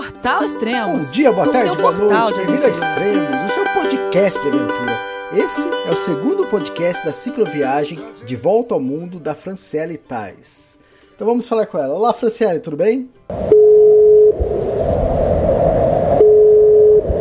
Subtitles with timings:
[0.00, 1.08] Portal Extremos.
[1.08, 2.68] Bom dia, boa tarde, boa noite, bem-vindo a.
[2.70, 4.98] Extremos, o seu podcast de aventura.
[5.36, 10.78] Esse é o segundo podcast da cicloviagem De Volta ao Mundo da Franciele Tais.
[11.14, 11.92] Então vamos falar com ela.
[11.92, 13.10] Olá, Franciele, tudo bem?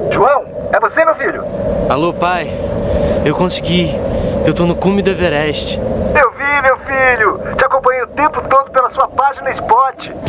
[0.10, 1.44] João, é você, meu filho?
[1.90, 2.48] Alô, pai.
[3.26, 3.90] Eu consegui.
[4.48, 5.78] Eu tô no cume do Everest.
[5.78, 7.56] Eu vi, meu filho.
[7.58, 10.29] Te acompanhei o tempo todo pela sua página Spot.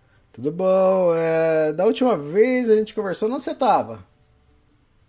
[0.31, 1.13] Tudo bom?
[1.15, 4.03] É, da última vez a gente conversou, onde você tava?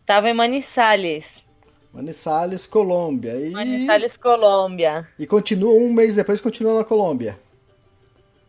[0.04, 1.46] Tava em Manizales,
[1.92, 3.34] Manizales, Colômbia.
[3.36, 5.06] E, Manizales, Colômbia.
[5.18, 7.38] e continua, um mês depois, continua na Colômbia.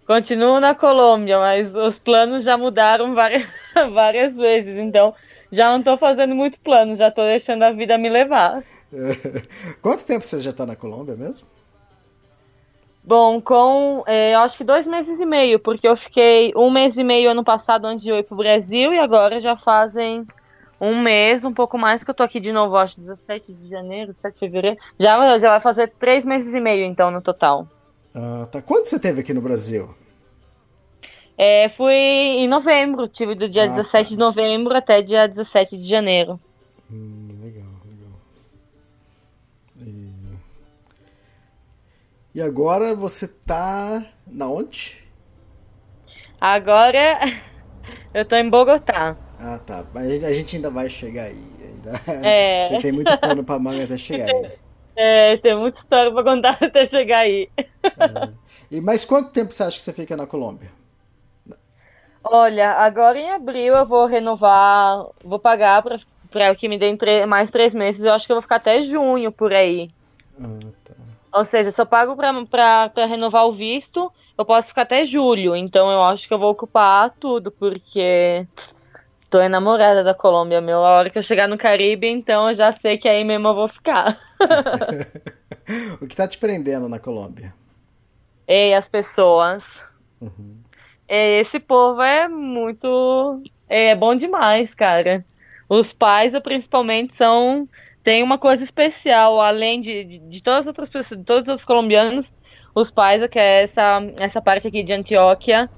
[0.07, 3.45] Continuo na Colômbia, mas os planos já mudaram várias,
[3.93, 5.13] várias vezes, então
[5.51, 8.63] já não tô fazendo muito plano, já tô deixando a vida me levar.
[9.81, 11.45] Quanto tempo você já tá na Colômbia mesmo?
[13.05, 16.97] Bom, com eh, eu acho que dois meses e meio, porque eu fiquei um mês
[16.97, 20.25] e meio ano passado antes de eu ir pro Brasil e agora já fazem
[20.79, 24.07] um mês, um pouco mais que eu tô aqui de novo, acho 17 de janeiro,
[24.07, 24.77] 17 de fevereiro.
[24.97, 27.67] Já, já vai fazer três meses e meio então no total.
[28.15, 28.61] Ah, tá.
[28.61, 29.93] Quanto você teve aqui no Brasil?
[31.37, 35.87] É, fui em novembro, tive do dia Ah, 17 de novembro até dia 17 de
[35.87, 36.39] janeiro.
[36.91, 37.62] Hum, legal,
[42.33, 42.41] E...
[42.41, 45.01] agora você tá na onde?
[46.39, 47.19] Agora
[48.13, 49.15] eu tô em Bogotá.
[49.39, 49.85] Ah, tá.
[49.93, 51.43] Mas a gente- ainda vai chegar aí.
[51.61, 51.91] Ainda...
[52.27, 52.69] É.
[52.79, 54.51] tem, tem muito pano pra manga até chegar aí.
[54.95, 57.49] É, tem muita história pra contar até chegar aí.
[58.69, 60.71] E mais quanto tempo você acha que você fica na Colômbia?
[62.23, 65.99] Olha, agora em abril eu vou renovar, vou pagar pra,
[66.31, 68.03] pra que me tre- mais três meses.
[68.05, 69.91] Eu acho que eu vou ficar até junho por aí.
[70.39, 70.82] Ah.
[71.33, 75.55] Ou seja, se eu pago pra renovar o visto, eu posso ficar até julho.
[75.55, 78.45] Então eu acho que eu vou ocupar tudo, porque
[79.29, 80.85] tô enamorada da Colômbia, meu.
[80.85, 83.55] A hora que eu chegar no Caribe, então eu já sei que aí mesmo eu
[83.55, 84.19] vou ficar.
[86.01, 87.53] O que tá te prendendo na Colômbia?
[88.45, 89.81] Ei, as pessoas.
[91.07, 93.41] É, esse povo é muito.
[93.69, 95.25] É bom demais, cara.
[95.69, 97.67] Os pais, principalmente, são.
[98.03, 101.63] Tem uma coisa especial, além de, de, de todas as outras pessoas, de todos os
[101.63, 102.33] colombianos,
[102.75, 105.69] os pais, que é essa, essa parte aqui de Antioquia,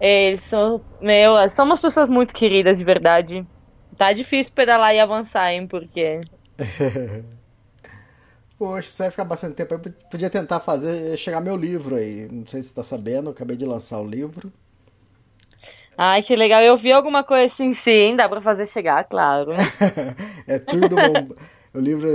[0.00, 3.46] eles são, meu, são umas pessoas muito queridas, de verdade.
[3.96, 6.20] Tá difícil pedalar e avançar, hein, porque.
[8.58, 9.74] Poxa, você vai ficar bastante tempo.
[9.74, 9.80] Eu
[10.10, 12.28] podia tentar fazer chegar meu livro aí.
[12.30, 14.52] Não sei se você tá sabendo, eu acabei de lançar o livro.
[15.96, 16.62] Ai, que legal.
[16.62, 19.50] Eu vi alguma coisa assim, sim, dá pra fazer chegar, claro.
[20.46, 21.34] é Tour do Mont...
[21.72, 22.08] O livro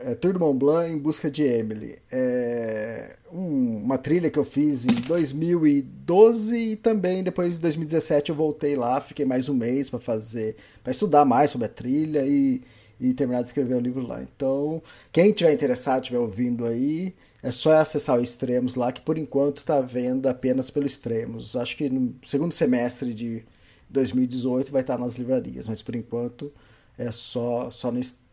[0.00, 1.96] é Tour do Mont Blanc em busca de Emily.
[2.10, 8.36] É um- uma trilha que eu fiz em 2012 e também depois de 2017 eu
[8.36, 12.60] voltei lá, fiquei mais um mês para fazer, para estudar mais sobre a trilha e,
[13.00, 14.20] e terminar de escrever o livro lá.
[14.22, 17.14] Então, quem tiver interessado, estiver ouvindo aí,
[17.44, 21.54] é só acessar o Extremos lá, que por enquanto está à venda apenas pelo Extremos.
[21.54, 23.44] Acho que no segundo semestre de
[23.88, 26.52] 2018 vai estar nas livrarias, mas por enquanto
[26.98, 28.25] é só, só no Extremos.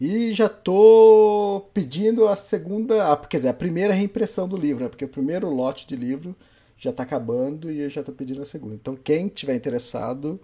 [0.00, 4.88] E já tô pedindo a segunda, a, quer dizer, a primeira reimpressão do livro, né?
[4.88, 6.34] porque o primeiro lote de livro
[6.76, 8.74] já está acabando e eu já estou pedindo a segunda.
[8.74, 10.40] Então, quem tiver interessado,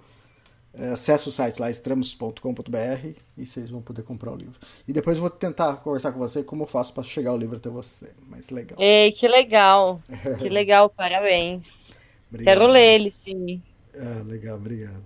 [0.74, 3.08] é, acessa o site lá, extremos.com.br
[3.38, 4.58] e vocês vão poder comprar o livro.
[4.86, 7.56] E depois eu vou tentar conversar com você como eu faço para chegar o livro
[7.56, 8.10] até você.
[8.28, 8.78] Mas legal.
[8.78, 10.02] Ei, que legal.
[10.38, 11.96] Que legal, parabéns.
[12.28, 12.54] Obrigado.
[12.54, 13.62] Quero ler ele, sim.
[13.94, 15.02] Ah, legal, obrigado.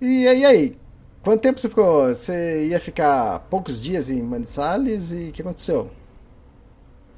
[0.00, 0.74] E, e aí,
[1.22, 2.08] quanto tempo você ficou?
[2.08, 5.90] Você ia ficar poucos dias em Manizales e o que aconteceu?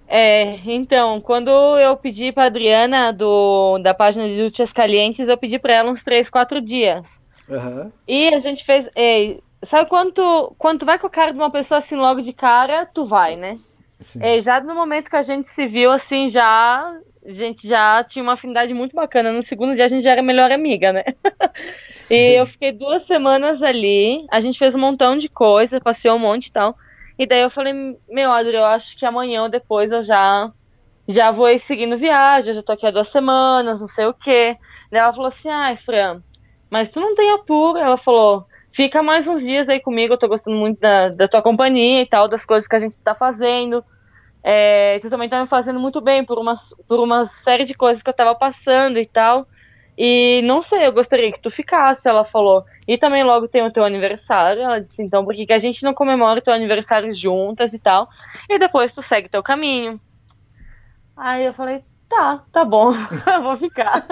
[0.07, 5.59] É, então, quando eu pedi pra Adriana do, da página de Dútias Calientes, eu pedi
[5.59, 7.19] pra ela uns 3, 4 dias.
[7.51, 7.91] Aham.
[8.07, 8.91] E a gente fez.
[8.95, 12.85] é, sabe quando tu vai com a cara de uma pessoa assim logo de cara,
[12.85, 13.59] tu vai, né?
[14.01, 14.19] Sim.
[14.23, 16.95] É, já no momento que a gente se viu, assim, já.
[17.25, 19.33] A gente já tinha uma afinidade muito bacana.
[19.33, 21.05] No segundo dia a gente já era melhor amiga, né?
[22.11, 24.27] e eu fiquei duas semanas ali.
[24.31, 26.77] A gente fez um montão de coisa, passeou um monte e tal.
[27.19, 27.73] E daí eu falei,
[28.09, 30.51] meu, Adri, eu acho que amanhã ou depois eu já
[31.09, 34.15] já vou ir seguindo viagem, eu já tô aqui há duas semanas, não sei o
[34.15, 34.57] quê.
[34.91, 36.23] Daí ela falou assim, ai, Fran,
[36.71, 37.79] mas tu não tem apuro.
[37.79, 41.43] Ela falou, fica mais uns dias aí comigo, eu tô gostando muito da, da tua
[41.43, 43.85] companhia e tal, das coisas que a gente tá fazendo.
[44.45, 46.55] É, tu também tá me fazendo muito bem por uma,
[46.89, 49.47] por uma série de coisas que eu tava passando e tal.
[49.97, 52.65] E não sei, eu gostaria que tu ficasse, ela falou.
[52.89, 54.63] E também logo tem o teu aniversário.
[54.63, 57.79] Ela disse, então, por que, que a gente não comemora o teu aniversário juntas e
[57.79, 58.09] tal?
[58.49, 60.01] E depois tu segue teu caminho.
[61.17, 62.91] Aí eu falei, tá, tá bom,
[63.27, 64.07] eu vou ficar.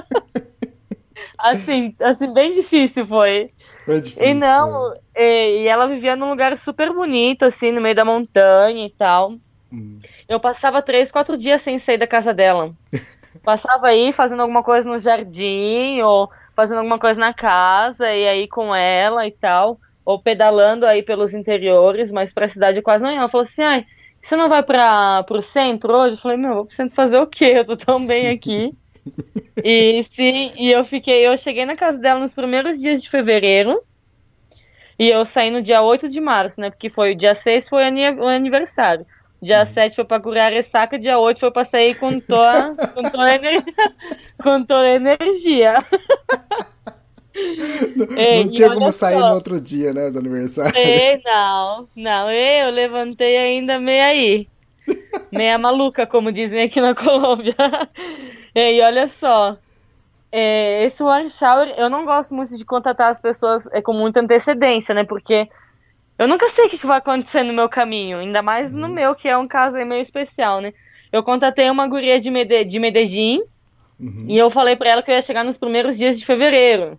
[1.38, 3.50] assim, assim, bem difícil foi.
[3.86, 7.94] Foi difícil, E não, e, e ela vivia num lugar super bonito, assim, no meio
[7.94, 9.34] da montanha e tal.
[9.72, 10.00] Hum.
[10.28, 12.72] Eu passava três, quatro dias sem sair da casa dela.
[13.44, 18.48] Passava aí fazendo alguma coisa no jardim, ou fazendo alguma coisa na casa, e aí
[18.48, 23.18] com ela e tal, ou pedalando aí pelos interiores, mas pra cidade quase não ia.
[23.18, 23.86] Ela falou assim, ai,
[24.20, 26.16] você não vai para pro centro hoje?
[26.16, 27.52] Eu falei, meu, vou pro centro fazer o quê?
[27.56, 28.74] Eu tô tão bem aqui.
[29.64, 33.82] e sim, e eu fiquei, eu cheguei na casa dela nos primeiros dias de fevereiro.
[34.98, 36.68] E eu saí no dia 8 de março, né?
[36.68, 39.06] Porque foi o dia 6 foi o aniversário.
[39.42, 43.02] Dia 7 foi pra curar a ressaca, dia 8 foi pra sair com toda, com
[43.10, 43.64] toda, a, ener-
[44.42, 45.84] com toda energia.
[48.16, 49.28] Ei, Não tinha como sair só.
[49.28, 50.76] no outro dia, né, do aniversário.
[50.76, 54.48] Ei, não, não, eu levantei ainda meio aí.
[55.30, 57.54] Meia maluca, como dizem aqui na Colômbia.
[58.52, 59.56] E olha só,
[60.32, 64.18] é, esse One Shower, eu não gosto muito de contatar as pessoas é, com muita
[64.20, 65.04] antecedência, né?
[65.04, 65.48] Porque
[66.20, 69.26] eu nunca sei o que vai acontecer no meu caminho, ainda mais no meu, que
[69.26, 70.74] é um caso meio especial, né?
[71.10, 73.42] Eu contatei uma guria de, Mede de Medellín
[74.28, 76.98] e eu falei pra ela que eu ia chegar nos primeiros dias de fevereiro.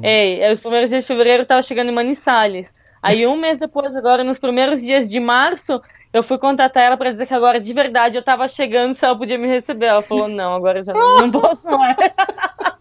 [0.00, 2.72] Ei, aí os primeiros dias de fevereiro eu tava chegando em Manizales.
[3.02, 5.82] Aí um mês depois, agora nos primeiros dias de março,
[6.12, 9.18] eu fui contatar ela pra dizer que agora de verdade eu tava chegando se ela
[9.18, 9.86] podia me receber.
[9.86, 11.96] Ela falou, não, agora já não, não posso mais.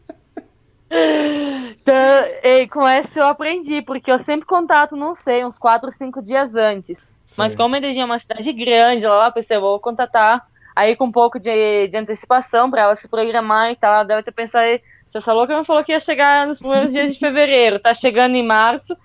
[0.91, 1.95] então,
[2.43, 6.21] ei, com essa eu aprendi, porque eu sempre contato, não sei, uns 4 ou 5
[6.21, 7.05] dias antes.
[7.37, 7.57] Mas Sei.
[7.57, 10.45] como Medellín é uma cidade grande, lá, lá pensei, eu vou contatar
[10.75, 13.93] aí com um pouco de, de antecipação pra ela se programar e tal.
[13.93, 16.91] Ela deve ter pensado, "Ei, se essa louca me falou que ia chegar nos primeiros
[16.91, 18.95] dias de fevereiro, tá chegando em março,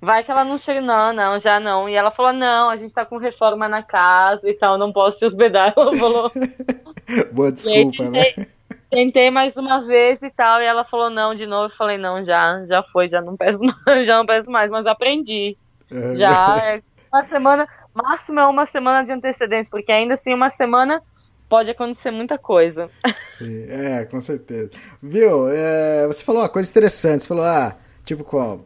[0.00, 0.80] vai que ela não chega.
[0.80, 1.88] Não, não, já não.
[1.88, 5.20] E ela falou, não, a gente tá com reforma na casa e tal, não posso
[5.20, 5.72] te hospedar.
[5.78, 6.32] Ela falou,
[7.32, 8.24] Boa e aí, desculpa, né?
[8.92, 11.72] Tentei, mais uma vez e tal, e ela falou não de novo.
[11.72, 14.86] Eu falei, não, já, já foi, já não peço mais, já não peço mais, mas
[14.86, 15.56] aprendi.
[15.90, 16.14] É.
[16.14, 21.02] Já é uma semana, máximo é uma semana de antecedência, porque ainda assim uma semana
[21.48, 22.90] pode acontecer muita coisa.
[23.24, 24.70] Sim, é, com certeza.
[25.02, 25.48] Viu?
[25.48, 27.22] é, você falou uma coisa interessante.
[27.22, 28.58] Você falou, ah, tipo, com a,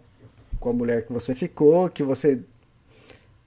[0.58, 2.40] com a mulher que você ficou, que você.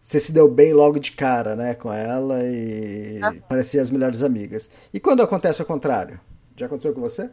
[0.02, 4.70] Você se deu bem logo de cara, né, com ela e parecia as melhores amigas.
[4.94, 6.20] E quando acontece o contrário?
[6.60, 7.32] Já aconteceu com você?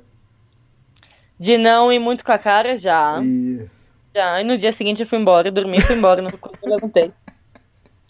[1.38, 3.20] De não ir muito com a cara, já.
[3.22, 3.66] E
[4.14, 4.40] Já.
[4.40, 6.30] E no dia seguinte eu fui embora, eu dormi e fui embora, não
[6.64, 7.12] levantei.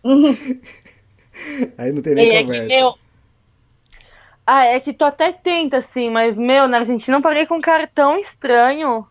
[1.78, 2.68] aí não tem nem E é que, conversa.
[2.68, 2.94] meu.
[4.46, 7.60] Ah, é que tu até tenta, assim, mas, meu, na Argentina eu parei com um
[7.62, 9.06] cara tão estranho.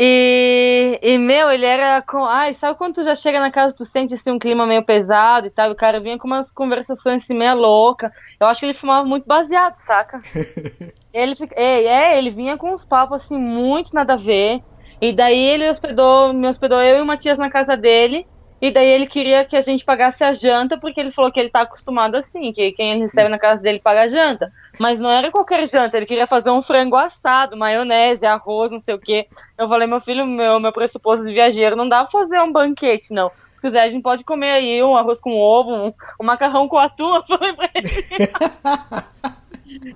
[0.00, 2.24] E, e, meu, ele era com.
[2.24, 5.48] Ai, sabe quando tu já chega na casa, tu sente assim um clima meio pesado
[5.48, 8.12] e tal, e o cara vinha com umas conversações assim meio louca.
[8.38, 10.20] Eu acho que ele fumava muito baseado, saca?
[11.12, 14.60] ele, é, é, ele vinha com uns papos assim, muito nada a ver.
[15.00, 18.24] E daí ele hospedou, me hospedou eu e o Matias na casa dele.
[18.60, 21.48] E daí ele queria que a gente pagasse a janta, porque ele falou que ele
[21.48, 24.52] tá acostumado assim, que quem ele recebe na casa dele paga a janta.
[24.80, 28.94] Mas não era qualquer janta, ele queria fazer um frango assado, maionese, arroz, não sei
[28.94, 29.28] o quê.
[29.56, 33.12] Eu falei, meu filho, meu, meu pressuposto de viajeiro, não dá pra fazer um banquete,
[33.12, 33.30] não.
[33.52, 36.78] Se quiser, a gente pode comer aí um arroz com ovo, um, um macarrão com
[36.78, 37.88] atum, eu falei pra ele.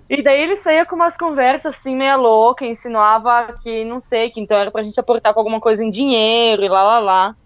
[0.09, 4.38] E daí ele saía com umas conversas assim, meia louca, insinuava que, não sei, que
[4.38, 7.37] então era pra gente aportar com alguma coisa em dinheiro e lá lá lá.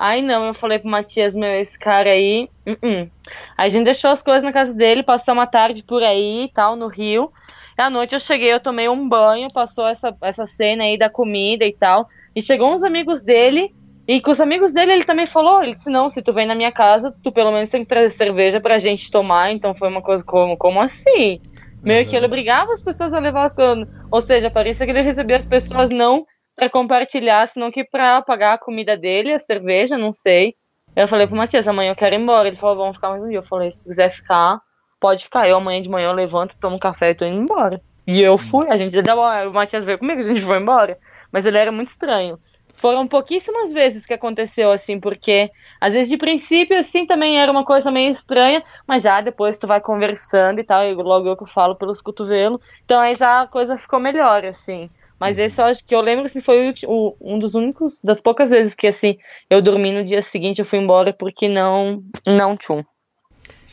[0.00, 2.48] Aí não, eu falei pro Matias, meu, esse cara aí.
[2.66, 3.10] uh -uh.
[3.58, 6.48] Aí a gente deixou as coisas na casa dele, passou uma tarde por aí e
[6.48, 7.30] tal, no Rio.
[7.78, 11.10] E à noite eu cheguei, eu tomei um banho, passou essa, essa cena aí da
[11.10, 12.08] comida e tal.
[12.34, 13.74] E chegou uns amigos dele,
[14.08, 16.54] e com os amigos dele ele também falou, ele disse, não, se tu vem na
[16.54, 19.52] minha casa, tu pelo menos tem que trazer cerveja pra gente tomar.
[19.52, 21.42] Então foi uma coisa como, como assim?
[21.82, 23.86] Meio que ele obrigava as pessoas a levar as coisas.
[24.10, 26.24] Ou seja, parecia que ele recebia as pessoas não
[26.60, 30.54] para compartilhar, senão que para pagar a comida dele, a cerveja, não sei.
[30.94, 32.48] Eu falei pro Matias, amanhã eu quero ir embora.
[32.48, 33.38] Ele falou, vamos ficar mais um dia.
[33.38, 34.60] Eu falei, se tu quiser ficar,
[35.00, 35.48] pode ficar.
[35.48, 37.80] Eu amanhã de manhã eu levanto, tomo um café e tô indo embora.
[38.06, 40.98] E eu fui, a gente deu, o Matias veio comigo, a gente foi embora.
[41.32, 42.38] Mas ele era muito estranho.
[42.74, 45.50] Foram pouquíssimas vezes que aconteceu assim, porque
[45.80, 49.66] às vezes de princípio assim também era uma coisa meio estranha, mas já depois tu
[49.66, 53.46] vai conversando e tal, e logo eu que falo pelos cotovelos, então aí já a
[53.46, 54.90] coisa ficou melhor assim.
[55.20, 58.50] Mas esse eu acho que eu lembro assim, foi o, um dos únicos, das poucas
[58.50, 59.18] vezes que assim,
[59.50, 62.82] eu dormi no dia seguinte, eu fui embora porque não, não tchum.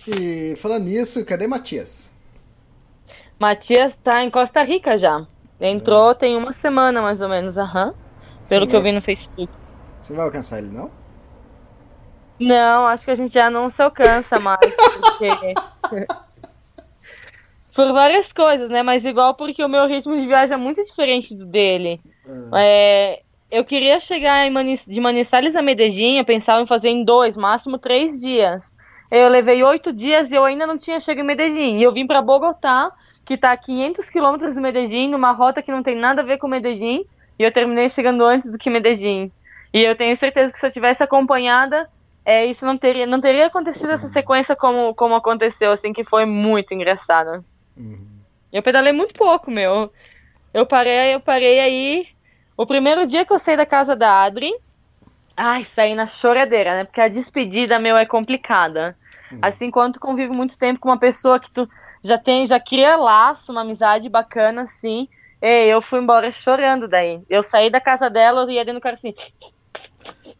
[0.05, 2.11] E falando nisso, cadê Matias?
[3.39, 5.25] Matias tá em Costa Rica já.
[5.59, 7.93] Entrou tem uma semana mais ou menos, aham.
[8.49, 8.83] Pelo Sim, que eu é.
[8.83, 9.51] vi no Facebook.
[10.01, 10.91] Você vai alcançar ele, não?
[12.39, 15.29] Não, acho que a gente já não se alcança mais, porque.
[17.77, 18.81] Por várias coisas, né?
[18.81, 22.01] Mas igual porque o meu ritmo de viagem é muito diferente do dele.
[22.55, 27.03] É, eu queria chegar em Mani- de Manizales a Medellín, eu pensava em fazer em
[27.03, 28.73] dois, máximo três dias.
[29.11, 31.77] Eu levei oito dias e eu ainda não tinha chegado em Medellín.
[31.77, 32.91] E eu vim para Bogotá,
[33.23, 36.39] que tá a 500 quilômetros de Medellín, numa rota que não tem nada a ver
[36.39, 37.05] com Medellín,
[37.37, 39.31] e eu terminei chegando antes do que Medellín.
[39.71, 41.87] E eu tenho certeza que se eu tivesse acompanhada,
[42.25, 46.25] é, isso não teria, não teria acontecido essa sequência como, como aconteceu, assim, que foi
[46.25, 47.45] muito engraçado.
[48.51, 49.91] Eu pedalei muito pouco, meu.
[50.53, 52.07] Eu parei, eu parei aí.
[52.55, 54.51] O primeiro dia que eu saí da casa da Adri,
[55.35, 56.83] ai, saí na choradeira, né?
[56.83, 58.97] Porque a despedida, meu, é complicada.
[59.41, 61.69] Assim, quando tu convive muito tempo com uma pessoa que tu
[62.03, 65.07] já tem, já cria laço, uma amizade bacana, assim.
[65.41, 67.21] Ei, eu fui embora chorando daí.
[67.29, 69.13] Eu saí da casa dela e ia dentro do carro assim.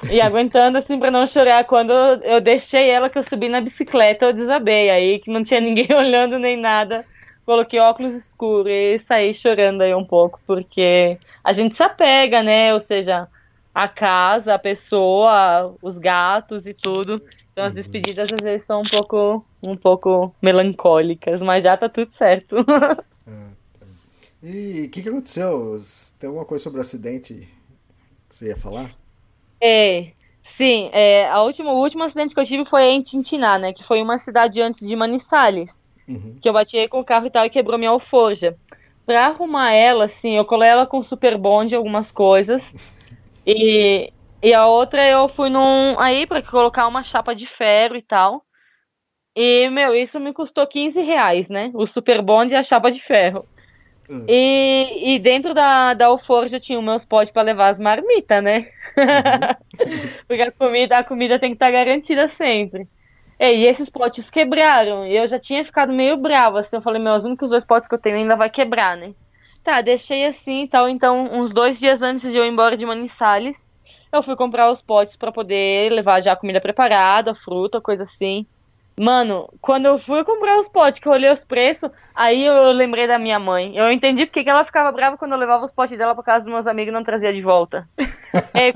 [0.10, 1.66] E aguentando assim pra não chorar.
[1.66, 4.90] Quando eu deixei ela, que eu subi na bicicleta, eu desabei.
[4.90, 7.06] Aí que não tinha ninguém olhando nem nada.
[7.48, 12.74] Coloquei óculos escuros e saí chorando aí um pouco, porque a gente se apega, né?
[12.74, 13.26] Ou seja,
[13.74, 17.22] a casa, a pessoa, os gatos e tudo.
[17.54, 22.12] Então as despedidas às vezes são um pouco, um pouco melancólicas, mas já tá tudo
[22.12, 22.58] certo.
[24.44, 25.82] E o que, que aconteceu?
[26.20, 27.50] Tem alguma coisa sobre o acidente
[28.30, 28.92] que você ia falar?
[29.60, 30.12] É,
[30.44, 33.74] sim, é, a última, o último acidente que eu tive foi em Tintiná, né?
[33.74, 35.82] Que foi uma cidade antes de Manizales.
[36.42, 38.56] Que eu bati com o carro e tal e quebrou minha alforja.
[39.06, 42.74] Pra arrumar ela, assim, eu colei ela com super bond algumas coisas.
[43.50, 44.12] E,
[44.44, 45.98] e a outra eu fui num.
[45.98, 48.44] Aí pra colocar uma chapa de ferro e tal.
[49.34, 51.72] E, meu, isso me custou 15 reais, né?
[51.74, 53.46] O super bond e a chapa de ferro.
[54.28, 58.68] E, e dentro da, da alforja tinha os meus potes pra levar as marmitas, né?
[60.28, 62.88] Porque a comida, a comida tem que estar garantida sempre.
[63.40, 65.06] E esses potes quebraram.
[65.06, 66.78] E eu já tinha ficado meio brava, assim.
[66.78, 69.14] Eu falei, meus únicos dois potes que eu tenho ainda vai quebrar, né?
[69.64, 70.90] Tá, deixei assim e tal.
[70.90, 73.68] Então, uns dois dias antes de eu ir embora de Manizales,
[74.12, 78.46] eu fui comprar os potes pra poder levar já a comida preparada, fruta, coisa assim.
[79.00, 83.06] Mano, quando eu fui comprar os potes, que eu olhei os preços, aí eu lembrei
[83.06, 83.78] da minha mãe.
[83.78, 86.46] Eu entendi porque que ela ficava brava quando eu levava os potes dela pra casa
[86.46, 87.88] dos meus amigos e não trazia de volta.
[88.54, 88.72] É,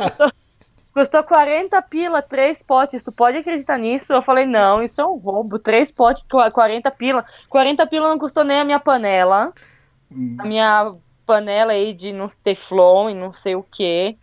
[0.94, 3.04] custou, custou 40 pila, três potes.
[3.04, 4.14] Tu pode acreditar nisso?
[4.14, 5.60] Eu falei, não, isso é um roubo.
[5.60, 7.26] Três potes, qua- 40 pila.
[7.50, 9.54] 40 pila não custou nem a minha panela.
[10.38, 10.96] A minha
[11.26, 14.18] panela aí de não teflon e não sei o que.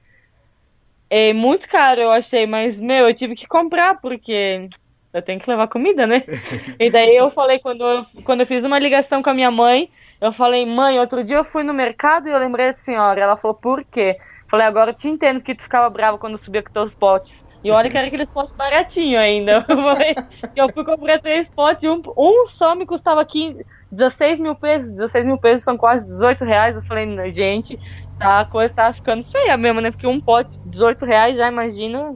[1.11, 4.69] É muito caro, eu achei, mas, meu, eu tive que comprar, porque
[5.13, 6.23] eu tenho que levar comida, né?
[6.79, 9.91] E daí eu falei, quando eu, quando eu fiz uma ligação com a minha mãe,
[10.21, 13.21] eu falei, mãe, outro dia eu fui no mercado e eu lembrei da senhora.
[13.21, 14.19] Ela falou, por quê?
[14.49, 17.45] Falei, agora eu te entendo que tu ficava brava quando subia com teus potes.
[17.63, 19.67] E olha que era aqueles potes baratinhos ainda.
[20.55, 24.93] Eu, fui comprar três potes um, um só me custava 15, 16 mil pesos.
[24.93, 26.77] 16 mil pesos são quase 18 reais.
[26.77, 27.79] Eu falei, gente,
[28.19, 29.91] tá, a coisa tá ficando feia mesmo, né?
[29.91, 32.15] Porque um pote, 18 reais, já imagina.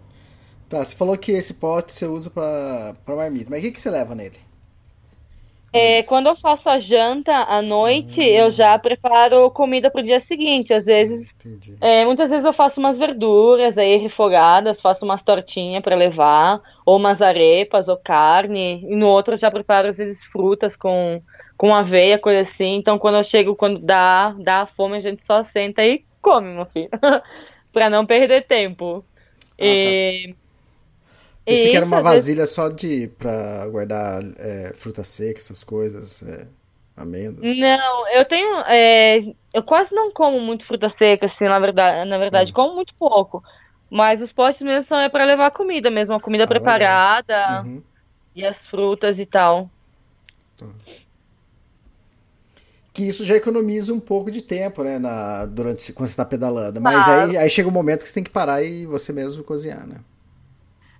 [0.68, 3.50] Tá, você falou que esse pote você usa pra, pra marmita.
[3.50, 4.38] Mas o que, que você leva nele?
[5.72, 10.74] É, quando eu faço a janta à noite, eu já preparo comida pro dia seguinte.
[10.74, 11.34] Às vezes,
[11.80, 16.98] é, muitas vezes eu faço umas verduras aí refogadas, faço umas tortinhas para levar, ou
[16.98, 18.84] umas arepas, ou carne.
[18.86, 21.22] E no outro eu já preparo às vezes frutas com,
[21.56, 22.76] com aveia, coisa assim.
[22.76, 26.66] Então quando eu chego, quando dá, dá fome, a gente só senta e come, meu
[26.66, 26.90] filho.
[27.72, 29.02] Pra não perder tempo.
[29.58, 30.34] E,
[31.44, 36.22] Pensei que era uma vezes- vasilha só de pra guardar é, fruta seca, essas coisas,
[36.22, 36.46] é,
[36.96, 37.56] amêndoas.
[37.58, 38.60] Não, eu tenho.
[38.66, 42.94] é, eu quase não como muito fruta seca, assim, na verdade, na verdade, como muito
[42.94, 43.42] pouco.
[43.90, 46.60] Mas os potes mesmo são é para levar comida mesmo, a comida legal.
[46.60, 47.82] preparada Uhum.
[48.34, 49.68] e as frutas e tal.
[52.94, 56.80] Que isso já economiza um pouco de tempo, né, na, durante, quando você tá pedalando.
[56.80, 57.22] Mas Claro.
[57.30, 59.96] aí, aí chega um momento que você tem que parar e você mesmo cozinhar, né?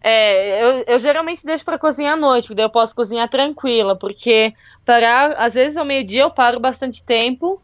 [0.02, 3.96] É, eu, eu geralmente deixo para cozinhar à noite, porque daí eu posso cozinhar tranquila,
[3.96, 4.52] porque
[4.84, 7.62] parar, às vezes ao meio-dia eu paro bastante tempo,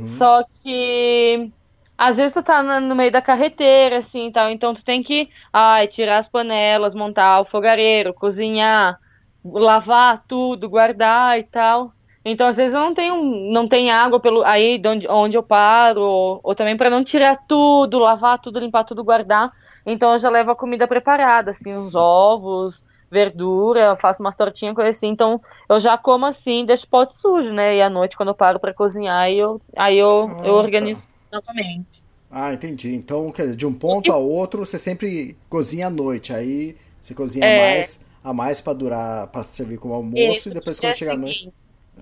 [0.00, 1.50] só que
[1.98, 5.88] às vezes tu tá no meio da carreteira, assim, tal, então tu tem que, ai,
[5.88, 8.98] tirar as panelas, montar o fogareiro, cozinhar,
[9.44, 11.92] lavar tudo, guardar e tal.
[12.24, 15.42] Então, às vezes, eu não tenho, não tem água pelo aí de onde, onde eu
[15.42, 19.50] paro, ou, ou também para não tirar tudo, lavar tudo, limpar tudo, guardar.
[19.86, 24.90] Então, eu já levo a comida preparada, assim, os ovos, verdura, faço umas tortinhas, coisa
[24.90, 25.08] assim.
[25.08, 27.76] Então, eu já como assim, deixo o pote sujo, né?
[27.76, 31.06] E à noite, quando eu paro para cozinhar, aí eu, aí eu, Ah, eu organizo
[31.32, 32.02] novamente.
[32.30, 32.94] Ah, entendi.
[32.94, 36.32] Então, quer dizer, de um ponto a outro, você sempre cozinha à noite.
[36.32, 37.56] Aí você cozinha É.
[37.56, 41.16] mais a mais pra durar, para servir como almoço Isso, e depois quando chegar à
[41.16, 41.48] noite.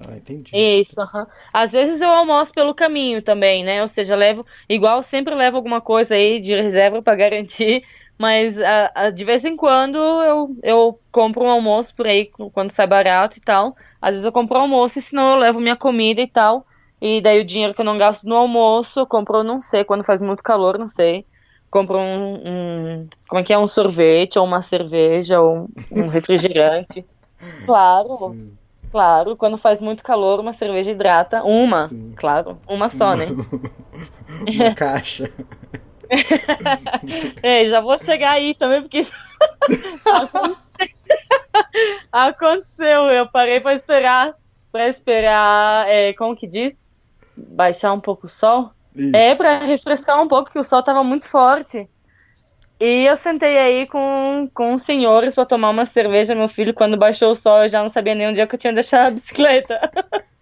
[0.01, 0.51] Ah, entendi.
[0.57, 1.27] Isso, aham.
[1.53, 3.81] Às vezes eu almoço pelo caminho também, né?
[3.83, 7.83] Ou seja, levo, igual sempre levo alguma coisa aí de reserva para garantir,
[8.19, 12.71] mas ah, ah, de vez em quando eu, eu compro um almoço por aí quando
[12.71, 13.75] sai barato e tal.
[14.01, 16.67] Às vezes eu compro almoço e senão eu levo minha comida e tal.
[17.01, 20.05] E daí o dinheiro que eu não gasto no almoço, eu compro, não sei, quando
[20.05, 21.27] faz muito calor, não sei.
[21.71, 22.35] Compro um,
[23.01, 23.59] um- como é que é?
[23.59, 27.05] Um sorvete ou uma cerveja ou um refrigerante.
[27.65, 28.37] Claro.
[28.93, 31.43] Claro, quando faz muito calor, uma cerveja hidrata.
[31.43, 32.13] Uma, Sim.
[32.15, 32.61] claro.
[32.69, 33.27] Uma só, né?
[33.27, 35.33] Uma caixa.
[37.43, 39.07] Ei, já vou chegar aí também, porque
[42.13, 43.07] aconteceu.
[43.07, 44.35] Eu parei pra esperar,
[44.71, 46.87] pra esperar, é, como que diz?
[47.35, 48.73] Baixar um pouco o sol.
[48.95, 49.17] Isso.
[49.17, 51.89] É, pra refrescar um pouco, que o sol tava muito forte.
[52.81, 56.35] E eu sentei aí com, com os senhores pra tomar uma cerveja.
[56.35, 58.59] Meu filho, quando baixou o sol, eu já não sabia nem onde é que eu
[58.59, 59.91] tinha deixado a bicicleta.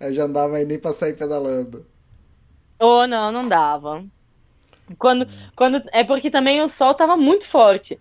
[0.00, 1.86] Aí já não dava mais nem pra sair pedalando.
[2.78, 4.02] Oh, não, não dava.
[4.98, 8.00] Quando, quando, é porque também o sol tava muito forte.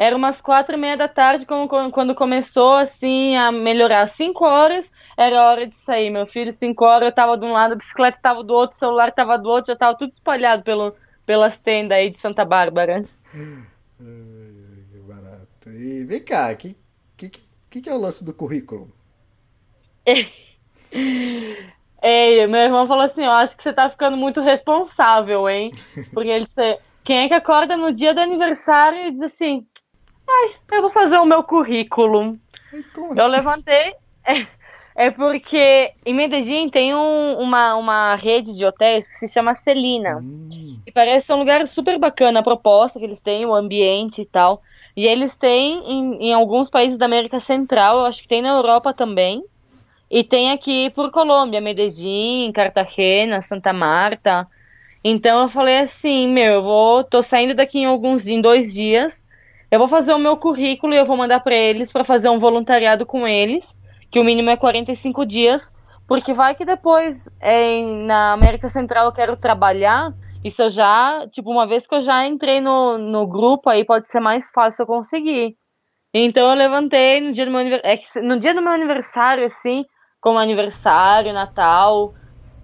[0.00, 4.06] Era umas quatro e meia da tarde quando, quando- começou assim a melhorar.
[4.06, 6.08] Cinco horas era hora de sair.
[6.08, 8.78] Meu filho, cinco horas eu tava de um lado, a bicicleta tava do outro, o
[8.78, 13.04] celular tava do outro, já tava tudo espalhado pelo, pelas tendas aí de Santa Bárbara.
[13.30, 15.68] Que barato.
[15.68, 16.74] E vem cá, que,
[17.14, 17.28] que,
[17.68, 18.90] que, que é o lance do currículo?
[22.02, 25.70] Ei, meu irmão falou assim, eu acho que você tá ficando muito responsável, hein?
[26.14, 29.66] Porque ele disse, quem é que acorda no dia do aniversário e diz assim,
[30.32, 32.38] ai, eu vou fazer o meu currículo.
[33.16, 33.36] Eu assim?
[33.36, 33.94] levantei.
[34.96, 39.54] É, é porque em Medellín tem um- uma, uma rede de hotéis que se chama
[39.54, 40.18] Celina.
[40.18, 44.22] Hum, E parece ser um lugar super bacana a proposta que eles têm, o ambiente
[44.22, 44.62] e tal.
[44.96, 48.50] E eles têm em, em alguns países da América Central, eu acho que tem na
[48.50, 49.42] Europa também.
[50.10, 54.46] E tem aqui por Colômbia, Medellín, Cartagena, Santa Marta.
[55.04, 59.26] Então eu falei assim, meu, eu vou, tô saindo daqui em alguns, em dois dias.
[59.70, 62.38] Eu vou fazer o meu currículo e eu vou mandar para eles para fazer um
[62.38, 63.74] voluntariado com eles,
[64.10, 65.70] que o mínimo é 45 dias,
[66.06, 70.12] porque vai que depois é, em- na América Central eu quero trabalhar,
[70.44, 73.84] e se eu já, tipo, uma vez que eu já entrei no, no grupo, aí
[73.84, 75.56] pode ser mais fácil eu conseguir.
[76.14, 79.84] Então eu levantei no dia do meu aniversário, é no dia do meu aniversário, assim,
[80.20, 82.12] como aniversário, Natal,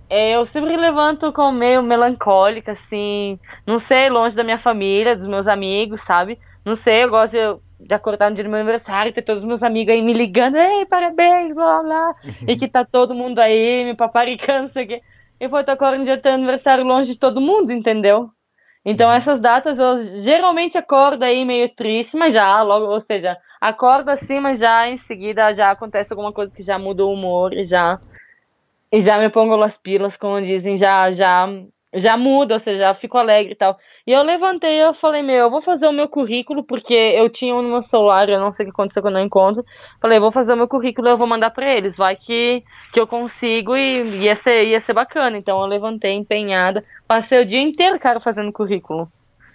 [0.09, 5.27] é, eu sempre levanto com meio melancólica, assim, não sei, longe da minha família, dos
[5.27, 6.39] meus amigos, sabe?
[6.67, 9.49] Não sei, eu gosto de, de acordar no dia do meu aniversário, ter todos os
[9.49, 12.13] meus amigos aí me ligando, ei, parabéns, blá blá,
[12.45, 15.03] e que tá todo mundo aí me paparicando, não sei o quê.
[15.39, 18.31] E eu tô acordando no dia do teu aniversário longe de todo mundo, entendeu?
[18.85, 24.09] Então essas datas eu geralmente acordo aí meio triste, mas já logo, ou seja, acordo
[24.11, 27.63] assim, mas já em seguida já acontece alguma coisa que já muda o humor e
[27.63, 28.01] já
[28.91, 31.49] e já me pongo las pilas, como dizem, já já
[31.95, 33.79] já muda, ou seja, já fico alegre e tal.
[34.07, 37.29] E eu levantei e eu falei, meu, eu vou fazer o meu currículo, porque eu
[37.29, 39.65] tinha um no meu celular, eu não sei o que aconteceu quando eu encontro.
[40.01, 43.01] Falei, vou fazer o meu currículo e eu vou mandar pra eles, vai que, que
[43.01, 45.37] eu consigo e ia ser, ia ser bacana.
[45.39, 49.11] Então eu levantei empenhada, passei o dia inteiro, cara, fazendo currículo.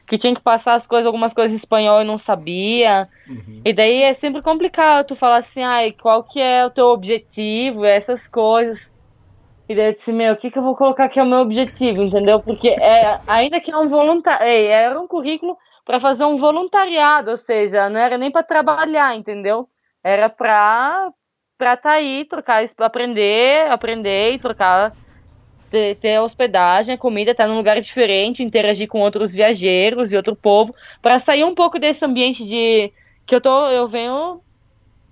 [0.05, 3.07] Que tinha que passar as coisas, algumas coisas em espanhol eu não sabia.
[3.63, 7.85] E daí é sempre complicado tu falar assim, ai, qual que é o teu objetivo,
[7.85, 8.91] essas coisas.
[9.71, 11.39] E daí eu disse, meu, o que, que eu vou colocar que é o meu
[11.39, 12.41] objetivo, entendeu?
[12.41, 17.37] Porque é, ainda que é um voluntário, era um currículo para fazer um voluntariado, ou
[17.37, 19.69] seja, não era nem para trabalhar, entendeu?
[20.03, 21.09] Era para
[21.57, 24.93] para tá aí, trocar, aprender, aprender e trocar,
[25.69, 30.75] ter, ter hospedagem, comida, estar num lugar diferente, interagir com outros viajeros e outro povo,
[31.01, 32.91] para sair um pouco desse ambiente de
[33.25, 34.41] que eu tô, eu venho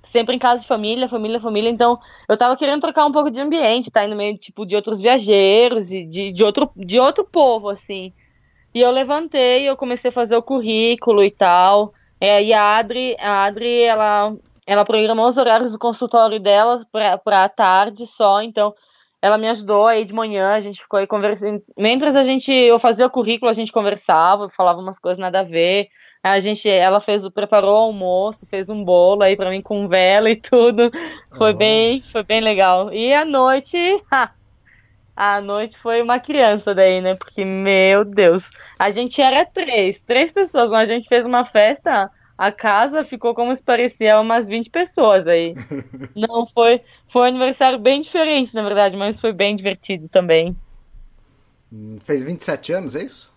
[0.03, 3.41] sempre em casa de família, família, família, então eu tava querendo trocar um pouco de
[3.41, 4.01] ambiente, tá?
[4.01, 8.13] Aí no meio, tipo, de outros viajeros e de, de, outro, de outro povo, assim.
[8.73, 11.93] E eu levantei, eu comecei a fazer o currículo e tal.
[12.19, 14.35] É, e a Adri, a Adri, ela,
[14.65, 18.73] ela programou os horários do consultório dela pra, pra tarde só, então
[19.21, 21.62] ela me ajudou aí de manhã, a gente ficou aí conversando.
[21.77, 25.43] Mientras a gente, eu fazia o currículo, a gente conversava, falava umas coisas nada a
[25.43, 25.89] ver.
[26.21, 30.29] A gente, ela fez, preparou o almoço, fez um bolo aí para mim com vela
[30.29, 30.91] e tudo.
[31.32, 32.91] Foi bem, foi bem legal.
[32.93, 33.77] E à noite,
[34.12, 34.32] ha,
[35.15, 37.15] a noite foi uma criança daí, né?
[37.15, 40.69] Porque, meu Deus, a gente era três, três pessoas.
[40.69, 45.27] Quando a gente fez uma festa, a casa ficou como se parecia umas 20 pessoas
[45.27, 45.53] aí.
[46.15, 50.55] Não, foi, foi um aniversário bem diferente, na verdade, mas foi bem divertido também.
[51.71, 53.29] Hum, Fez 27 anos, é isso?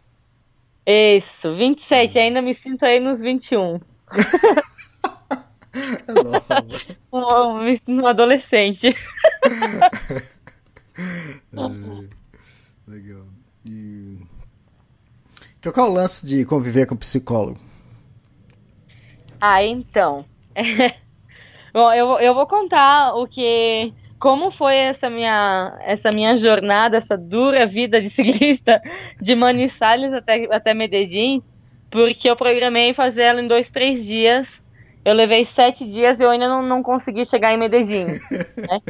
[0.86, 3.80] Isso, 27, ainda me sinto aí nos 21.
[5.74, 6.96] É.
[7.10, 8.94] Um- um adolescente.
[11.54, 13.24] É, legal.
[13.64, 14.18] E...
[15.62, 17.58] Qual que é o lance de conviver com psicólogo?
[19.40, 20.26] Ah, então.
[21.72, 23.92] Bom, eu, eu vou contar o que.
[24.22, 28.80] Como foi essa minha, essa minha jornada, essa dura vida de ciclista
[29.20, 31.42] de Manizales até, até Medellín,
[31.90, 34.62] porque eu programei fazer ela em dois, três dias.
[35.04, 38.06] Eu levei sete dias e eu ainda não, não consegui chegar em Medellín.
[38.56, 38.80] né?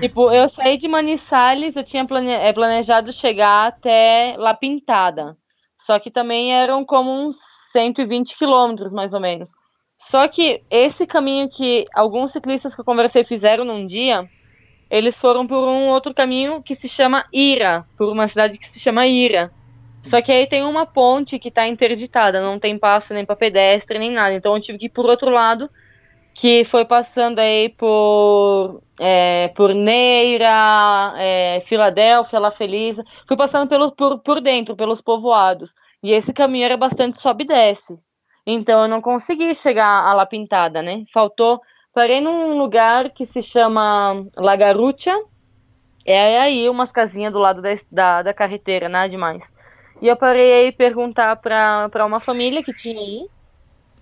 [0.00, 5.36] Tipo, eu saí de Manizales, eu tinha eh, planejado chegar até La Pintada.
[5.78, 7.36] Só que também eram como uns
[7.70, 9.52] 120 quilômetros, mais ou menos.
[9.96, 14.28] Só que esse caminho que alguns ciclistas que eu conversei fizeram num dia,
[14.90, 18.78] eles foram por um outro caminho que se chama Ira, por uma cidade que se
[18.78, 19.50] chama Ira.
[20.02, 23.98] Só que aí tem uma ponte que está interditada, não tem passo nem para pedestre
[23.98, 24.34] nem nada.
[24.34, 25.68] Então eu tive que ir por outro lado,
[26.32, 33.02] que foi passando aí por é, por Neira, é, Filadélfia, La Feliz.
[33.26, 35.74] Fui passando pelo, por, por dentro, pelos povoados.
[36.02, 37.98] E esse caminho era bastante sobe e desce.
[38.46, 41.04] Então eu não consegui chegar a La Pintada, né?
[41.12, 41.60] Faltou.
[41.96, 45.18] Parei num lugar que se chama La Garucha.
[46.04, 49.50] É aí umas casinhas do lado da, da, da carreteira, nada demais.
[50.02, 53.26] E eu parei aí perguntar pra uma família que tinha aí.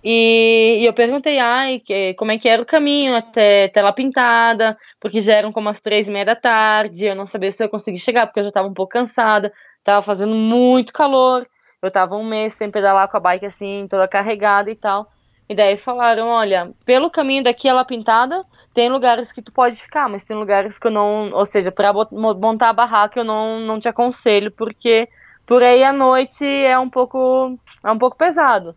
[0.03, 3.93] E, e eu perguntei, ai, que, como é que era o caminho até, até La
[3.93, 7.63] Pintada, porque já eram como as três e meia da tarde, eu não sabia se
[7.63, 9.53] eu ia conseguir chegar, porque eu já estava um pouco cansada,
[9.85, 11.47] tava fazendo muito calor,
[11.81, 15.09] eu tava um mês sem pedalar com a bike assim, toda carregada e tal.
[15.47, 19.79] E daí falaram, olha, pelo caminho daqui a La Pintada, tem lugares que tu pode
[19.79, 23.59] ficar, mas tem lugares que eu não, ou seja, para montar a barraca eu não,
[23.59, 25.07] não te aconselho, porque
[25.45, 28.75] por aí à noite é um pouco, é um pouco pesado.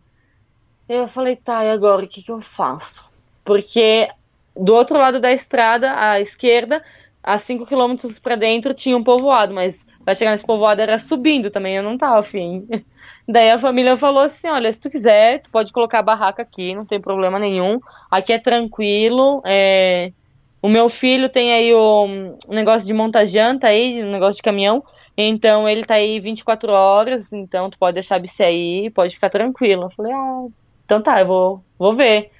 [0.87, 3.03] Eu falei, tá, e agora o que, que eu faço?
[3.43, 4.07] Porque
[4.55, 6.83] do outro lado da estrada, à esquerda,
[7.23, 11.51] a 5 quilômetros para dentro tinha um povoado, mas para chegar nesse povoado era subindo
[11.51, 12.67] também, eu não tava afim.
[13.31, 16.73] Daí a família falou assim: olha, se tu quiser, tu pode colocar a barraca aqui,
[16.73, 17.79] não tem problema nenhum.
[18.09, 19.43] Aqui é tranquilo.
[19.45, 20.11] É...
[20.59, 22.07] O meu filho tem aí o
[22.49, 24.83] negócio de monta-janta aí, um negócio de caminhão.
[25.15, 29.29] Então ele tá aí 24 horas, então tu pode deixar a bici aí, pode ficar
[29.29, 29.83] tranquilo.
[29.83, 30.47] Eu falei, ah,
[30.85, 32.31] então tá, eu vou, vou ver.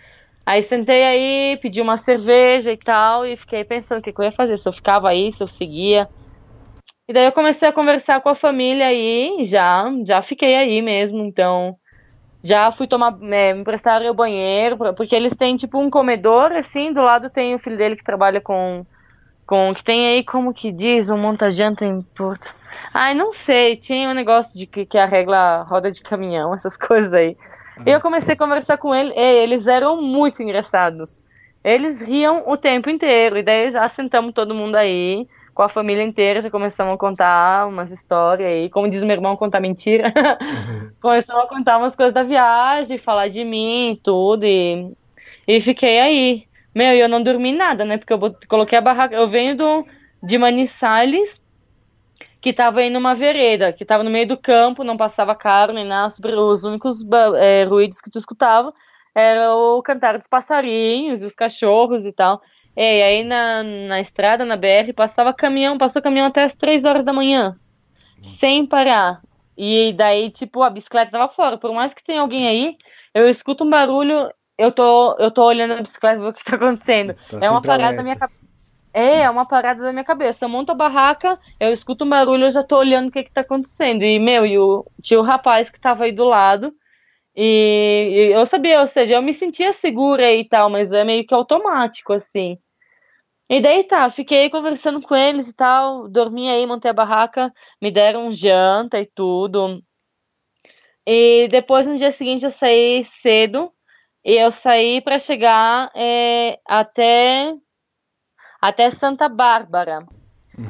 [0.43, 4.25] Aí sentei aí, pedi uma cerveja e tal, e fiquei pensando o que, que eu
[4.25, 6.09] ia fazer, se eu ficava aí, se eu seguia.
[7.09, 11.25] E daí eu comecei a conversar com a família aí, já, já fiquei aí mesmo,
[11.25, 11.75] então
[12.43, 16.93] já fui tomar, é, me emprestaram o banheiro, porque eles têm tipo um comedor, assim,
[16.93, 18.85] do lado tem o filho dele que trabalha com,
[19.43, 22.53] com que tem aí, como que diz, um monta-janta em Porto.
[22.93, 27.15] Ai, não sei, tinha um negócio de que, que arregla roda de caminhão, essas coisas
[27.15, 27.35] aí.
[27.87, 31.19] E eu comecei a conversar com ele, e eles eram muito engraçados.
[31.63, 35.27] Eles riam o tempo inteiro, e daí já sentamos todo mundo aí,
[35.59, 39.35] com a família inteira, já começamos a contar umas histórias aí, como diz meu irmão,
[39.35, 40.05] contar mentira.
[41.01, 44.89] começamos a contar umas coisas da viagem, falar de mim e tudo, e,
[45.45, 46.47] e fiquei aí.
[46.73, 49.85] Meu, e eu não dormi nada, né, porque eu coloquei a barraca, eu venho do,
[50.23, 51.43] de Manizales,
[52.39, 55.83] que tava aí numa vereda, que tava no meio do campo, não passava carro nem
[55.83, 57.05] nada, os únicos
[57.37, 58.73] é, ruídos que tu escutava
[59.13, 62.41] era o cantar dos passarinhos, dos cachorros e tal.
[62.81, 66.85] É, e aí na, na estrada, na BR, passava caminhão, passou caminhão até as três
[66.85, 67.59] horas da manhã,
[68.21, 69.21] sem parar.
[69.57, 71.57] E daí, tipo, a bicicleta tava fora.
[71.57, 72.77] Por mais que tenha alguém aí,
[73.13, 76.55] eu escuto um barulho, eu tô, eu tô olhando a bicicleta ver o que tá
[76.55, 77.15] acontecendo.
[77.29, 77.97] Tá é uma parada alerta.
[77.97, 78.39] da minha cabeça.
[78.93, 80.45] É, é uma parada da minha cabeça.
[80.45, 83.33] Eu monto a barraca, eu escuto um barulho, eu já tô olhando o que que
[83.33, 84.03] tá acontecendo.
[84.03, 86.73] E, meu, e o, tinha o rapaz que tava aí do lado.
[87.35, 91.27] E, e eu sabia, ou seja, eu me sentia segura e tal, mas é meio
[91.27, 92.57] que automático, assim.
[93.49, 97.91] E daí tá, fiquei conversando com eles e tal, dormi aí, montei a barraca, me
[97.91, 99.81] deram janta e tudo.
[101.05, 103.71] E depois no dia seguinte eu saí cedo
[104.23, 107.55] e eu saí para chegar é, até
[108.61, 110.05] até Santa Bárbara.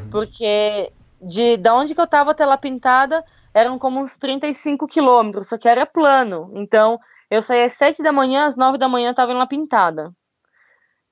[0.09, 5.49] Porque de, da onde que eu tava até lá pintada eram como uns 35 quilômetros,
[5.49, 6.51] só que era plano.
[6.55, 6.97] Então,
[7.29, 10.13] eu saí às 7 da manhã, às 9 da manhã eu tava em lá pintada.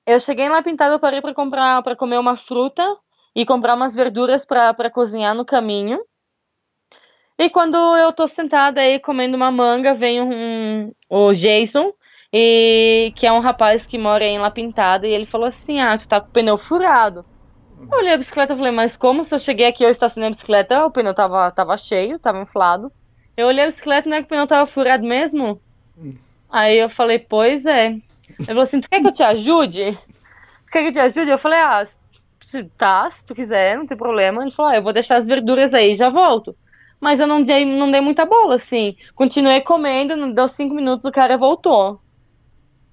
[0.08, 2.82] Eu cheguei em lá pintada, eu parei para comprar, para comer uma fruta
[3.36, 6.00] e comprar umas verduras para cozinhar no caminho.
[7.38, 11.92] E quando eu tô sentada aí comendo uma manga, vem um, o Jason,
[12.32, 15.98] e que é um rapaz que mora em La Pintada, e ele falou assim: Ah,
[15.98, 17.22] tu tá com o pneu furado.
[17.78, 20.30] Eu olhei a bicicleta e falei, mas como se eu cheguei aqui, eu estacionei a
[20.30, 22.90] bicicleta, o pneu tava, tava cheio, tava inflado.
[23.36, 25.60] Eu olhei a bicicleta e não é que o pneu tava furado mesmo?
[26.48, 27.94] Aí eu falei, pois é.
[28.38, 29.98] Ele falou assim, tu quer que eu te ajude?
[30.66, 31.30] Tu quer que eu te ajude?
[31.30, 31.82] Eu falei, ah,
[32.76, 34.42] tá, se tu quiser, não tem problema.
[34.42, 36.56] Ele falou, ah, eu vou deixar as verduras aí já volto.
[37.00, 38.96] Mas eu não dei, não dei muita bola, assim.
[39.14, 42.00] Continuei comendo, não deu cinco minutos, o cara voltou.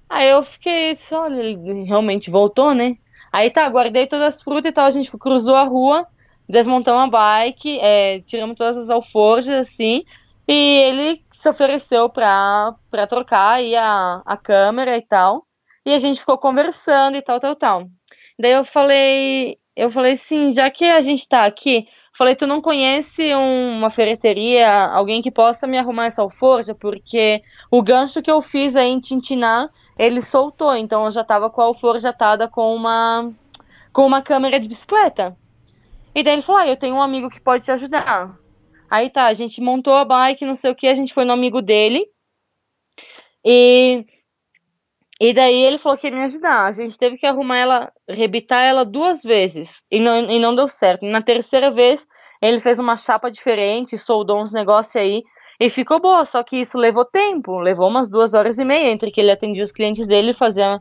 [0.08, 2.96] Aí eu fiquei, olha, ele realmente voltou, né?
[3.32, 6.06] Aí tá, guardei todas as frutas e tal, a gente cruzou a rua,
[6.48, 10.04] desmontamos a bike, é, tiramos todas as alforjas, assim,
[10.46, 12.74] e ele se ofereceu pra
[13.08, 15.46] trocar aí a, a câmera e tal.
[15.84, 17.88] E a gente ficou conversando e tal, tal, tal.
[18.36, 21.86] Daí eu falei, eu falei assim, já que a gente tá aqui,
[22.18, 26.74] falei, tu não conhece um, uma ferreteria, alguém que possa me arrumar essa alforja?
[26.74, 31.48] Porque o gancho que eu fiz aí em Tintiná, ele soltou, então eu já tava
[31.48, 33.30] com a alforja atada com uma,
[33.92, 35.36] com uma câmera de bicicleta.
[36.12, 38.36] E daí ele falou, ah, eu tenho um amigo que pode te ajudar.
[38.90, 41.32] Aí tá, a gente montou a bike, não sei o que, a gente foi no
[41.32, 42.06] amigo dele.
[43.44, 44.04] E,
[45.20, 46.66] e daí ele falou que ia me ajudar.
[46.66, 49.84] A gente teve que arrumar ela, rebitar ela duas vezes.
[49.90, 51.04] E não, e não deu certo.
[51.04, 52.06] Na terceira vez,
[52.40, 55.22] ele fez uma chapa diferente, soldou uns negócios aí.
[55.58, 57.58] E ficou boa, só que isso levou tempo.
[57.58, 60.80] Levou umas duas horas e meia entre que ele atendia os clientes dele e fazia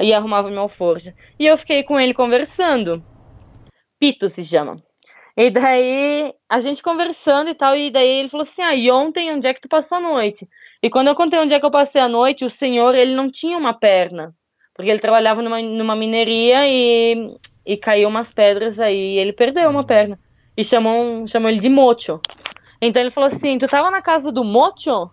[0.00, 1.14] e arrumava minha alforja.
[1.38, 3.02] E eu fiquei com ele conversando.
[3.98, 4.82] Pito se chama.
[5.38, 9.32] E daí, a gente conversando e tal, e daí ele falou assim, ah, e ontem
[9.32, 10.48] onde é que tu passou a noite?
[10.82, 13.30] E quando eu contei onde é que eu passei a noite, o senhor, ele não
[13.30, 14.34] tinha uma perna,
[14.74, 19.70] porque ele trabalhava numa, numa mineria e, e caiu umas pedras aí, e ele perdeu
[19.70, 20.18] uma perna.
[20.56, 22.20] E chamou, chamou ele de Mocho.
[22.82, 25.08] Então ele falou assim, tu tava na casa do Mocho?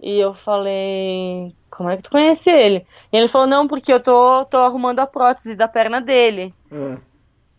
[0.00, 2.86] E eu falei, como é que tu conhece ele?
[3.12, 6.54] E ele falou, não, porque eu tô, tô arrumando a prótese da perna dele.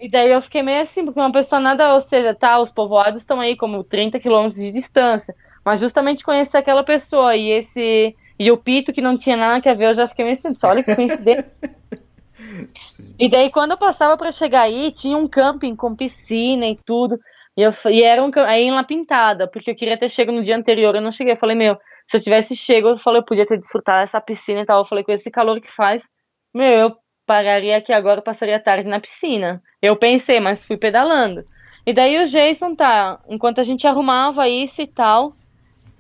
[0.02, 3.22] E daí eu fiquei meio assim, porque uma pessoa nada, ou seja, tá, os povoados
[3.22, 8.52] estão aí como 30 quilômetros de distância, mas justamente conhecer aquela pessoa e esse e
[8.52, 10.96] o Pito que não tinha nada a ver, eu já fiquei meio assim, olha que
[10.96, 11.52] coincidência.
[13.20, 17.20] e daí quando eu passava para chegar aí, tinha um camping com piscina e tudo,
[17.56, 20.44] e, eu, e era um aí em La Pintada, porque eu queria ter chegado no
[20.44, 23.26] dia anterior, eu não cheguei, eu falei, meu, se eu tivesse chego, eu falei, eu
[23.26, 26.08] podia ter desfrutado dessa piscina e tal, eu falei, com esse calor que faz,
[26.52, 26.96] meu, eu
[27.32, 29.64] pararia aqui agora, passaria a tarde na piscina.
[29.82, 31.46] Eu pensei, mas fui pedalando.
[31.86, 35.34] E daí o Jason tá, enquanto a gente arrumava isso e tal,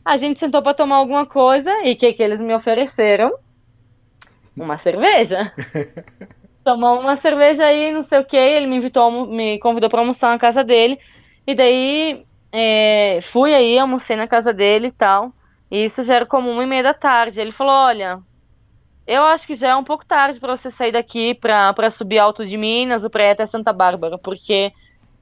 [0.03, 3.33] a gente sentou para tomar alguma coisa e o que que eles me ofereceram?
[4.57, 5.53] Uma cerveja.
[6.65, 10.31] Tomamos uma cerveja aí, não sei o que, ele me invitou, me convidou para almoçar
[10.31, 10.99] na casa dele.
[11.47, 15.31] E daí é, fui aí, almocei na casa dele e tal.
[15.71, 17.39] E isso já era como uma e meia da tarde.
[17.39, 18.19] Ele falou, olha,
[19.11, 22.45] eu acho que já é um pouco tarde para você sair daqui para subir Alto
[22.45, 24.71] de Minas ou para ir até Santa Bárbara, porque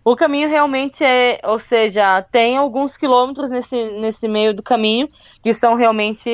[0.03, 5.07] o caminho realmente é, ou seja, tem alguns quilômetros nesse, nesse meio do caminho
[5.41, 6.29] que são realmente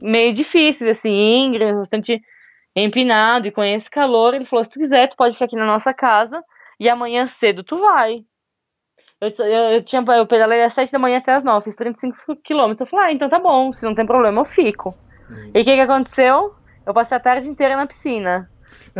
[0.00, 2.22] meio difíceis, assim, íngreme, bastante
[2.74, 4.34] empinado e com esse calor.
[4.34, 6.42] Ele falou: se tu quiser, tu pode ficar aqui na nossa casa
[6.78, 8.24] e amanhã cedo tu vai.
[9.20, 12.36] Eu, eu, eu, tinha, eu pedalei às 7 da manhã até as 9, fiz 35
[12.44, 12.80] quilômetros.
[12.80, 14.94] Eu falei: ah, então tá bom, se não tem problema, eu fico.
[15.28, 15.50] Uhum.
[15.54, 16.54] E o que, que aconteceu?
[16.86, 18.48] Eu passei a tarde inteira na piscina.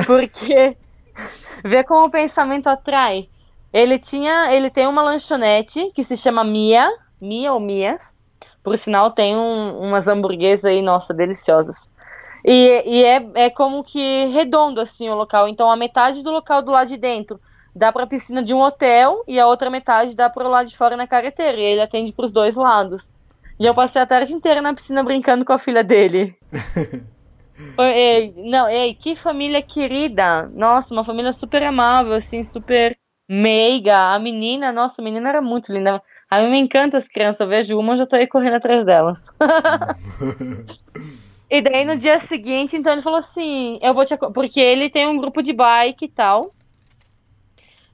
[0.05, 0.77] Porque
[1.65, 3.29] vê como o pensamento atrai.
[3.73, 8.15] Ele tinha, ele tem uma lanchonete que se chama Mia, Mia ou Mias.
[8.63, 11.89] Por sinal, tem um, umas hamburguesas aí, nossa, deliciosas.
[12.45, 15.49] E, e é, é como que redondo assim o local.
[15.49, 17.41] Então a metade do local do lado de dentro
[17.75, 20.69] dá para a piscina de um hotel e a outra metade dá para o lado
[20.69, 21.59] de fora na carreteira.
[21.59, 23.13] E ele atende para os dois lados.
[23.59, 26.37] E eu passei a tarde inteira na piscina brincando com a filha dele.
[27.79, 30.49] Ei, não, ei, que família querida.
[30.55, 32.97] Nossa, uma família super amável, assim, super
[33.29, 34.15] meiga.
[34.15, 36.03] A menina, nossa, a menina era muito linda.
[36.31, 38.85] A mim me encanta as crianças, eu vejo uma, eu já tô aí correndo atrás
[38.85, 39.27] delas.
[41.49, 45.07] e daí no dia seguinte, então ele falou assim, eu vou te porque ele tem
[45.07, 46.53] um grupo de bike e tal.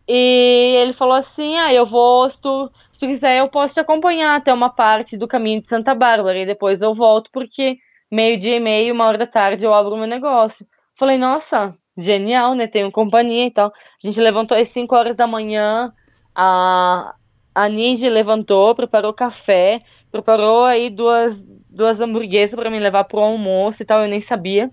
[0.09, 3.81] E ele falou assim, ah, eu vou, se tu, se tu quiser, eu posso te
[3.81, 7.79] acompanhar até uma parte do caminho de Santa Bárbara e depois eu volto porque
[8.13, 10.67] meio-dia e meio, uma hora da tarde, eu abro meu negócio.
[10.95, 12.67] Falei, nossa, genial, né?
[12.67, 13.69] Tenho companhia e tal.
[13.69, 15.91] A gente levantou às 5 horas da manhã,
[16.35, 17.15] a,
[17.55, 23.87] a levantou, preparou café, preparou aí duas, duas hamburguesas para me levar pro almoço e
[23.87, 24.71] tal, eu nem sabia.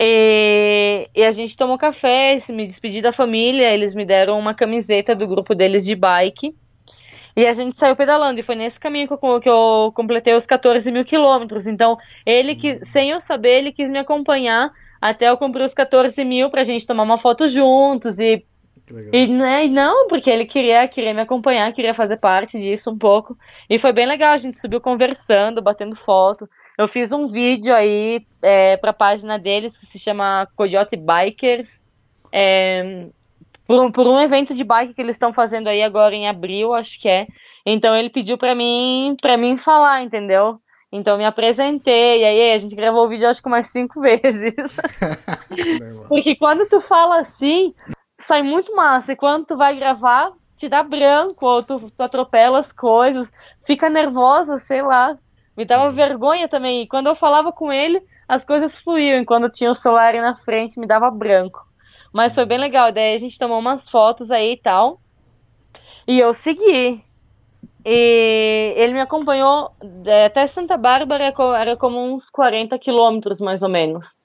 [0.00, 5.14] E, e, a gente tomou café, me despedi da família, eles me deram uma camiseta
[5.14, 6.52] do grupo deles de bike.
[7.36, 10.46] E a gente saiu pedalando, e foi nesse caminho que eu, que eu completei os
[10.46, 11.66] 14 mil quilômetros.
[11.66, 16.24] Então, ele quis, sem eu saber, ele quis me acompanhar até eu cumprir os 14
[16.24, 18.44] mil pra gente tomar uma foto juntos e
[19.12, 23.38] e né, não, porque ele queria, queria me acompanhar, queria fazer parte disso um pouco.
[23.70, 26.48] E foi bem legal, a gente subiu conversando, batendo foto.
[26.76, 31.80] Eu fiz um vídeo aí é, para a página deles que se chama Coyote Bikers.
[32.30, 33.06] É,
[33.66, 37.00] por, por, um evento de bike que eles estão fazendo aí agora em abril, acho
[37.00, 37.26] que é.
[37.64, 40.58] Então ele pediu para mim, para mim falar, entendeu?
[40.90, 44.76] Então me apresentei, e aí a gente gravou o vídeo acho que umas cinco vezes.
[46.08, 47.74] Porque quando tu fala assim,
[48.20, 49.12] sai muito massa.
[49.12, 53.32] E quando tu vai gravar, te dá branco, ou tu, tu atropela as coisas,
[53.64, 55.16] fica nervosa, sei lá.
[55.56, 55.90] Me dava uhum.
[55.90, 56.82] vergonha também.
[56.82, 59.20] E quando eu falava com ele, as coisas fluíam.
[59.20, 61.66] E quando tinha o celular na frente, me dava branco.
[62.12, 62.92] Mas foi bem legal.
[62.92, 65.00] Daí a gente tomou umas fotos aí e tal.
[66.06, 67.02] E eu segui.
[67.84, 69.72] E ele me acompanhou
[70.04, 74.20] é, até Santa Bárbara, era como uns 40 quilômetros mais ou menos.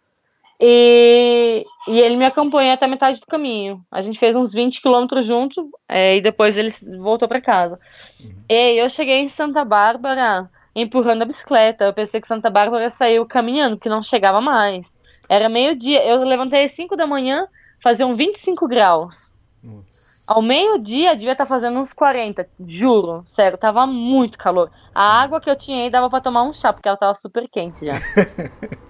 [0.59, 3.83] E, e ele me acompanhou até metade do caminho.
[3.91, 7.79] A gente fez uns 20 quilômetros junto é, e depois ele voltou para casa.
[8.19, 8.33] Uhum.
[8.49, 11.85] E eu cheguei em Santa Bárbara empurrando a bicicleta.
[11.85, 14.97] Eu pensei que Santa Bárbara saiu caminhando, porque não chegava mais.
[15.29, 16.03] Era meio-dia.
[16.05, 17.47] Eu levantei às 5 da manhã,
[17.87, 19.33] faziam 25 graus.
[19.63, 20.25] Nossa.
[20.27, 24.69] Ao meio-dia devia estar tá fazendo uns 40, juro, sério, tava muito calor.
[24.93, 27.47] A água que eu tinha aí dava para tomar um chá, porque ela tava super
[27.49, 27.93] quente já.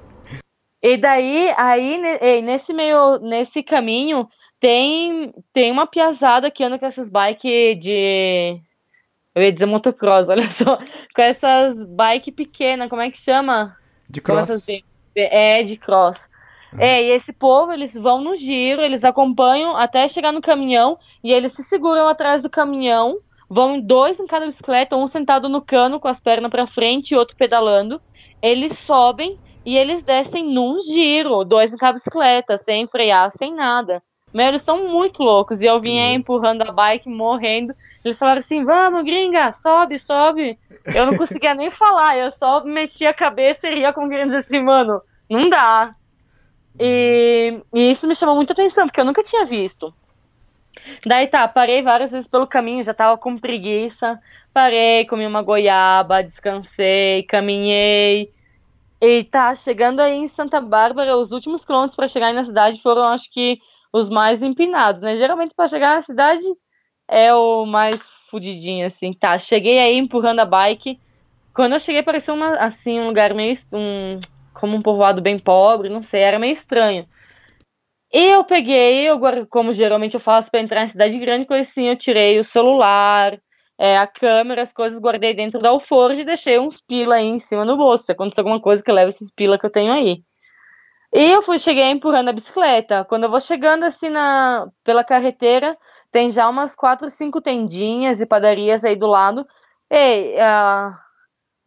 [0.82, 4.30] E daí, aí, nesse meio, nesse caminho,
[4.60, 8.62] tem, tem uma piazada que anda com essas bikes de.
[9.34, 10.78] Eu ia dizer motocross, olha só.
[11.16, 13.76] Com essas bikes pequenas, como é que chama?
[14.08, 14.68] De cross.
[15.16, 16.30] É, de cross.
[16.78, 21.32] É, e esse povo, eles vão no giro, eles acompanham até chegar no caminhão, e
[21.32, 26.00] eles se seguram atrás do caminhão, vão dois em cada bicicleta, um sentado no cano
[26.00, 28.02] com as pernas para frente e outro pedalando.
[28.42, 34.04] Eles sobem e eles descem num giro, dois em cada bicicleta, sem frear, sem nada.
[34.34, 35.62] Meu, eles são muito loucos.
[35.62, 37.74] E eu vinha empurrando a bike, morrendo.
[38.04, 40.60] Eles falaram assim: vamos, gringa, sobe, sobe.
[40.94, 44.40] Eu não conseguia nem falar, eu só mexia a cabeça e ria com querendo dizer
[44.40, 45.96] assim, mano, não dá.
[46.80, 49.94] E, e, isso me chamou muita atenção, porque eu nunca tinha visto.
[51.06, 54.20] Daí tá, parei várias vezes pelo caminho, já tava com preguiça.
[54.54, 58.32] Parei, comi uma goiaba, descansei, caminhei.
[59.02, 63.04] E tá chegando aí em Santa Bárbara, os últimos quilômetros para chegar na cidade foram,
[63.04, 63.60] acho que,
[63.92, 65.18] os mais empinados, né?
[65.18, 66.44] Geralmente para chegar na cidade
[67.08, 69.14] é o mais fudidinho, assim.
[69.14, 71.00] Tá, cheguei aí empurrando a bike.
[71.54, 73.54] Quando eu cheguei, parecia uma, assim, um lugar meio.
[73.74, 74.20] Um,
[74.60, 77.08] como um povoado bem pobre, não sei, era meio estranho.
[78.12, 81.88] E eu peguei, eu, como geralmente eu faço para entrar em cidade grande, coisa assim,
[81.88, 83.38] eu tirei o celular,
[83.78, 87.40] é, a câmera, as coisas, guardei dentro da alforge e deixei uns pila aí em
[87.40, 88.06] cima no bolso.
[88.06, 90.24] Se acontecer alguma coisa que leve esses pila que eu tenho aí.
[91.14, 93.06] E eu fui, cheguei empurrando a bicicleta.
[93.06, 95.78] Quando eu vou chegando assim na, pela carreteira,
[96.12, 99.46] tem já umas quatro, cinco tendinhas e padarias aí do lado.
[99.92, 100.98] E a,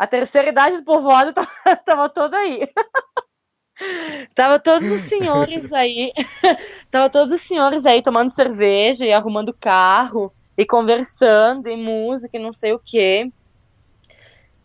[0.00, 2.66] a terceira idade do povoado tava, tava toda aí.
[4.34, 6.10] tava todos os senhores aí.
[6.90, 12.42] tava todos os senhores aí tomando cerveja e arrumando carro e conversando, e música, e
[12.42, 13.30] não sei o que.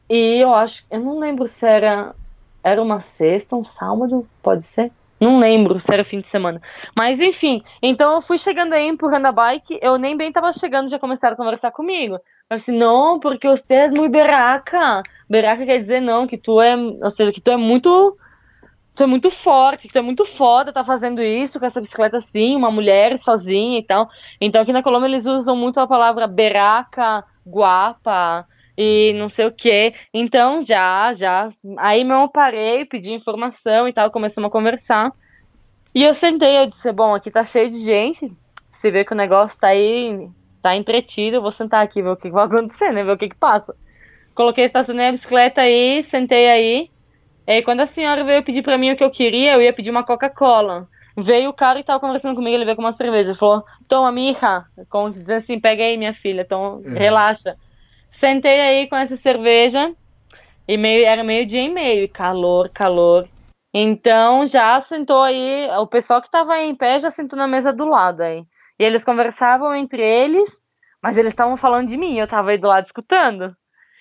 [0.10, 2.16] E eu acho, eu não lembro se era,
[2.64, 4.90] era uma sexta, um sábado, pode ser?
[5.26, 6.62] Não lembro se era fim de semana.
[6.96, 10.88] Mas enfim, então eu fui chegando aí, empurrando a bike, eu nem bem tava chegando,
[10.88, 12.20] já começaram a conversar comigo.
[12.48, 15.02] Eu disse, não, porque você é muito beraca.
[15.28, 18.16] Beraca quer dizer não, que tu é, ou seja, que tu é muito
[18.94, 22.18] tu é muito forte, que tu é muito foda, tá fazendo isso com essa bicicleta
[22.18, 24.08] assim, uma mulher sozinha e tal.
[24.40, 29.52] Então aqui na Colômbia eles usam muito a palavra beraca, guapa e não sei o
[29.52, 29.94] que.
[30.14, 31.50] Então já, já.
[31.78, 35.12] Aí mesmo eu parei, pedi informação e tal, começamos a conversar.
[35.94, 38.32] E eu sentei, eu disse, bom, aqui tá cheio de gente,
[38.70, 40.28] se vê que o negócio tá aí,
[40.62, 43.30] tá entretido, eu vou sentar aqui, ver o que vai acontecer, né, ver o que
[43.30, 43.74] que passa.
[44.34, 46.90] Coloquei, estacionei a bicicleta aí, sentei aí,
[47.48, 49.72] e aí, quando a senhora veio pedir para mim o que eu queria, eu ia
[49.72, 50.88] pedir uma Coca-Cola.
[51.16, 53.36] Veio o cara e tava conversando comigo, ele veio com uma cerveja.
[53.36, 54.66] Falou, toma, mija.
[54.90, 56.94] Como dizendo assim, pega aí, minha filha, então uhum.
[56.96, 57.56] relaxa.
[58.16, 59.94] Sentei aí com essa cerveja,
[60.66, 63.28] e meio, era meio dia e meio, e calor, calor.
[63.74, 67.84] Então já sentou aí, o pessoal que estava em pé já sentou na mesa do
[67.84, 68.46] lado aí.
[68.80, 70.62] E eles conversavam entre eles,
[71.04, 73.54] mas eles estavam falando de mim, eu estava aí do lado escutando.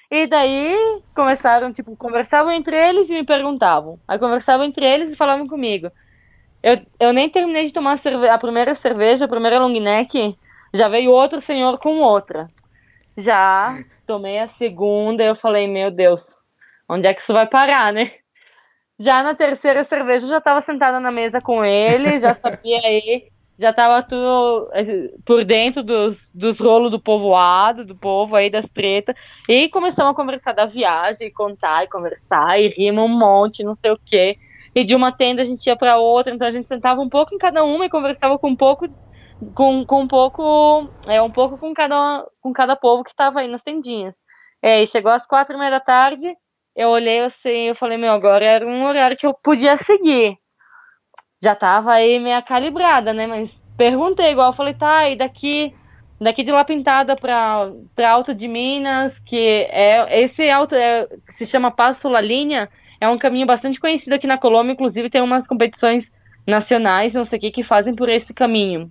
[0.09, 3.99] E daí começaram, tipo, conversavam entre eles e me perguntavam.
[4.07, 5.91] Aí conversavam entre eles e falavam comigo.
[6.62, 10.39] Eu, eu nem terminei de tomar a, a primeira cerveja, a primeira long neck,
[10.73, 12.49] já veio outro senhor com outra.
[13.17, 13.77] Já
[14.07, 16.37] tomei a segunda e eu falei, meu Deus,
[16.89, 18.13] onde é que isso vai parar, né?
[18.99, 23.29] Já na terceira cerveja, eu já estava sentada na mesa com ele, já sabia aí,
[23.59, 28.69] já estava tudo eh, por dentro dos, dos rolos do povoado, do povo aí, das
[28.69, 29.17] tretas.
[29.49, 33.91] E começamos a conversar da viagem, contar e conversar, e rima um monte, não sei
[33.91, 34.39] o quê.
[34.75, 37.35] E de uma tenda a gente ia para outra, então a gente sentava um pouco
[37.35, 38.89] em cada uma e conversava com um pouco
[39.55, 43.49] com, com um pouco, é, um pouco com cada, com cada povo que estava aí
[43.49, 44.16] nas tendinhas.
[44.62, 46.35] É, e chegou às quatro e meia da tarde,
[46.74, 50.37] eu olhei assim, eu falei, meu, agora era um horário que eu podia seguir.
[51.43, 55.74] Já tava aí meio calibrada, né, mas perguntei igual, falei, tá, e daqui,
[56.20, 61.47] daqui de lá pintada pra, pra Alto de Minas, que é, esse alto é, se
[61.47, 62.70] chama Passo La Linha,
[63.01, 66.11] é um caminho bastante conhecido aqui na Colômbia, inclusive tem umas competições
[66.47, 68.91] nacionais, não sei o que, que fazem por esse caminho.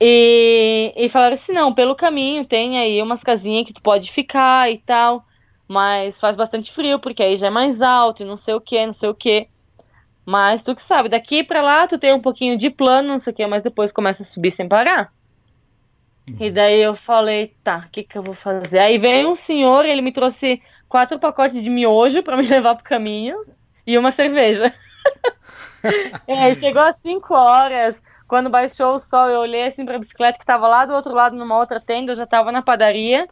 [0.00, 4.70] E, e falaram assim, não, pelo caminho tem aí umas casinhas que tu pode ficar
[4.70, 5.24] e tal,
[5.68, 8.86] mas faz bastante frio, porque aí já é mais alto e não sei o que,
[8.86, 9.46] não sei o que.
[10.24, 13.32] Mas tu que sabe, daqui para lá tu tem um pouquinho de plano, não sei
[13.32, 15.12] o que, mas depois começa a subir sem parar.
[16.28, 16.36] Uhum.
[16.40, 18.78] E daí eu falei, tá, o que que eu vou fazer?
[18.78, 22.84] Aí veio um senhor, ele me trouxe quatro pacotes de miojo para me levar pro
[22.84, 23.44] caminho
[23.86, 24.72] e uma cerveja.
[26.26, 30.46] é, chegou às 5 horas, quando baixou o sol, eu olhei assim pra bicicleta que
[30.46, 33.28] tava lá do outro lado, numa outra tenda, eu já tava na padaria.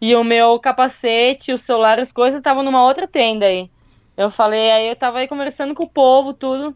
[0.00, 3.70] E o meu capacete, o celular, as coisas estavam numa outra tenda aí.
[4.16, 6.74] Eu falei, aí eu tava aí conversando com o povo, tudo.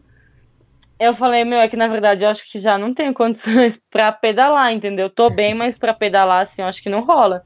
[1.00, 4.12] Eu falei, meu, é que na verdade eu acho que já não tenho condições pra
[4.12, 5.08] pedalar, entendeu?
[5.08, 7.44] Tô bem, mas pra pedalar, assim, eu acho que não rola.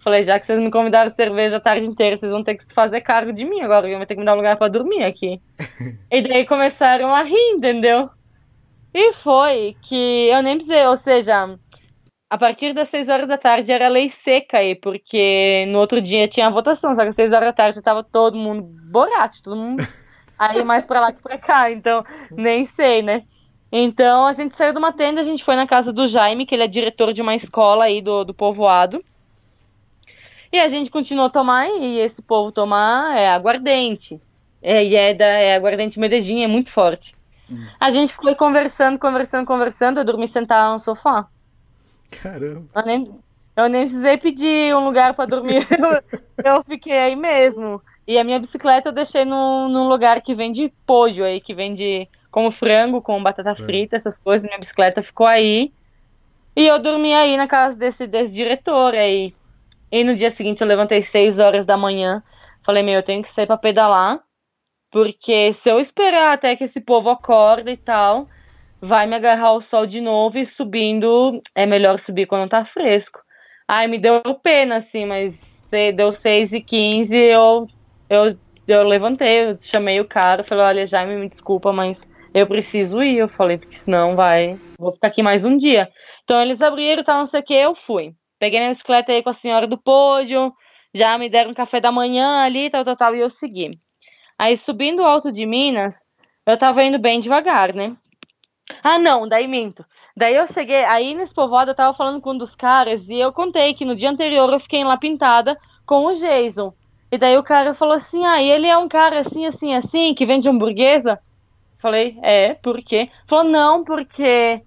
[0.00, 2.74] Falei, já que vocês me convidaram cerveja a tarde inteira, vocês vão ter que se
[2.74, 5.04] fazer cargo de mim agora, eu vou ter que me dar um lugar pra dormir
[5.04, 5.40] aqui.
[6.10, 8.10] e daí começaram a rir, entendeu?
[8.94, 11.58] E foi que eu nem precisei, ou seja,
[12.28, 16.28] a partir das 6 horas da tarde era lei seca aí, porque no outro dia
[16.28, 19.56] tinha a votação, só que às 6 horas da tarde tava todo mundo borate, todo
[19.56, 19.82] mundo
[20.38, 23.24] aí mais pra lá que pra cá, então nem sei, né?
[23.70, 26.54] Então a gente saiu de uma tenda, a gente foi na casa do Jaime, que
[26.54, 29.02] ele é diretor de uma escola aí do, do povoado.
[30.52, 34.20] E a gente continuou a tomar, e esse povo tomar é aguardente.
[34.60, 37.14] É, e é, da, é aguardente Medellín, é muito forte.
[37.80, 40.00] A gente ficou conversando, conversando, conversando.
[40.00, 41.26] Eu dormi sentada no sofá.
[42.10, 42.66] Caramba.
[42.74, 43.20] Eu nem,
[43.56, 45.66] eu nem precisei pedir um lugar para dormir.
[45.70, 47.82] eu, eu fiquei aí mesmo.
[48.06, 52.08] E a minha bicicleta eu deixei num, num lugar que vende pojo aí, que vende
[52.30, 54.46] como frango, com batata frita, essas coisas.
[54.46, 55.72] Minha bicicleta ficou aí.
[56.56, 59.34] E eu dormi aí na casa desse, desse diretor aí.
[59.90, 62.22] E no dia seguinte eu levantei 6 horas da manhã.
[62.64, 64.20] Falei, meu, eu tenho que sair para pedalar.
[64.92, 68.28] Porque se eu esperar até que esse povo acorda e tal,
[68.80, 73.18] vai me agarrar o sol de novo e subindo, é melhor subir quando tá fresco.
[73.66, 75.50] Ai, me deu pena, assim, mas
[75.94, 77.66] deu 6 e 15 eu,
[78.10, 78.36] eu,
[78.68, 83.16] eu levantei, eu chamei o cara, falei, olha, Jaime, me desculpa, mas eu preciso ir.
[83.16, 85.88] Eu falei, porque senão vai, vou ficar aqui mais um dia.
[86.24, 88.14] Então eles abriram, tal, não sei o que, eu fui.
[88.38, 90.52] Peguei minha bicicleta aí com a senhora do pódio,
[90.92, 93.78] já me deram café da manhã ali, tal, tal, tal, e eu segui.
[94.42, 96.04] Aí subindo o alto de Minas,
[96.44, 97.96] eu tava indo bem devagar, né?
[98.82, 99.84] Ah, não, daí minto.
[100.16, 103.32] Daí eu cheguei, aí nesse povoado eu tava falando com um dos caras e eu
[103.32, 106.74] contei que no dia anterior eu fiquei lá pintada com o Jason.
[107.12, 110.12] E daí o cara falou assim: ah, e ele é um cara assim, assim, assim,
[110.12, 111.20] que vende hamburguesa?
[111.78, 113.10] Falei, é, por quê?
[113.28, 114.60] Falou, não, porque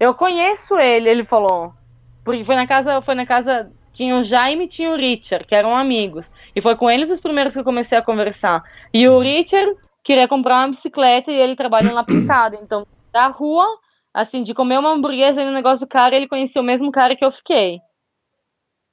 [0.00, 1.72] eu conheço ele, ele falou.
[2.24, 5.54] Porque foi na casa, foi na casa tinha o Jaime e tinha o Richard, que
[5.54, 6.30] eram amigos.
[6.54, 8.62] E foi com eles os primeiros que eu comecei a conversar.
[8.92, 12.58] E o Richard queria comprar uma bicicleta e ele trabalha na pintada.
[12.62, 13.66] Então, da rua,
[14.14, 17.24] assim, de comer uma hamburguesa no negócio do cara, ele conhecia o mesmo cara que
[17.24, 17.80] eu fiquei.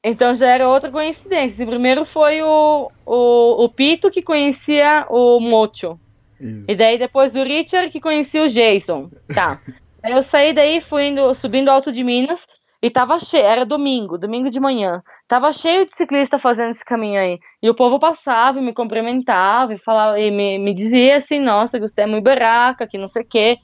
[0.04, 1.66] Então já era outra coincidência.
[1.66, 6.00] Primeiro foi o, o, o Pito que conhecia o Mocho.
[6.40, 6.66] Isso.
[6.68, 9.10] E daí depois o Richard que conhecia o Jason.
[9.34, 9.60] Tá.
[10.04, 12.48] Aí eu saí daí, fui indo, subindo Alto de Minas.
[12.88, 15.04] E tava cheio, era domingo, domingo de manhã.
[15.28, 17.38] Tava cheio de ciclista fazendo esse caminho aí.
[17.62, 21.78] E o povo passava e me cumprimentava e falava, e me, me dizia assim, nossa,
[21.78, 23.58] gostei é muito baraca, que não sei o quê.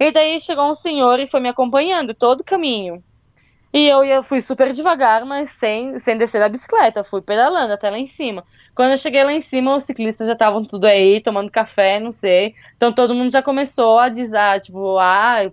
[0.00, 3.00] E daí chegou um senhor e foi me acompanhando todo o caminho.
[3.72, 7.04] E eu, eu fui super devagar, mas sem, sem descer da bicicleta.
[7.04, 8.42] Fui pedalando até lá em cima.
[8.74, 12.10] Quando eu cheguei lá em cima, os ciclistas já estavam tudo aí, tomando café, não
[12.10, 12.56] sei.
[12.76, 15.48] Então todo mundo já começou a dizer, ah, tipo, ah,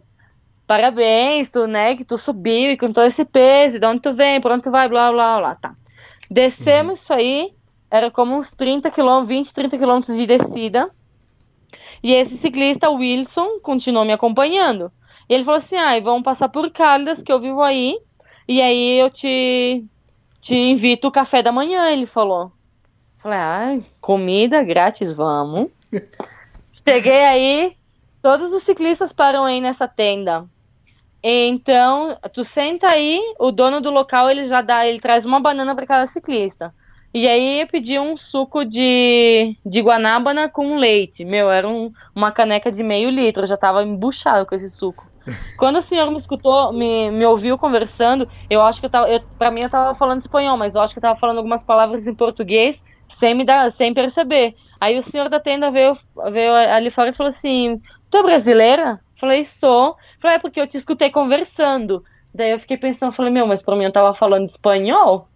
[0.72, 4.40] parabéns, tu, né, que tu subiu e com todo esse peso, de onde tu vem,
[4.40, 5.76] por onde tu vai, blá, blá, blá, tá.
[6.30, 6.94] Descemos uhum.
[6.94, 7.54] isso aí,
[7.92, 10.90] era como uns 30 quilômetros, 20, 30 quilômetros de descida.
[12.02, 14.90] E esse ciclista, Wilson, continuou me acompanhando.
[15.28, 18.00] E ele falou assim, ah, vamos passar por Caldas, que eu vivo aí,
[18.48, 19.84] e aí eu te,
[20.40, 22.50] te invito o café da manhã, ele falou.
[23.18, 25.70] Falei, ah, comida grátis, vamos.
[26.72, 27.76] Cheguei aí,
[28.22, 30.48] todos os ciclistas param aí nessa tenda.
[31.24, 35.76] Então, tu senta aí, o dono do local ele já dá, ele traz uma banana
[35.76, 36.74] para cada ciclista.
[37.14, 41.26] E aí eu pedi um suco de, de guanábana com leite.
[41.26, 45.04] Meu, era um, uma caneca de meio litro, eu já tava embuchado com esse suco.
[45.60, 49.10] Quando o senhor me escutou, me, me ouviu conversando, eu acho que eu tava.
[49.10, 51.64] Eu, pra mim eu tava falando espanhol, mas eu acho que eu tava falando algumas
[51.64, 54.56] palavras em português sem me dar, sem perceber.
[54.80, 55.96] Aí o senhor da tenda veio,
[56.32, 59.00] veio ali fora e falou assim: Tu é brasileira?
[59.22, 59.96] Falei, sou.
[60.20, 62.04] Falei, é porque eu te escutei conversando.
[62.34, 65.28] Daí eu fiquei pensando, falei, meu, mas pra mim eu tava falando espanhol?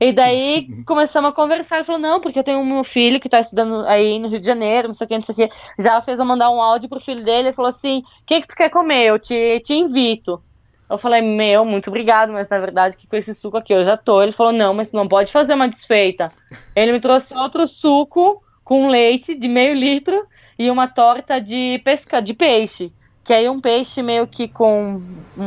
[0.00, 1.76] E daí começamos a conversar.
[1.76, 4.40] Ele falou: Não, porque eu tenho um meu filho que tá estudando aí no Rio
[4.40, 5.50] de Janeiro, não sei o que, não sei o que.
[5.78, 7.48] Já fez eu mandar um áudio pro filho dele.
[7.48, 9.04] Ele falou assim: O que, que tu quer comer?
[9.04, 10.42] Eu te, te invito.
[10.88, 13.94] Eu falei: Meu, muito obrigado, mas na verdade que com esse suco aqui eu já
[13.94, 14.22] tô.
[14.22, 16.32] Ele falou: Não, mas não pode fazer uma desfeita.
[16.74, 20.26] Ele me trouxe outro suco com leite de meio litro
[20.58, 22.90] e uma torta de pesca, de peixe.
[23.24, 25.02] Que aí um peixe meio que com,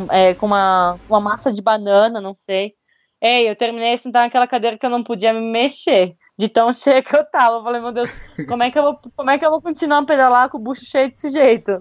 [0.10, 2.74] é, com uma, uma massa de banana, não sei.
[3.22, 6.16] Ei, eu terminei de sentar naquela cadeira que eu não podia me mexer.
[6.38, 7.58] De tão cheia que eu tava.
[7.58, 8.10] Eu falei, meu Deus,
[8.48, 10.62] como é que eu vou, como é que eu vou continuar a pedalar com o
[10.62, 11.74] bucho cheio desse jeito?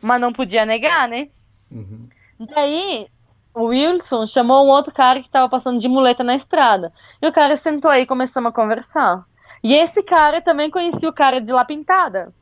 [0.00, 1.28] Mas não podia negar, né?
[1.70, 2.02] Uhum.
[2.38, 3.06] Daí,
[3.54, 6.92] o Wilson chamou um outro cara que tava passando de muleta na estrada.
[7.20, 9.24] E o cara sentou aí e começamos a conversar.
[9.62, 12.32] E esse cara também conhecia o cara de lá pintada.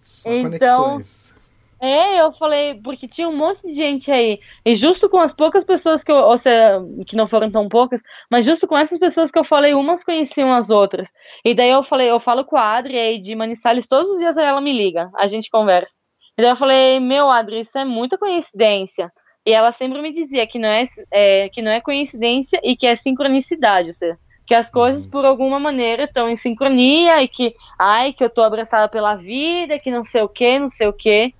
[0.00, 1.33] Só então, conexões.
[1.80, 4.40] É, eu falei, porque tinha um monte de gente aí.
[4.64, 8.00] E justo com as poucas pessoas que eu, ou seja, que não foram tão poucas,
[8.30, 11.12] mas justo com essas pessoas que eu falei, umas conheciam as outras.
[11.44, 14.36] E daí eu falei, eu falo com a Adri aí de Manizales, todos os dias
[14.36, 15.96] ela me liga, a gente conversa.
[16.36, 19.12] E daí eu falei, meu, Adri, isso é muita coincidência.
[19.46, 22.86] E ela sempre me dizia que não é, é que não é coincidência e que
[22.86, 25.10] é sincronicidade, ou seja, que as coisas uhum.
[25.10, 29.78] por alguma maneira estão em sincronia e que, ai, que eu tô abraçada pela vida,
[29.78, 31.34] que não sei o que, não sei o que.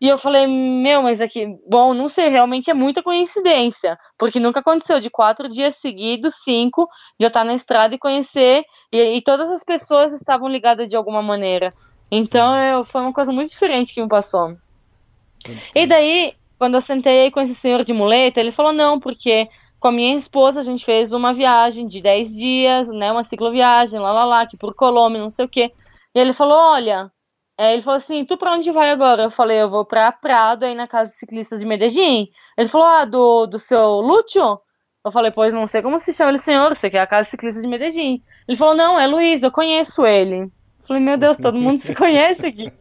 [0.00, 4.60] E eu falei, meu, mas aqui, bom, não sei, realmente é muita coincidência, porque nunca
[4.60, 6.88] aconteceu de quatro dias seguidos, cinco,
[7.20, 10.96] já estar tá na estrada e conhecer, e, e, todas as pessoas estavam ligadas de
[10.96, 11.72] alguma maneira.
[12.10, 14.56] Então eu, foi uma coisa muito diferente que me passou.
[15.74, 19.48] E daí, quando eu sentei aí com esse senhor de muleta, ele falou, não, porque
[19.80, 23.98] com a minha esposa a gente fez uma viagem de dez dias, né, uma cicloviagem,
[23.98, 25.72] lá, lá, lá, aqui por Colômbia, não sei o quê.
[26.14, 27.10] E ele falou, olha,
[27.58, 29.24] é, ele falou assim, tu pra onde vai agora?
[29.24, 32.30] Eu falei, eu vou pra Prado, aí na Casa de Ciclistas de Medellín.
[32.56, 34.60] Ele falou, ah, do, do seu Lúcio?
[35.04, 37.30] Eu falei, pois não sei como se chama ele, senhor, você quer a Casa de
[37.30, 38.22] Ciclistas de Medellín.
[38.46, 40.42] Ele falou, não, é Luiz, eu conheço ele.
[40.42, 42.72] Eu falei, meu Deus, todo mundo se conhece aqui.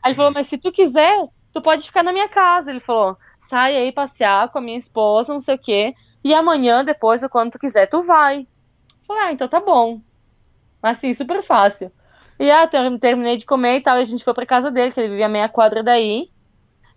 [0.00, 2.70] Aí ele falou, mas se tu quiser, tu pode ficar na minha casa.
[2.70, 6.84] Ele falou, sai aí passear com a minha esposa, não sei o quê, e amanhã,
[6.84, 8.42] depois, quando tu quiser, tu vai.
[8.42, 10.00] Eu falei, ah, então tá bom.
[10.80, 11.90] Assim, super fácil.
[12.42, 14.98] E ah, terminei de comer e tal, e a gente foi pra casa dele, que
[14.98, 16.28] ele vivia meia quadra daí.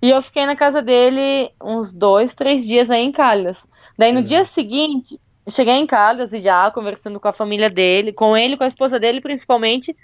[0.02, 3.68] E eu fiquei na casa dele uns dois, três dias aí em Caldas.
[3.96, 8.36] Daí no dia seguinte, cheguei em Caldas e já conversando com a família dele, com
[8.36, 9.96] ele, com a esposa dele principalmente,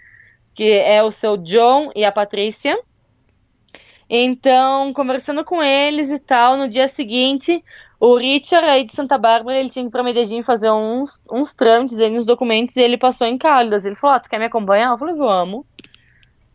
[0.54, 2.78] que é o seu John e a Patrícia.
[4.08, 7.64] Então, conversando com eles e tal, no dia seguinte,
[8.02, 11.54] o Richard aí de Santa Bárbara, ele tinha que ir pra Medellín fazer uns, uns
[11.54, 13.86] trâmites aí nos documentos e ele passou em Caldas.
[13.86, 14.90] Ele falou, ah, tu quer me acompanhar?
[14.90, 15.64] Eu falei, vamos.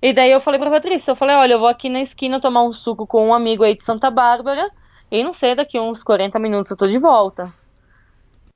[0.03, 2.65] E daí eu falei pra Patrícia, eu falei, olha, eu vou aqui na esquina tomar
[2.65, 4.69] um suco com um amigo aí de Santa Bárbara
[5.09, 7.55] e não sei, daqui uns 40 minutos eu tô de volta.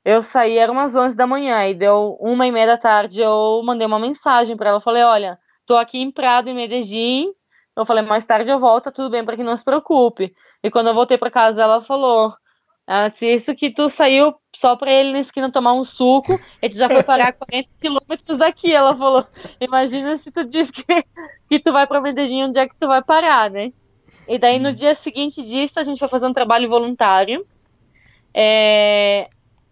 [0.05, 3.63] Eu saí, era umas 11 da manhã, e deu uma e meia da tarde, eu
[3.65, 7.33] mandei uma mensagem para ela, falei, olha, tô aqui em Prado, em Medellín,
[7.77, 10.35] eu falei, mais tarde eu volto, tá tudo bem, para que não se preocupe.
[10.63, 12.35] E quando eu voltei para casa, ela falou,
[12.91, 16.69] ela disse, isso que tu saiu só pra ele na esquina tomar um suco, e
[16.69, 18.73] tu já foi parar 40 quilômetros daqui.
[18.73, 19.25] Ela falou,
[19.61, 20.83] imagina se tu diz que,
[21.49, 23.73] que tu vai pra Medellín, onde é que tu vai parar, né?
[24.27, 27.47] E daí no dia seguinte disso, a gente foi fazer um trabalho voluntário.
[28.35, 29.29] É,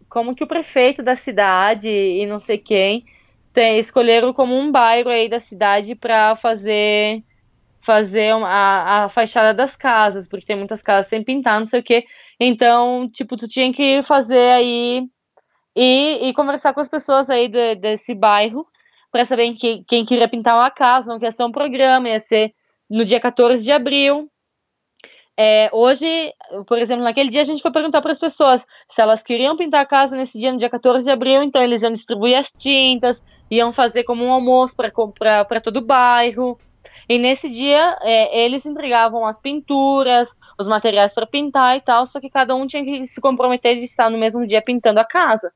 [0.09, 3.05] como que o prefeito da cidade e não sei quem
[3.53, 7.25] tem, escolheram como um bairro aí da cidade para fazer
[7.81, 11.83] fazer a, a fachada das casas, porque tem muitas casas sem pintar, não sei o
[11.83, 12.05] que.
[12.41, 15.09] Então, tipo, tu tinha que fazer aí
[15.75, 18.67] e, e conversar com as pessoas aí de, desse bairro
[19.11, 22.53] para saber quem, quem queria pintar uma casa, não ia ser um programa, ia ser
[22.89, 24.31] no dia 14 de abril.
[25.41, 26.33] É, hoje,
[26.67, 29.83] por exemplo, naquele dia a gente foi perguntar para as pessoas se elas queriam pintar
[29.83, 33.23] a casa nesse dia, no dia 14 de abril, então eles iam distribuir as tintas,
[33.49, 36.59] iam fazer como um almoço para todo o bairro.
[37.09, 42.21] E nesse dia é, eles entregavam as pinturas, os materiais para pintar e tal, só
[42.21, 45.51] que cada um tinha que se comprometer de estar no mesmo dia pintando a casa.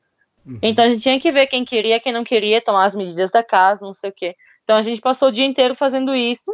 [0.46, 0.58] Uhum.
[0.62, 3.44] Então a gente tinha que ver quem queria, quem não queria, tomar as medidas da
[3.44, 4.34] casa, não sei o quê.
[4.64, 6.52] Então a gente passou o dia inteiro fazendo isso.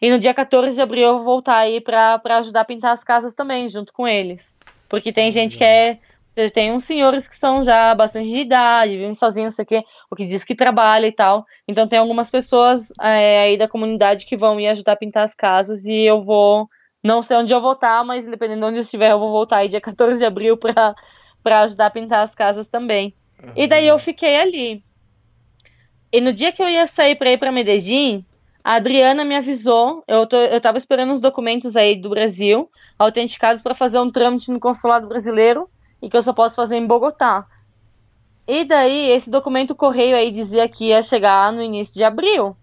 [0.00, 3.04] E no dia 14 de abril eu vou voltar aí pra ajudar a pintar as
[3.04, 4.54] casas também, junto com eles.
[4.88, 5.98] Porque tem gente que é.
[6.52, 9.84] Tem uns senhores que são já bastante de idade, vivem sozinhos, não sei o quê,
[10.10, 11.46] o que diz que trabalha e tal.
[11.66, 15.34] Então tem algumas pessoas é, aí da comunidade que vão me ajudar a pintar as
[15.34, 16.68] casas e eu vou.
[17.02, 19.58] Não sei onde eu vou estar, mas independente de onde eu estiver, eu vou voltar
[19.58, 20.94] aí dia 14 de abril pra,
[21.42, 23.14] pra ajudar a pintar as casas também.
[23.42, 23.52] Uhum.
[23.56, 24.84] E daí eu fiquei ali.
[26.12, 28.24] E no dia que eu ia sair pra ir pra Medellín,
[28.62, 32.68] a Adriana me avisou, eu, tô, eu tava esperando os documentos aí do Brasil,
[32.98, 35.68] autenticados para fazer um trâmite no consulado brasileiro
[36.02, 37.46] e que eu só posso fazer em Bogotá.
[38.46, 42.56] E daí, esse documento correio aí dizia que ia chegar no início de abril.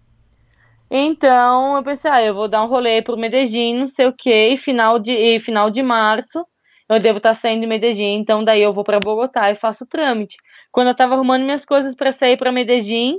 [0.90, 4.48] Então, eu pensei, ah, eu vou dar um rolê pro Medellín, não sei o que,
[4.48, 6.46] e final de, e final de março
[6.88, 9.84] eu devo estar tá saindo de Medellín, então daí eu vou para Bogotá e faço
[9.84, 10.36] o trâmite.
[10.70, 13.18] Quando eu tava arrumando minhas coisas para sair para Medellín,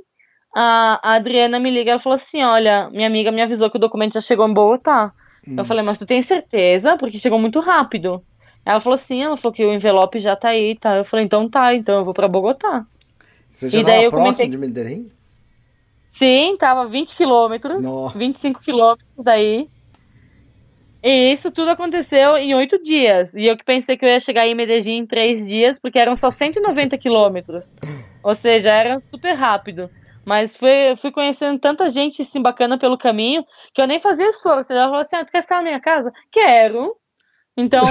[0.55, 4.13] a, Adriana me liga, ela falou assim, olha, minha amiga me avisou que o documento
[4.13, 5.11] já chegou em Bogotá.
[5.47, 5.55] Hum.
[5.57, 6.95] Eu falei, mas tu tem certeza?
[6.97, 8.23] Porque chegou muito rápido.
[8.65, 10.97] Ela falou assim, ela falou que o envelope já tá aí, tá?
[10.97, 12.85] Eu falei, então tá, então eu vou pra Bogotá.
[13.51, 14.49] Você já e daí eu próximo comentei...
[14.49, 15.11] de Medellín?
[16.07, 17.85] Sim, tava 20 quilômetros,
[18.15, 19.69] 25 quilômetros daí.
[21.03, 23.35] E isso tudo aconteceu em oito dias.
[23.35, 26.15] E eu que pensei que eu ia chegar em Medellín em três dias, porque eram
[26.15, 27.73] só 190 quilômetros.
[28.23, 29.87] Ou seja, era super rápido.
[30.25, 34.73] Mas fui, fui conhecendo tanta gente assim bacana pelo caminho que eu nem fazia esforço.
[34.73, 36.11] Ela falou assim: ah, tu quer ficar na minha casa?
[36.31, 36.97] Quero.
[37.57, 37.83] Então,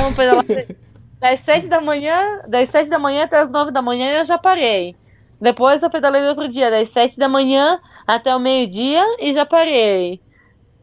[1.19, 4.37] das sete da manhã, das sete da manhã até as nove da manhã eu já
[4.37, 4.95] parei.
[5.41, 9.45] Depois eu pedalei no outro dia, das sete da manhã até o meio-dia e já
[9.45, 10.21] parei.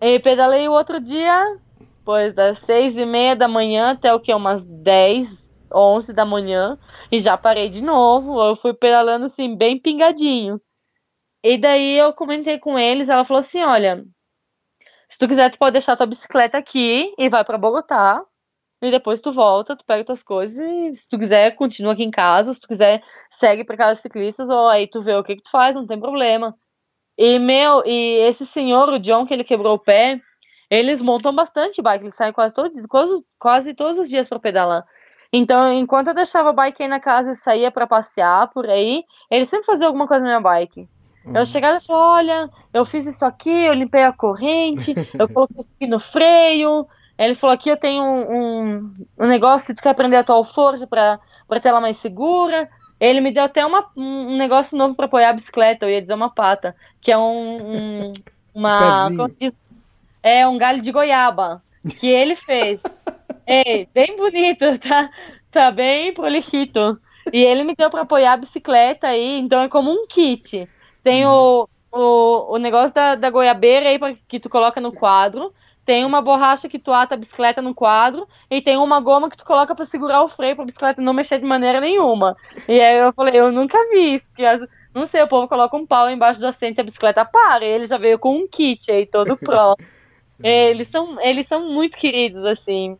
[0.01, 1.57] E pedalei o outro dia,
[2.03, 4.33] pois das seis e meia da manhã até o que?
[4.33, 6.77] Umas dez, onze da manhã
[7.11, 8.41] e já parei de novo.
[8.41, 10.59] Eu fui pedalando assim, bem pingadinho.
[11.43, 14.05] E daí eu comentei com eles, ela falou assim, olha,
[15.09, 18.23] se tu quiser, tu pode deixar tua bicicleta aqui e vai para Bogotá.
[18.81, 22.09] E depois tu volta, tu pega tuas coisas e se tu quiser, continua aqui em
[22.09, 22.53] casa.
[22.53, 25.51] Se tu quiser, segue pra casa ciclistas ou aí tu vê o que que tu
[25.51, 26.55] faz, não tem problema.
[27.17, 30.19] E, meu, e esse senhor, o John, que ele quebrou o pé,
[30.69, 34.83] eles montam bastante bike, eles saem quase todos, quase, quase todos os dias para pedalar.
[35.31, 39.03] Então, enquanto eu deixava a bike aí na casa e saía para passear por aí,
[39.29, 40.89] ele sempre fazia alguma coisa na minha bike.
[41.25, 41.37] Uhum.
[41.37, 45.59] Eu chegava e falava, olha, eu fiz isso aqui, eu limpei a corrente, eu coloquei
[45.59, 46.87] isso aqui no freio.
[47.17, 50.35] Ele falou, aqui eu tenho um, um, um negócio, se tu quer aprender a tua
[50.35, 51.19] alforja para
[51.61, 52.69] ter ela mais segura.
[52.99, 56.13] Ele me deu até uma, um negócio novo para apoiar a bicicleta, eu ia dizer
[56.13, 58.13] uma pata, que é um, um
[58.53, 59.07] uma
[60.21, 61.63] é um galho de goiaba
[61.99, 62.81] que ele fez.
[63.47, 65.09] é, bem bonito, tá?
[65.51, 66.99] Tá bem prolixito.
[67.31, 70.67] E ele me deu para apoiar a bicicleta aí, então é como um kit.
[71.03, 75.53] Tem o, o, o negócio da, da goiabeira aí que tu coloca no quadro.
[75.91, 78.25] Tem uma borracha que tu ata a bicicleta no quadro.
[78.49, 81.37] E tem uma goma que tu coloca para segurar o freio pra bicicleta não mexer
[81.37, 82.37] de maneira nenhuma.
[82.65, 84.29] E aí eu falei, eu nunca vi isso.
[84.29, 84.45] Porque,
[84.95, 87.65] não sei, o povo coloca um pau embaixo do assento e a bicicleta para.
[87.65, 89.75] E ele já veio com um kit aí, todo pro.
[90.41, 92.97] eles, são, eles são muito queridos, assim.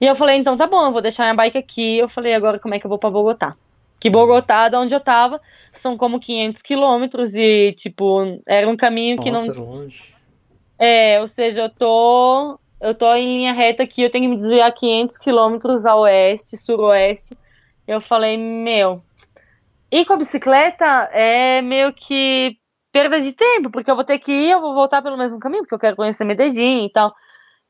[0.00, 1.98] E eu falei, então tá bom, eu vou deixar minha bike aqui.
[1.98, 3.54] Eu falei, agora como é que eu vou pra Bogotá?
[4.00, 5.40] Que Bogotá, de onde eu tava,
[5.70, 9.62] são como 500 quilômetros e, tipo, era um caminho que Nossa, não...
[9.64, 10.13] longe.
[10.78, 12.58] É, ou seja, eu tô...
[12.80, 16.56] Eu tô em linha reta aqui, eu tenho que me desviar 500 quilômetros a oeste,
[16.56, 17.36] suroeste.
[17.86, 19.02] Eu falei, meu...
[19.90, 22.58] Ir com a bicicleta é meio que
[22.92, 25.62] perda de tempo, porque eu vou ter que ir, eu vou voltar pelo mesmo caminho,
[25.62, 27.14] porque eu quero conhecer Medellín e tal.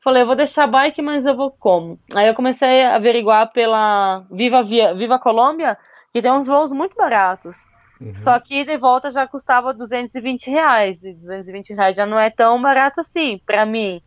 [0.03, 1.99] Falei, eu vou deixar a bike, mas eu vou como?
[2.13, 5.77] Aí eu comecei a averiguar pela Viva, Via, Viva Colômbia,
[6.13, 7.65] que tem uns voos muito baratos.
[7.99, 8.13] Uhum.
[8.13, 11.03] Só que de volta já custava 220 reais.
[11.03, 14.01] E 220 reais já não é tão barato assim, pra mim.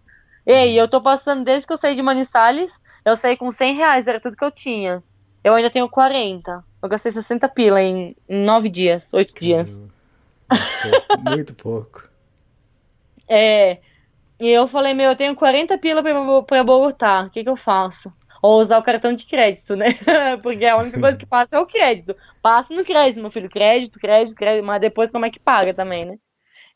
[0.47, 4.09] Ei, eu tô passando desde que eu saí de Manizales, eu saí com 100 reais,
[4.09, 5.03] era tudo que eu tinha.
[5.43, 6.65] Eu ainda tenho 40.
[6.83, 9.79] Eu gastei 60 pila em, em 9 dias, 8 dias.
[9.79, 9.95] Muito
[10.83, 11.31] pouco.
[11.31, 12.09] muito pouco.
[13.31, 13.77] É.
[14.41, 17.57] E eu falei, meu, eu tenho 40 pila pra, pra Bogotá, o que que eu
[17.57, 18.11] faço?
[18.43, 19.87] Ou usar o cartão de crédito, né?
[20.43, 22.17] Porque a única coisa que passa é o crédito.
[22.43, 23.51] Passa no crédito, meu filho.
[23.51, 24.65] Crédito, crédito, crédito.
[24.65, 26.19] Mas depois como é que paga também, né?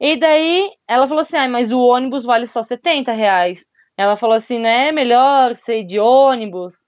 [0.00, 3.68] E daí ela falou assim: ah, mas o ônibus vale só 70 reais.
[3.96, 4.90] Ela falou assim, né?
[4.90, 6.84] Melhor ser de ônibus.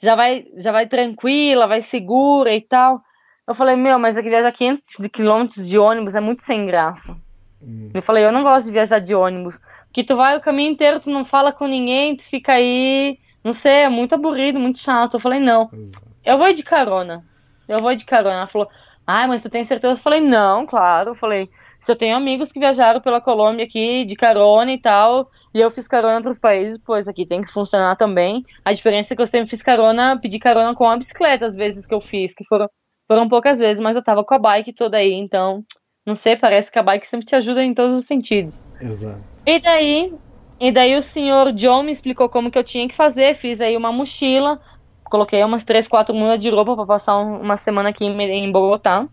[0.00, 3.00] Já vai, já vai tranquila, vai segura e tal.
[3.46, 7.16] Eu falei, meu, mas aqui viajar 500 quilômetros de ônibus é muito sem graça.
[7.62, 7.90] Hum.
[7.94, 9.60] Eu falei, eu não gosto de viajar de ônibus.
[9.86, 13.52] Porque tu vai o caminho inteiro, tu não fala com ninguém, tu fica aí, não
[13.52, 15.14] sei, é muito aburrido, muito chato.
[15.14, 15.70] Eu falei, não,
[16.24, 17.24] eu vou de carona.
[17.68, 18.38] Eu vou de carona.
[18.38, 18.68] Ela falou,
[19.06, 19.92] ai, mas tu tem certeza?
[19.92, 21.10] Eu falei, não, claro.
[21.10, 25.30] Eu falei, se eu tenho amigos que viajaram pela Colômbia aqui de carona e tal,
[25.54, 28.44] e eu fiz carona em outros países, pois aqui tem que funcionar também.
[28.64, 31.86] A diferença é que eu sempre fiz carona, pedi carona com a bicicleta, as vezes
[31.86, 32.68] que eu fiz, que foram,
[33.06, 35.62] foram poucas vezes, mas eu tava com a bike toda aí, então,
[36.04, 38.66] não sei, parece que a bike sempre te ajuda em todos os sentidos.
[38.80, 39.22] Exato.
[39.46, 40.12] E daí,
[40.58, 43.76] e daí o senhor John me explicou como que eu tinha que fazer, fiz aí
[43.76, 44.60] uma mochila,
[45.04, 49.06] coloquei umas três, quatro mudas de roupa para passar uma semana aqui em Bogotá.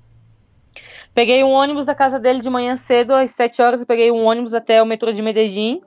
[1.13, 4.25] Peguei um ônibus da casa dele de manhã cedo, às sete horas eu peguei um
[4.25, 5.79] ônibus até o metrô de Medellín.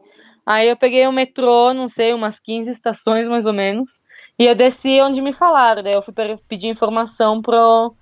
[0.47, 4.01] Aí eu peguei o metrô, não sei, umas 15 estações mais ou menos.
[4.39, 5.83] E eu desci onde me falaram.
[5.83, 6.15] Daí eu fui
[6.47, 7.97] pedir informação pro,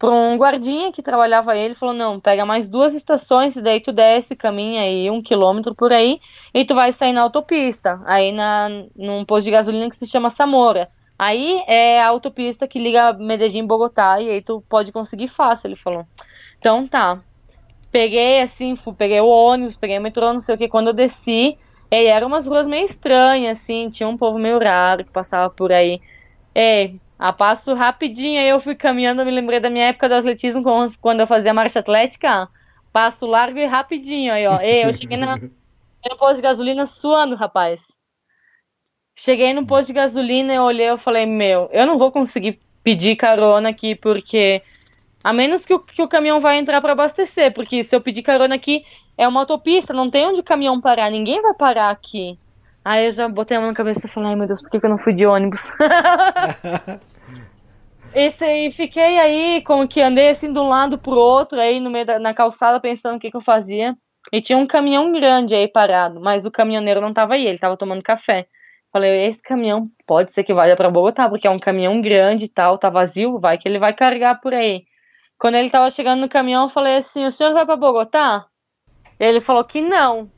[0.00, 3.92] para um guardinha que trabalhava ele falou, não, pega mais duas estações e daí tu
[3.92, 6.18] desce, caminha aí um quilômetro por aí
[6.54, 10.30] e tu vai sair na autopista, aí na, num posto de gasolina que se chama
[10.30, 10.88] Samora.
[11.18, 15.68] Aí é a autopista que liga Medellín e Bogotá e aí tu pode conseguir fácil,
[15.68, 16.06] ele falou.
[16.58, 17.20] Então tá.
[17.92, 20.94] Peguei assim, fui, peguei o ônibus, peguei o metrô, não sei o que, quando eu
[20.94, 21.58] desci,
[21.90, 25.70] e eram umas ruas meio estranhas, assim, tinha um povo meio raro que passava por
[25.70, 26.00] aí.
[26.54, 26.90] É,
[27.20, 30.64] a passo rapidinho, aí eu fui caminhando, me lembrei da minha época do atletismo,
[31.02, 32.48] quando eu fazia marcha atlética,
[32.94, 34.58] passo largo e rapidinho, aí ó.
[34.62, 37.88] Eu cheguei na, no posto de gasolina suando, rapaz.
[39.14, 43.16] Cheguei no posto de gasolina, eu olhei, eu falei, meu, eu não vou conseguir pedir
[43.16, 44.62] carona aqui, porque
[45.22, 48.22] a menos que o, que o caminhão vai entrar para abastecer, porque se eu pedir
[48.22, 48.82] carona aqui,
[49.18, 52.38] é uma autopista, não tem onde o caminhão parar, ninguém vai parar aqui.
[52.82, 54.80] Aí eu já botei a mão na cabeça e falei, ai meu Deus, por que,
[54.80, 55.70] que eu não fui de ônibus?
[58.14, 61.90] Esse aí, fiquei aí, como que andei assim de um lado pro outro, aí no
[61.90, 63.96] meio da na calçada, pensando o que, que eu fazia.
[64.32, 67.76] E tinha um caminhão grande aí parado, mas o caminhoneiro não tava aí, ele tava
[67.76, 68.46] tomando café.
[68.92, 72.48] Falei, esse caminhão pode ser que valha para Bogotá, porque é um caminhão grande e
[72.48, 74.84] tal, tá vazio, vai que ele vai carregar por aí.
[75.38, 78.46] Quando ele tava chegando no caminhão, eu falei assim: o senhor vai para Bogotá?
[79.18, 80.30] Ele falou que não.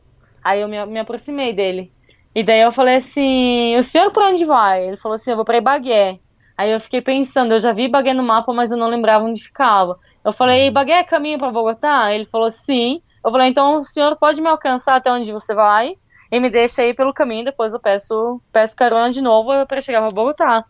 [0.45, 1.93] Aí eu me, me aproximei dele.
[2.35, 4.87] E daí eu falei assim: o senhor para onde vai?
[4.89, 6.21] Ele falou assim: eu vou para Ibagué.
[6.57, 9.43] Aí eu fiquei pensando, eu já vi Bagué no mapa, mas eu não lembrava onde
[9.43, 9.99] ficava.
[10.25, 12.13] Eu falei, Bagué é caminho para Bogotá?
[12.13, 13.03] Ele falou, sim.
[13.25, 15.97] Eu falei, então o senhor pode me alcançar até onde você vai
[16.31, 20.01] e me deixa aí pelo caminho, depois eu peço, peço carona de novo para chegar
[20.01, 20.65] para Bogotá.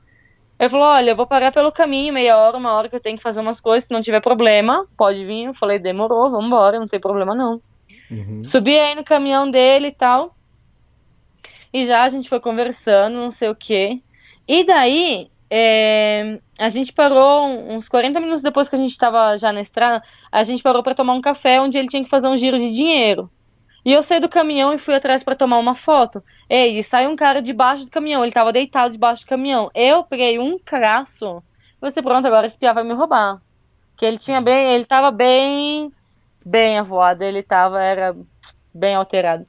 [0.59, 3.17] Ele falou, olha, eu vou parar pelo caminho, meia hora, uma hora que eu tenho
[3.17, 5.47] que fazer umas coisas, se não tiver problema, pode vir.
[5.47, 7.61] Eu falei, demorou, vamos embora, não tem problema não.
[8.11, 8.45] Uhum.
[8.45, 10.37] Subi aí no caminhão dele e tal.
[11.73, 14.03] E já a gente foi conversando, não sei o que.
[14.47, 19.53] E daí, é, a gente parou uns 40 minutos depois que a gente estava já
[19.53, 22.39] na estrada, a gente parou para tomar um café onde ele tinha que fazer um
[22.39, 23.31] giro de dinheiro.
[23.85, 26.25] E eu saí do caminhão e fui atrás para tomar uma foto.
[26.49, 29.71] Ei, saiu um cara debaixo do caminhão, ele estava deitado debaixo do caminhão.
[29.75, 31.43] Eu peguei um craço.
[31.83, 33.43] Você pronto, agora esse piá vai me roubar.
[33.99, 35.93] Que ele tinha bem, ele tava bem
[36.45, 38.17] bem avoado, ele tava era
[38.73, 39.47] bem alterado.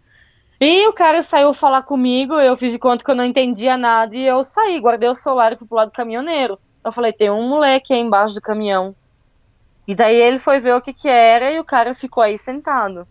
[0.59, 4.15] E o cara saiu falar comigo, eu fiz de conta que eu não entendia nada
[4.15, 6.57] e eu saí, guardei o celular e fui pro lado do caminhoneiro.
[6.83, 8.95] Eu falei, tem um moleque aí embaixo do caminhão.
[9.87, 13.07] E daí ele foi ver o que que era e o cara ficou aí sentado.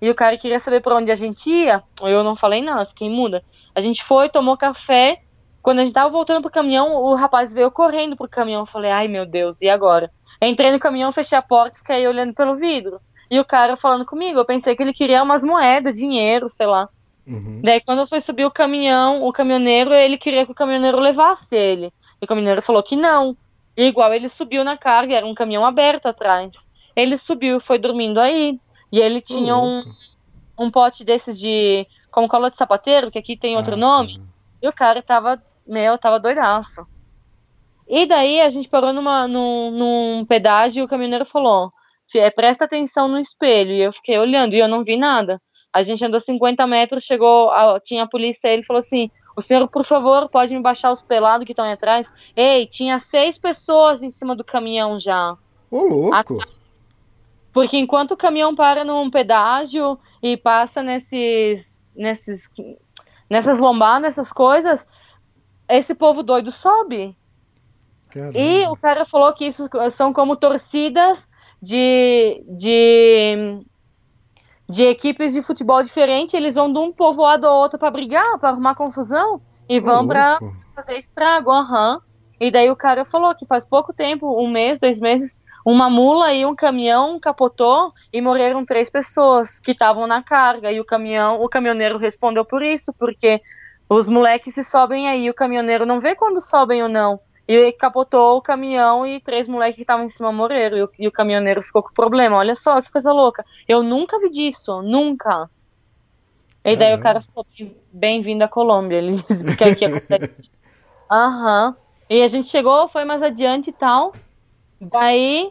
[0.00, 1.82] E o cara queria saber por onde a gente ia.
[2.02, 3.42] Eu não falei nada, fiquei muda.
[3.74, 5.22] A gente foi, tomou café.
[5.62, 8.62] Quando a gente tava voltando pro caminhão, o rapaz veio correndo pro caminhão.
[8.62, 10.10] Eu falei, ai meu Deus, e agora?
[10.42, 13.00] entrei no caminhão, fechei a porta e fiquei olhando pelo vidro.
[13.30, 16.88] E o cara falando comigo, eu pensei que ele queria umas moedas, dinheiro, sei lá.
[17.26, 17.60] Uhum.
[17.62, 21.56] Daí quando eu fui subir o caminhão, o caminhoneiro, ele queria que o caminhoneiro levasse
[21.56, 21.92] ele.
[22.20, 23.36] E o caminhoneiro falou que não.
[23.76, 26.66] E igual ele subiu na carga, era um caminhão aberto atrás.
[26.94, 28.58] Ele subiu e foi dormindo aí.
[28.90, 29.82] E ele tinha um,
[30.58, 31.86] um pote desses de.
[32.10, 34.18] como cola de sapateiro, que aqui tem outro ah, nome.
[34.18, 34.24] Tá.
[34.62, 35.42] E o cara tava.
[35.66, 36.86] Meu, tava doidaço.
[37.88, 41.72] E daí a gente parou numa, num, num pedágio e o caminhoneiro falou:
[42.34, 43.72] presta atenção no espelho.
[43.72, 45.40] E eu fiquei olhando e eu não vi nada.
[45.72, 49.68] A gente andou 50 metros, chegou, a, tinha a polícia, ele falou assim: o senhor,
[49.68, 52.10] por favor, pode me baixar os pelados que estão aí atrás?
[52.34, 55.36] Ei, tinha seis pessoas em cima do caminhão já.
[55.70, 56.38] Ô, louco!
[57.52, 61.86] Porque enquanto o caminhão para num pedágio e passa nesses.
[61.94, 62.50] nesses
[63.28, 64.86] nessas lombadas, nessas coisas,
[65.68, 67.16] esse povo doido sobe.
[68.08, 68.38] Caramba.
[68.38, 71.28] E o cara falou que isso são como torcidas
[71.66, 73.60] de, de,
[74.68, 76.36] de equipes de futebol diferente.
[76.36, 79.40] Eles vão de um povoado ao outro pra brigar, pra arrumar confusão.
[79.68, 80.06] E vão
[80.38, 80.56] louco.
[80.76, 82.00] fazer estrago, aham.
[82.38, 86.32] E daí o cara falou que faz pouco tempo, um mês, dois meses, uma mula
[86.32, 90.70] e um caminhão capotou e morreram três pessoas que estavam na carga.
[90.70, 93.40] E o caminhão, o caminhoneiro respondeu por isso, porque
[93.88, 97.18] os moleques se sobem aí, o caminhoneiro não vê quando sobem ou não.
[97.48, 100.76] E capotou o caminhão e três moleques que estavam em cima morreram.
[100.78, 102.36] E o, e o caminhoneiro ficou com problema.
[102.36, 103.44] Olha só, que coisa louca.
[103.68, 105.48] Eu nunca vi disso, nunca.
[106.64, 107.02] E daí o Caramba.
[107.02, 108.96] cara ficou bem- bem-vindo à Colômbia.
[108.98, 110.50] Ele disse, porque aqui acontece.
[111.10, 111.76] Aham.
[112.10, 114.12] E a gente chegou, foi mais adiante e tal.
[114.80, 115.50] Daí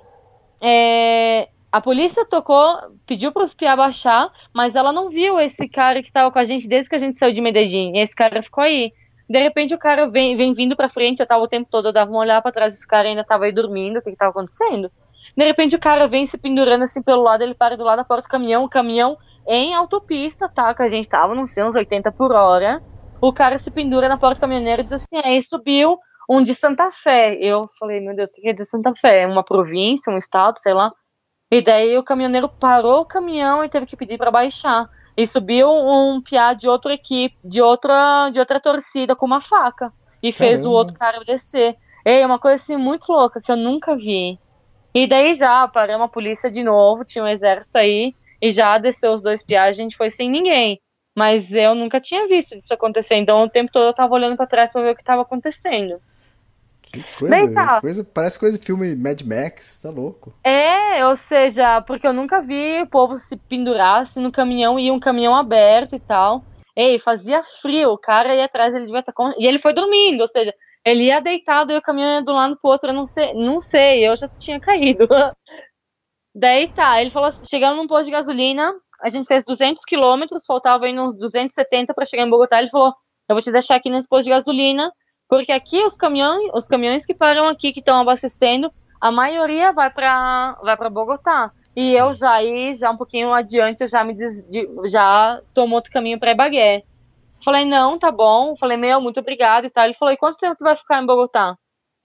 [0.61, 6.01] é, a polícia tocou, pediu para os piá baixar, mas ela não viu esse cara
[6.03, 7.95] que tava com a gente desde que a gente saiu de Medellín.
[7.95, 8.93] E esse cara ficou aí.
[9.29, 11.93] De repente o cara vem, vem vindo pra frente, eu tava o tempo todo, eu
[11.93, 14.31] dava uma olhada pra trás, esse cara ainda tava aí dormindo, o que que tava
[14.31, 14.91] acontecendo?
[15.35, 18.03] De repente o cara vem se pendurando assim pelo lado, ele para do lado da
[18.03, 19.17] porta do caminhão, o caminhão
[19.47, 20.73] em autopista, tá?
[20.73, 22.81] Que a gente tava, não sei, uns 80 por hora.
[23.21, 25.97] O cara se pendura na porta do caminhoneiro e diz assim, aí subiu
[26.29, 27.35] um de Santa Fé.
[27.35, 29.21] Eu falei, meu Deus, o que é de Santa Fé?
[29.21, 30.89] É Uma província, um estado, sei lá.
[31.51, 34.89] E daí o caminhoneiro parou o caminhão e teve que pedir pra baixar.
[35.17, 39.93] E subiu um piá de outra equipe, de outra, de outra torcida com uma faca.
[40.21, 40.77] E fez o Caramba.
[40.77, 41.77] outro cara descer.
[42.05, 44.37] Ei, é uma coisa assim muito louca que eu nunca vi.
[44.93, 49.11] E daí já paramos a polícia de novo, tinha um exército aí, e já desceu
[49.11, 50.79] os dois piás, a gente foi sem ninguém.
[51.17, 54.45] Mas eu nunca tinha visto isso acontecer, então o tempo todo eu tava olhando pra
[54.45, 55.99] trás pra ver o que tava acontecendo.
[57.01, 57.81] Que coisa, cá.
[57.81, 58.03] coisa.
[58.03, 60.33] Parece coisa de filme Mad Max, tá louco.
[60.43, 64.91] É, ou seja, porque eu nunca vi o povo se pendurar assim no caminhão e
[64.91, 66.43] um caminhão aberto e tal.
[66.75, 69.31] Ei, fazia frio, o cara ia atrás, ele devia estar com...
[69.37, 70.53] E ele foi dormindo, ou seja,
[70.85, 73.33] ele ia deitado e o caminhão ia de um lado pro outro, eu não sei,
[73.33, 75.07] não sei, eu já tinha caído.
[76.35, 80.45] Daí tá, ele falou assim, chegamos num posto de gasolina, a gente fez 200 quilômetros,
[80.45, 82.93] faltava aí uns 270 para chegar em Bogotá, ele falou,
[83.27, 84.91] eu vou te deixar aqui nesse posto de gasolina,
[85.27, 89.89] porque aqui os caminhões, os caminhões que param aqui, que estão abastecendo, a maioria vai
[89.89, 91.51] para vai para Bogotá.
[91.75, 95.75] E eu já aí, já um pouquinho adiante, eu já me des, de- já tomo
[95.75, 96.83] outro caminho para Ibagué.
[97.43, 98.55] Falei, não, tá bom.
[98.55, 99.83] Falei, meu, muito obrigado e tal.
[99.83, 101.57] Ele falou, e quanto tempo tu vai ficar em Bogotá?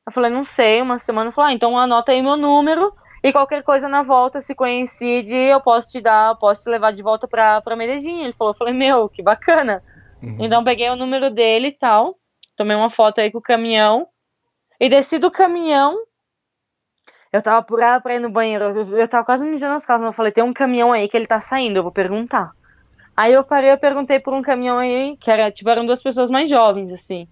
[0.07, 1.27] Eu falei, não sei, uma semana.
[1.29, 2.93] Ele falou, ah, então anota aí meu número
[3.23, 6.91] e qualquer coisa na volta, se coincide, eu posso te dar, eu posso te levar
[6.93, 8.23] de volta pra, pra Medellín.
[8.25, 9.83] Ele falou, eu falei, meu, que bacana.
[10.43, 12.19] Então peguei o número dele e tal,
[12.61, 14.07] tomei uma foto aí com o caminhão
[14.79, 15.97] e desci do caminhão.
[17.33, 18.65] Eu tava apurada pra ir no banheiro,
[18.99, 21.41] eu, tava quase mijando as calças, eu falei, tem um caminhão aí que ele tá
[21.41, 22.51] saindo, eu vou perguntar.
[23.17, 26.29] Aí eu parei, eu perguntei por um caminhão aí, que era, tipo, eram duas pessoas
[26.29, 27.27] mais jovens, assim.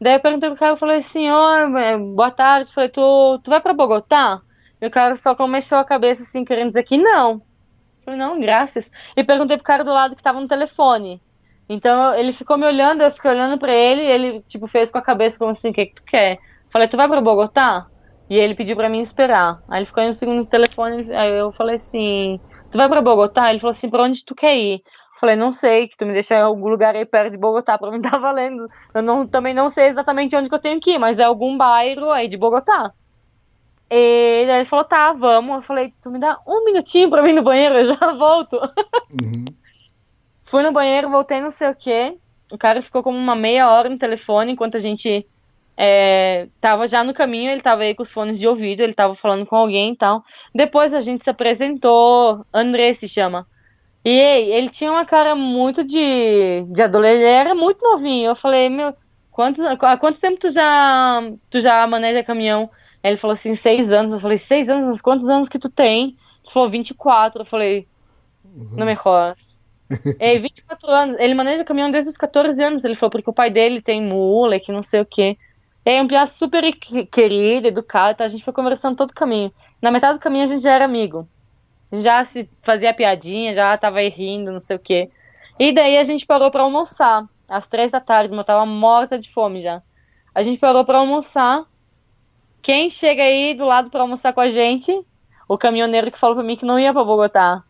[0.00, 1.68] Daí eu perguntei pro cara, eu falei, senhor,
[2.16, 4.40] boa tarde, eu falei, tu, tu vai pra Bogotá?
[4.80, 7.34] E o cara só começou a cabeça, assim, querendo dizer que não.
[7.34, 8.90] Eu falei, não, graças.
[9.16, 11.20] E perguntei pro cara do lado que tava no telefone.
[11.68, 14.98] Então ele ficou me olhando, eu fiquei olhando pra ele, e ele, tipo, fez com
[14.98, 16.38] a cabeça como assim, o que que tu quer?
[16.72, 17.86] Falei, tu vai pra Bogotá?
[18.28, 19.60] E ele pediu pra mim esperar.
[19.68, 22.40] Aí ele ficou aí uns segundos no telefone, aí eu falei assim,
[22.70, 23.50] tu vai pra Bogotá?
[23.50, 24.74] Ele falou assim, pra onde tu quer ir?
[24.74, 27.78] Eu falei, não sei, que tu me deixa em algum lugar aí perto de Bogotá,
[27.78, 28.68] pra mim tá valendo.
[28.94, 31.56] Eu não, também não sei exatamente onde que eu tenho que ir, mas é algum
[31.56, 32.92] bairro aí de Bogotá.
[33.90, 35.56] E ele falou, tá, vamos.
[35.56, 38.56] Eu falei, tu me dá um minutinho pra mim no banheiro, eu já volto.
[39.20, 39.44] Uhum.
[40.46, 42.16] Fui no banheiro, voltei não sei o quê.
[42.50, 45.26] O cara ficou como uma meia hora no telefone enquanto a gente
[45.76, 49.14] é, tava já no caminho, ele tava aí com os fones de ouvido, ele tava
[49.14, 50.24] falando com alguém e tal.
[50.54, 53.46] Depois a gente se apresentou, André se chama.
[54.04, 58.28] E ele tinha uma cara muito de, de adolescente, ele era muito novinho.
[58.30, 58.94] Eu falei, meu,
[59.32, 61.20] quantos, há quanto tempo tu já,
[61.50, 62.70] tu já maneja caminhão?
[63.02, 64.14] Ele falou assim, seis anos.
[64.14, 64.86] Eu falei, seis anos?
[64.86, 66.16] Mas quantos anos que tu tem?
[66.44, 67.42] Ele falou, 24.
[67.42, 67.86] Eu falei,
[68.54, 69.55] não me rolas.
[70.18, 71.16] É, 24 anos.
[71.18, 72.84] Ele maneja caminhão desde os 14 anos.
[72.84, 75.36] Ele falou, porque o pai dele tem mula, que não sei o quê.
[75.84, 78.18] É um piá super que- querido, educado.
[78.18, 78.24] Tá?
[78.24, 79.52] A gente foi conversando todo o caminho.
[79.80, 81.28] Na metade do caminho a gente já era amigo.
[81.92, 85.08] Já se fazia piadinha, já tava aí rindo, não sei o quê.
[85.58, 87.24] E daí a gente parou pra almoçar.
[87.48, 89.80] Às três da tarde, eu tava morta de fome já.
[90.34, 91.64] A gente parou pra almoçar.
[92.60, 94.92] Quem chega aí do lado pra almoçar com a gente?
[95.48, 97.62] O caminhoneiro que falou pra mim que não ia pra Bogotá.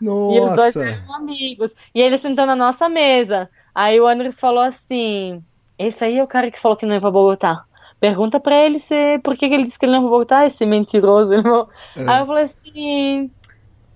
[0.00, 0.84] E os dois Nossa.
[0.90, 1.74] eram amigos.
[1.94, 3.48] E ele sentou na nossa mesa.
[3.74, 5.42] Aí o Andres falou assim:
[5.78, 7.64] Esse aí é o cara que falou que não ia pra Bogotá.
[8.00, 10.46] Pergunta pra ele se, por que, que ele disse que ele não ia pra Bogotá,
[10.46, 11.34] esse mentiroso.
[11.34, 13.30] Ele falou- Aí eu falei assim: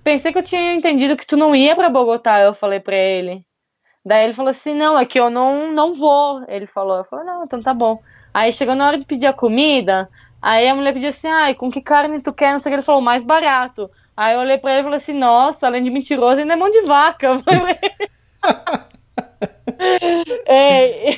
[0.03, 2.41] Pensei que eu tinha entendido que tu não ia pra Bogotá.
[2.41, 3.45] Eu falei pra ele.
[4.05, 6.43] Daí ele falou assim, não, é que eu não, não vou.
[6.49, 8.01] Ele falou, eu falei, não, então tá bom.
[8.35, 10.09] Aí chegou na hora de pedir a comida,
[10.41, 12.53] aí a mulher pediu assim, ai, com que carne tu quer?
[12.53, 13.89] Não sei o que, ele falou, mais barato.
[14.23, 16.71] Aí eu olhei pra ele e falei assim, nossa, além de mentiroso, ainda é mão
[16.71, 17.43] de vaca.
[20.47, 21.15] é,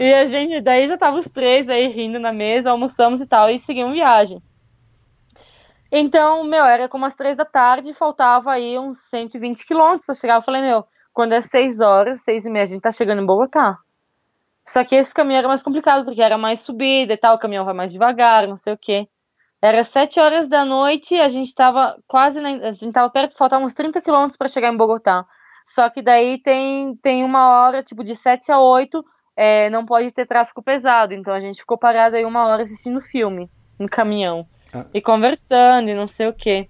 [0.00, 3.48] e a gente, daí já tava os três aí rindo na mesa, almoçamos e tal,
[3.48, 4.42] e seguimos viagem.
[5.92, 10.38] Então, meu, era como as três da tarde, faltava aí uns 120 quilômetros pra chegar.
[10.38, 13.26] Eu falei, meu, quando é seis horas, seis e meia, a gente tá chegando em
[13.26, 13.78] Bogotá.
[14.66, 17.64] Só que esse caminho era mais complicado, porque era mais subida e tal, o caminhão
[17.64, 19.06] vai mais devagar, não sei o quê.
[19.60, 23.66] Era sete horas da noite, a gente tava quase, na, a gente tava perto, faltavam
[23.66, 25.26] uns 30 quilômetros para chegar em Bogotá.
[25.64, 29.04] Só que daí tem, tem uma hora, tipo, de sete a oito,
[29.36, 31.12] é, não pode ter tráfego pesado.
[31.12, 34.46] Então a gente ficou parado aí uma hora assistindo filme no caminhão.
[34.72, 34.84] Ah.
[34.94, 36.68] E conversando e não sei o quê.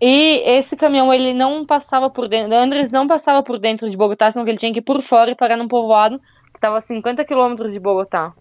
[0.00, 4.30] E esse caminhão, ele não passava por dentro, Andres não passava por dentro de Bogotá,
[4.30, 6.80] senão que ele tinha que ir por fora e parar num povoado que estava a
[6.80, 8.32] 50 quilômetros de Bogotá.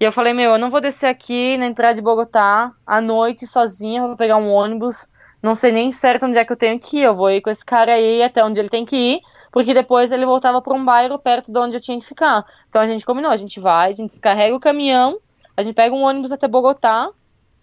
[0.00, 3.46] E eu falei, meu, eu não vou descer aqui na entrada de Bogotá à noite
[3.46, 5.08] sozinha, vou pegar um ônibus,
[5.42, 7.50] não sei nem certo onde é que eu tenho que ir, eu vou ir com
[7.50, 9.20] esse cara aí até onde ele tem que ir,
[9.50, 12.44] porque depois ele voltava para um bairro perto de onde eu tinha que ficar.
[12.68, 15.18] Então a gente combinou, a gente vai, a gente descarrega o caminhão,
[15.56, 17.10] a gente pega um ônibus até Bogotá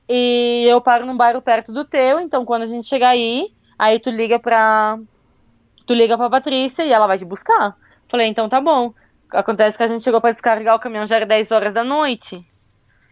[0.10, 3.48] e eu paro num bairro perto do teu, então quando a gente chegar aí,
[3.80, 5.00] aí tu liga pra
[5.88, 7.78] tu liga pra Patrícia e ela vai te buscar.
[8.10, 8.94] Falei, então tá bom.
[9.36, 12.46] Acontece que a gente chegou para descarregar o caminhão já era 10 horas da noite.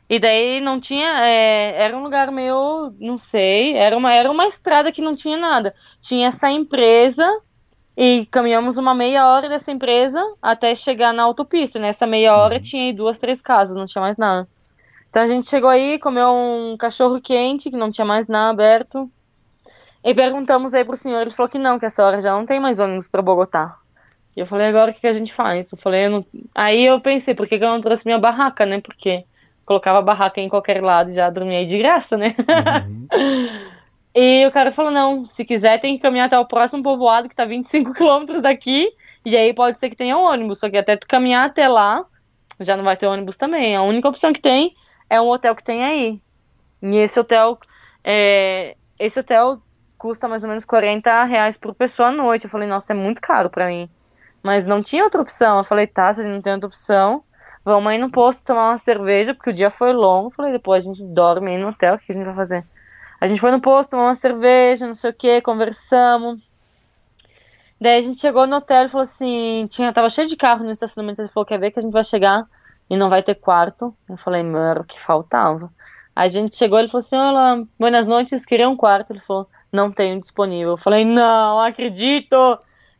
[0.09, 1.25] E daí não tinha.
[1.25, 2.93] É, era um lugar meio.
[2.99, 3.75] Não sei.
[3.75, 5.73] Era uma, era uma estrada que não tinha nada.
[6.01, 7.27] Tinha essa empresa
[7.95, 11.79] e caminhamos uma meia hora dessa empresa até chegar na autopista.
[11.79, 12.61] Nessa meia hora uhum.
[12.61, 14.47] tinha aí duas, três casas, não tinha mais nada.
[15.09, 19.09] Então a gente chegou aí, comeu um cachorro quente, que não tinha mais nada aberto.
[20.03, 22.59] E perguntamos aí pro senhor, ele falou que não, que essa hora já não tem
[22.59, 23.77] mais ônibus para Bogotá.
[24.35, 25.71] E eu falei, agora o que, que a gente faz?
[25.71, 26.25] Eu falei, eu não...
[26.55, 28.81] aí eu pensei, por que, que eu não trouxe minha barraca, né?
[28.81, 29.25] Porque
[29.65, 32.35] colocava a barraca em qualquer lado e já dormia aí de graça, né?
[32.87, 33.07] Uhum.
[34.15, 37.35] e o cara falou, não, se quiser tem que caminhar até o próximo povoado, que
[37.35, 38.89] tá 25 quilômetros daqui,
[39.25, 42.05] e aí pode ser que tenha um ônibus, só que até tu caminhar até lá,
[42.59, 43.75] já não vai ter ônibus também.
[43.75, 44.75] A única opção que tem
[45.09, 46.21] é um hotel que tem aí.
[46.81, 47.57] E esse hotel,
[48.03, 48.75] é...
[48.99, 49.61] esse hotel
[49.97, 52.43] custa mais ou menos 40 reais por pessoa à noite.
[52.43, 53.89] Eu falei, nossa, é muito caro pra mim.
[54.43, 55.57] Mas não tinha outra opção.
[55.57, 57.23] Eu falei, tá, se não tem outra opção,
[57.63, 60.27] vamos aí no posto tomar uma cerveja, porque o dia foi longo.
[60.27, 62.65] Eu falei, depois a gente dorme aí no hotel, o que a gente vai fazer?
[63.21, 66.41] A gente foi no posto, tomar uma cerveja, não sei o que, conversamos.
[67.79, 70.71] Daí a gente chegou no hotel e falou assim, tinha, tava cheio de carro no
[70.71, 72.45] estacionamento, ele falou, quer ver que a gente vai chegar
[72.89, 73.95] e não vai ter quarto?
[74.09, 75.71] Eu falei, mano, o que faltava.
[76.15, 79.11] A gente chegou, ele falou assim, olá, buenas noites, queria um quarto?
[79.11, 80.71] Ele falou, não tenho disponível.
[80.71, 82.35] Eu falei, não acredito!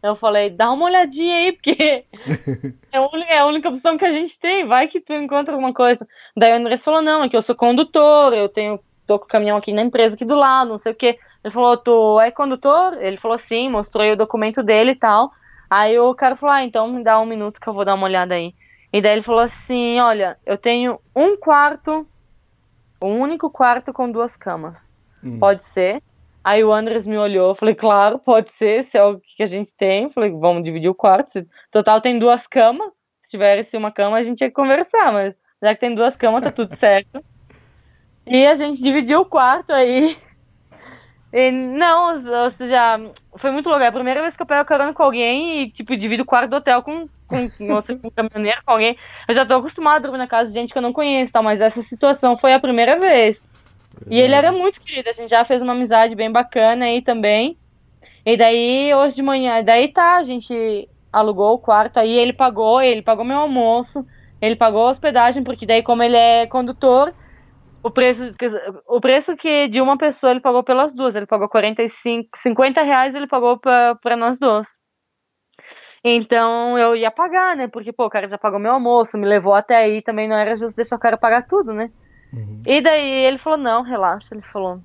[0.04, 2.04] Eu falei, dá uma olhadinha aí, porque
[2.92, 5.54] é, a única, é a única opção que a gente tem, vai que tu encontra
[5.54, 6.06] alguma coisa.
[6.36, 8.78] Daí o André falou, não, é que eu sou condutor, eu tenho,
[9.08, 11.18] tô com o caminhão aqui na empresa aqui do lado, não sei o quê.
[11.42, 13.02] Ele falou, tu é condutor?
[13.02, 15.32] Ele falou sim, mostrou aí o documento dele e tal.
[15.70, 18.06] Aí o cara falou, ah, então me dá um minuto que eu vou dar uma
[18.06, 18.54] olhada aí.
[18.92, 22.06] E daí ele falou assim, olha, eu tenho um quarto,
[23.02, 24.92] um único quarto com duas camas.
[25.24, 25.40] Hum.
[25.40, 26.04] Pode ser?
[26.44, 29.74] Aí o Andres me olhou, falei, claro, pode ser, se é o que a gente
[29.76, 30.10] tem.
[30.10, 31.30] Falei, vamos dividir o quarto.
[31.30, 32.92] Se, total tem duas camas.
[33.22, 36.52] Se tivesse uma cama, a gente ia conversar, mas já que tem duas camas, tá
[36.52, 37.24] tudo certo.
[38.28, 40.18] E a gente dividiu o quarto aí.
[41.32, 43.00] E, não, ou seja,
[43.38, 43.84] foi muito louco.
[43.84, 46.50] É a primeira vez que eu pego carona com alguém e, tipo, divido o quarto
[46.50, 48.98] do hotel com, com, com, com um caminhoneiro, com alguém.
[49.28, 51.42] Eu já tô acostumado a dormir na casa de gente que eu não conheço, tá?
[51.42, 53.50] Mas essa situação foi a primeira vez.
[54.10, 57.58] E ele era muito querido, a gente já fez uma amizade bem bacana aí também.
[58.26, 62.82] E daí, hoje de manhã, daí tá, a gente alugou o quarto aí, ele pagou,
[62.82, 64.06] ele pagou meu almoço,
[64.42, 67.14] ele pagou a hospedagem, porque daí, como ele é condutor,
[67.84, 68.32] o preço,
[68.88, 73.14] o preço que de uma pessoa ele pagou pelas duas, ele pagou 45, 50 reais
[73.14, 74.68] ele pagou para nós dois.
[76.04, 77.68] Então eu ia pagar, né?
[77.68, 80.56] Porque, pô, o cara já pagou meu almoço, me levou até aí, também não era
[80.56, 81.90] justo deixar o cara pagar tudo, né?
[82.34, 82.62] Uhum.
[82.66, 84.82] E daí ele falou, não, relaxa, ele falou,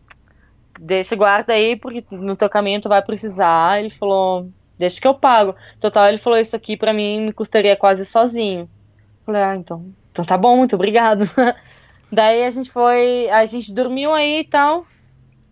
[0.78, 3.80] deixa, guarda aí, porque no teu caminho tu vai precisar.
[3.80, 5.54] Ele falou, deixa que eu pago.
[5.80, 8.62] Total, ele falou, isso aqui pra mim me custaria quase sozinho.
[8.62, 11.24] Eu falei, ah, então, então tá bom, muito obrigado.
[12.12, 14.86] daí a gente foi, a gente dormiu aí e tal,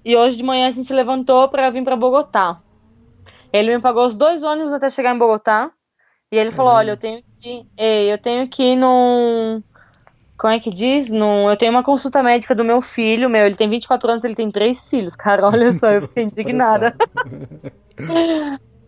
[0.04, 2.60] e hoje de manhã a gente levantou pra vir pra Bogotá.
[3.52, 5.70] Ele me pagou os dois ônibus até chegar em Bogotá.
[6.30, 6.78] E ele falou, uhum.
[6.78, 9.62] olha, eu tenho que, eu tenho que ir num
[10.38, 11.10] como é que diz?
[11.10, 14.34] Num, eu tenho uma consulta médica do meu filho, meu, ele tem 24 anos, ele
[14.34, 16.94] tem três filhos, cara, olha só, eu fiquei indignada.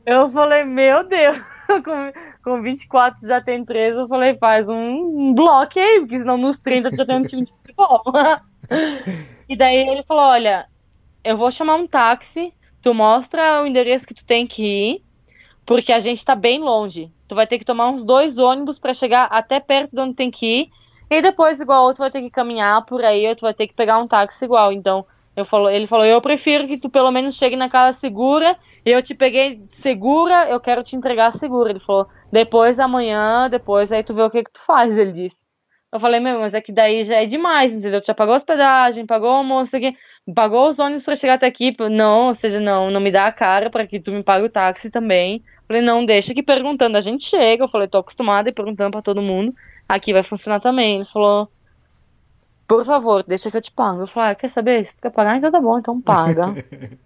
[0.07, 1.41] eu falei, meu Deus.
[1.85, 6.37] com, com 24 já tem 13, eu falei, faz um, um bloco aí, porque senão
[6.37, 8.03] nos 30 tu já tem um time de futebol.
[9.49, 10.67] e daí ele falou, olha,
[11.23, 15.05] eu vou chamar um táxi, tu mostra o endereço que tu tem que ir,
[15.67, 17.13] porque a gente tá bem longe.
[17.27, 20.31] Tu vai ter que tomar uns dois ônibus para chegar até perto de onde tem
[20.31, 20.71] que ir,
[21.11, 23.67] e depois, igual, ou tu vai ter que caminhar por aí, ou tu vai ter
[23.67, 24.73] que pegar um táxi igual.
[24.73, 25.07] Então,
[25.37, 29.03] eu falo, ele falou, eu prefiro que tu pelo menos chegue na casa segura, eu
[29.03, 31.71] te peguei segura, eu quero te entregar segura.
[31.71, 35.45] Ele falou, depois amanhã, depois aí tu vê o que que tu faz, ele disse.
[35.91, 38.01] Eu falei, meu, mas é que daí já é demais, entendeu?
[38.01, 39.97] Tu já pagou hospedagem, pagou almoço aqui,
[40.35, 41.75] pagou os ônibus pra chegar até aqui.
[41.91, 44.51] Não, ou seja, não, não me dá a cara para que tu me pague o
[44.51, 45.37] táxi também.
[45.37, 47.65] Eu falei, não, deixa aqui perguntando, a gente chega.
[47.65, 49.55] Eu falei, tô acostumada ir perguntando pra todo mundo.
[49.89, 50.97] Aqui vai funcionar também.
[50.97, 51.49] Ele falou,
[52.69, 54.03] por favor, deixa que eu te pago.
[54.03, 54.85] Eu falei, ah, quer saber?
[54.85, 56.55] Se tu quer pagar, então tá bom, então paga.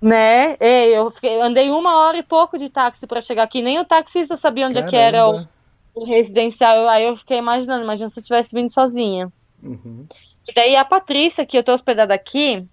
[0.00, 0.56] né?
[0.60, 3.60] Ei, eu fiquei, andei uma hora e pouco de táxi para chegar aqui.
[3.60, 5.46] Nem o taxista sabia onde é que era o,
[5.94, 6.88] o, residencial.
[6.88, 9.30] Aí eu fiquei imaginando, imagina se eu tivesse vindo sozinha.
[9.62, 10.06] Uhum.
[10.48, 12.66] E daí a Patrícia, que eu tô hospedada aqui,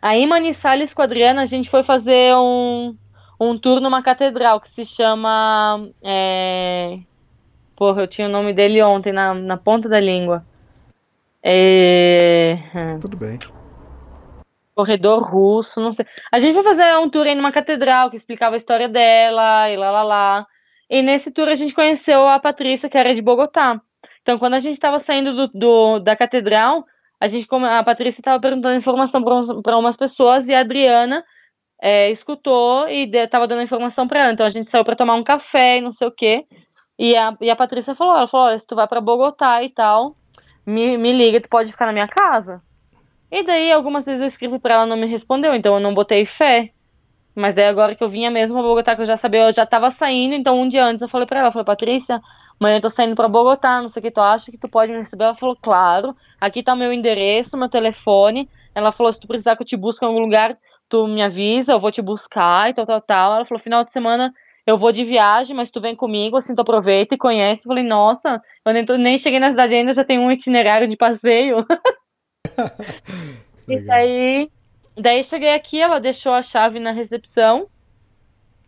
[0.00, 2.96] aí em Manizales com a Adriana, a gente foi fazer um,
[3.38, 5.88] um tour numa catedral que se chama.
[6.02, 6.98] É...
[7.80, 10.44] Porra, eu tinha o nome dele ontem na, na ponta da língua.
[11.42, 12.58] É...
[13.00, 13.38] Tudo bem.
[14.74, 16.04] Corredor russo, não sei.
[16.30, 19.78] A gente foi fazer um tour aí numa catedral que explicava a história dela e
[19.78, 20.46] lá lá lá.
[20.90, 23.80] E nesse tour a gente conheceu a Patrícia, que era de Bogotá.
[24.20, 26.84] Então, quando a gente estava saindo do, do, da catedral,
[27.18, 29.24] a gente a Patrícia estava perguntando informação
[29.62, 31.24] para umas pessoas e a Adriana
[31.80, 34.32] é, escutou e estava dando informação para ela.
[34.34, 36.44] Então a gente saiu para tomar um café e não sei o quê.
[37.00, 39.70] E a, e a Patrícia falou, ela falou, olha, se tu vai para Bogotá e
[39.70, 40.14] tal,
[40.66, 42.60] me, me liga, tu pode ficar na minha casa.
[43.32, 46.26] E daí, algumas vezes eu escrevi pra ela, não me respondeu, então eu não botei
[46.26, 46.70] fé.
[47.34, 49.64] Mas daí, agora que eu vinha mesmo pra Bogotá, que eu já sabia, eu já
[49.64, 52.20] tava saindo, então um dia antes eu falei pra ela, falei, Patrícia,
[52.60, 54.92] amanhã eu tô saindo pra Bogotá, não sei o que tu acha que tu pode
[54.92, 55.24] me receber?
[55.24, 58.46] Ela falou, claro, aqui tá meu endereço, meu telefone.
[58.74, 60.54] Ela falou, se tu precisar que eu te busque em algum lugar,
[60.86, 63.36] tu me avisa, eu vou te buscar e tal, tal, tal.
[63.36, 64.34] Ela falou, final de semana
[64.70, 67.66] eu vou de viagem, mas tu vem comigo, assim, tu aproveita e conhece.
[67.66, 70.96] Eu falei, nossa, eu nem, nem cheguei na cidade ainda, já tem um itinerário de
[70.96, 71.66] passeio.
[73.68, 74.50] e daí,
[74.96, 77.66] daí cheguei aqui, ela deixou a chave na recepção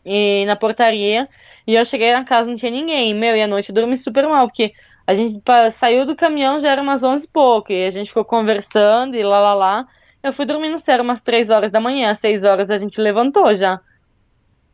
[0.04, 1.28] e na portaria.
[1.66, 3.14] E eu cheguei na casa, não tinha ninguém.
[3.14, 4.72] Meu, e à noite eu dormi super mal, porque
[5.06, 5.40] a gente
[5.70, 9.22] saiu do caminhão, já era umas 11 e pouco, e a gente ficou conversando e
[9.22, 9.86] lá, lá, lá.
[10.20, 13.54] Eu fui dormindo, sério, umas 3 horas da manhã, às 6 horas a gente levantou
[13.54, 13.80] já.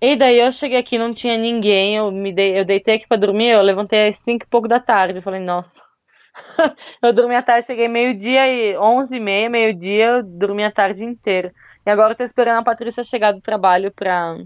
[0.00, 3.16] E daí eu cheguei aqui, não tinha ninguém, eu me dei, eu deitei aqui para
[3.16, 5.18] dormir, eu levantei às 5 e pouco da tarde.
[5.18, 5.82] Eu falei, nossa.
[7.02, 11.04] eu dormi à tarde, cheguei meio-dia e 11 e meia, meio-dia, eu dormi a tarde
[11.04, 11.52] inteira.
[11.84, 14.36] E agora eu tô esperando a Patrícia chegar do trabalho pra,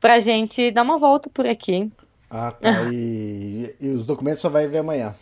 [0.00, 1.90] pra gente dar uma volta por aqui.
[2.30, 2.84] Ah, tá.
[2.92, 5.14] E, e os documentos só vai ver amanhã.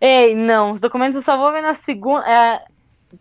[0.00, 2.24] Ei, não, os documentos eu só vou ver na segunda.
[2.28, 2.62] É,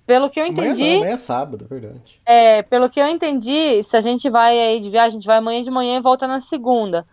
[0.05, 0.69] pelo que eu entendi.
[0.69, 2.19] Amanhã, não, amanhã é sábado, é verdade.
[2.25, 5.37] É, pelo que eu entendi, se a gente vai aí de viagem, a gente vai
[5.37, 7.05] amanhã de manhã e volta na segunda.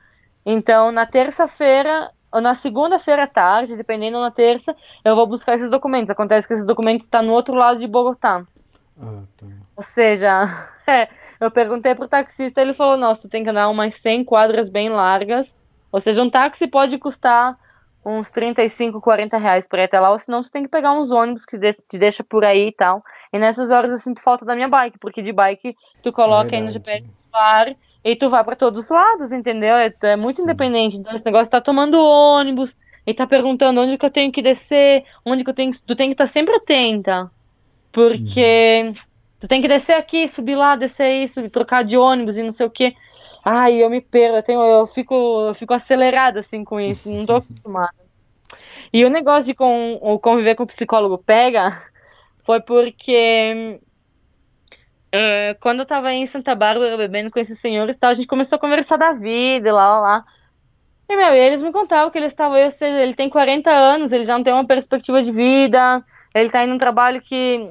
[0.44, 5.70] Então, na terça-feira, ou na segunda-feira à tarde, dependendo na terça, eu vou buscar esses
[5.70, 6.10] documentos.
[6.10, 8.44] Acontece que esses documentos estão no outro lado de Bogotá.
[9.00, 9.46] Ah, tá.
[9.76, 11.08] Ou seja, é,
[11.40, 14.88] eu perguntei pro taxista, ele falou, nossa, tu tem que andar umas 100 quadras bem
[14.88, 15.54] largas.
[15.92, 17.56] Ou seja, um táxi pode custar
[18.04, 21.10] uns 35, 40 reais pra ir até lá, ou senão você tem que pegar uns
[21.10, 23.02] ônibus que te deixa por aí e tal.
[23.32, 26.58] E nessas horas eu sinto falta da minha bike, porque de bike tu coloca é
[26.58, 27.74] aí no GPS celular
[28.04, 29.76] e tu vai para todos os lados, entendeu?
[29.76, 30.42] É, é muito Sim.
[30.42, 30.96] independente.
[30.96, 32.76] Então esse negócio tá tomando ônibus
[33.06, 35.82] e tá perguntando onde que eu tenho que descer, onde que eu tenho que...
[35.82, 37.30] Tu tem que estar tá sempre atenta,
[37.90, 38.94] porque uhum.
[39.40, 42.66] tu tem que descer aqui, subir lá, descer isso, trocar de ônibus e não sei
[42.66, 42.94] o que.
[43.44, 45.14] Ai, eu me perco, eu, tenho, eu, fico,
[45.48, 47.92] eu fico acelerada assim com isso, não tô acostumada.
[48.90, 51.78] E o negócio de com, o conviver com o psicólogo pega
[52.42, 53.78] foi porque
[55.12, 58.56] é, quando eu tava em Santa Bárbara bebendo com esses senhores, tal, a gente começou
[58.56, 60.24] a conversar da vida, lá, lá, lá.
[61.06, 64.24] E, meu, eles me contavam que eles estavam, eu sei, ele tem 40 anos, ele
[64.24, 66.02] já não tem uma perspectiva de vida,
[66.34, 67.70] ele tá indo num trabalho que,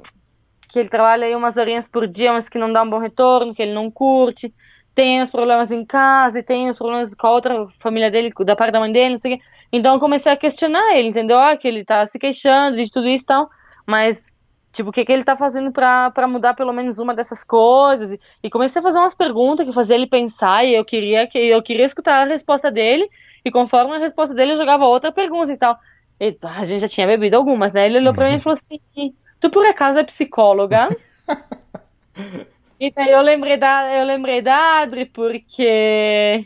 [0.69, 3.55] que ele trabalha aí umas horinhas por dia, mas que não dá um bom retorno,
[3.55, 4.53] que ele não curte
[4.95, 8.55] tem os problemas em casa e tem os problemas com a outra família dele, da
[8.55, 9.43] parte da mãe dele, não sei o quê.
[9.71, 11.39] Então eu comecei a questionar ele, entendeu?
[11.39, 13.49] Ah, que ele tá se queixando de tudo isso e tal,
[13.87, 14.31] mas,
[14.71, 18.15] tipo, o que, que ele tá fazendo pra, pra mudar pelo menos uma dessas coisas?
[18.43, 21.61] E, comecei a fazer umas perguntas que fazia ele pensar e eu queria, que, eu
[21.63, 23.09] queria escutar a resposta dele
[23.43, 25.75] e conforme a resposta dele eu jogava outra pergunta e tal.
[26.19, 27.87] E, a gente já tinha bebido algumas, né?
[27.87, 28.79] Ele olhou pra mim e falou assim,
[29.39, 30.87] tu por acaso é psicóloga?
[32.83, 36.45] E daí eu lembrei da, eu lembrei da Adri porque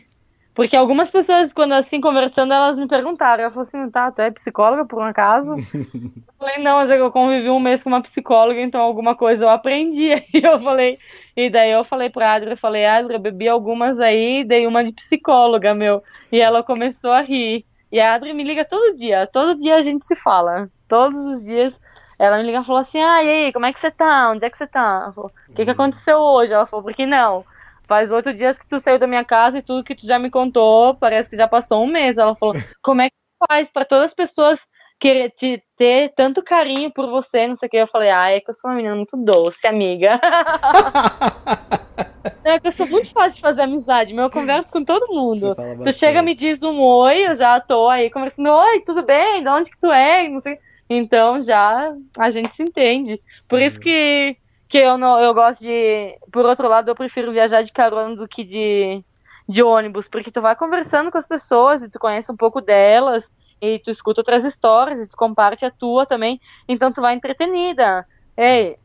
[0.54, 3.42] Porque algumas pessoas, quando assim, conversando, elas me perguntaram.
[3.42, 5.56] Eu falei assim, tá, tu é psicóloga por um acaso?
[5.74, 9.46] eu falei, não, mas é eu convivi um mês com uma psicóloga, então alguma coisa
[9.46, 10.10] eu aprendi.
[10.32, 10.98] E eu falei,
[11.36, 14.84] e daí eu falei pra Adri, eu falei, Adri, eu bebi algumas aí, dei uma
[14.84, 16.04] de psicóloga, meu.
[16.30, 17.64] E ela começou a rir.
[17.90, 20.70] E a Adri me liga todo dia, todo dia a gente se fala.
[20.86, 21.80] Todos os dias
[22.18, 24.30] ela me liga e falou assim, ah, e aí, como é que você tá?
[24.30, 25.12] Onde é que você tá?
[25.16, 26.52] O que, que aconteceu hoje?
[26.52, 27.44] Ela falou, por que não?
[27.86, 30.30] Faz oito dias que tu saiu da minha casa e tudo que tu já me
[30.30, 32.18] contou, parece que já passou um mês.
[32.18, 33.16] Ela falou, como é que
[33.48, 34.66] faz para todas as pessoas
[34.98, 37.76] querer te ter tanto carinho por você, não sei o que.
[37.76, 40.20] Eu falei, ah, é que eu sou uma menina muito doce, amiga.
[42.44, 45.54] é que eu sou muito fácil de fazer amizade, meu, eu converso com todo mundo.
[45.84, 49.42] Tu chega, me diz um oi, eu já tô aí conversando, oi, tudo bem?
[49.42, 50.28] De onde que tu é?
[50.28, 50.58] Não sei.
[50.88, 53.20] Então já a gente se entende.
[53.48, 54.36] Por isso que
[54.68, 58.28] que eu não eu gosto de por outro lado eu prefiro viajar de carona do
[58.28, 59.02] que de
[59.48, 63.30] de ônibus porque tu vai conversando com as pessoas e tu conhece um pouco delas
[63.62, 66.38] e tu escuta outras histórias e tu comparte a tua também
[66.68, 68.06] então tu vai entretenida
[68.36, 68.76] ei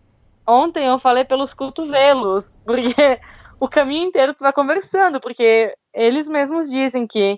[0.48, 3.20] ontem eu falei pelos cotovelos porque
[3.60, 7.38] o caminho inteiro tu vai conversando porque eles mesmos dizem que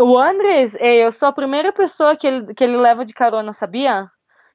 [0.00, 3.52] o Andres, ei, eu sou a primeira pessoa que ele, que ele leva de carona,
[3.52, 4.08] sabia?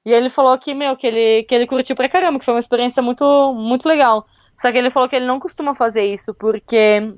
[0.06, 2.60] E ele falou que, meu, que ele, que ele curtiu pra caramba, que foi uma
[2.60, 4.26] experiência muito, muito legal.
[4.56, 7.14] Só que ele falou que ele não costuma fazer isso, porque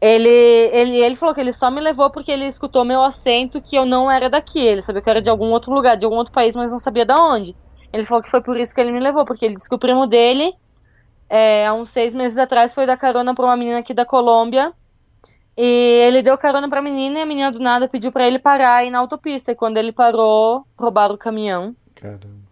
[0.00, 0.28] ele,
[0.72, 3.86] ele, ele falou que ele só me levou porque ele escutou meu acento que eu
[3.86, 4.58] não era daqui.
[4.58, 6.78] Ele sabia que eu era de algum outro lugar, de algum outro país, mas não
[6.80, 7.56] sabia de onde.
[7.92, 9.78] Ele falou que foi por isso que ele me levou, porque ele disse que o
[9.78, 10.52] primo dele,
[11.28, 14.72] é, há uns seis meses atrás, foi dar carona pra uma menina aqui da Colômbia.
[15.56, 18.76] E ele deu carona pra menina e a menina do nada pediu para ele parar
[18.76, 19.52] aí na autopista.
[19.52, 21.76] E quando ele parou, roubaram o caminhão.
[21.94, 22.42] Caramba.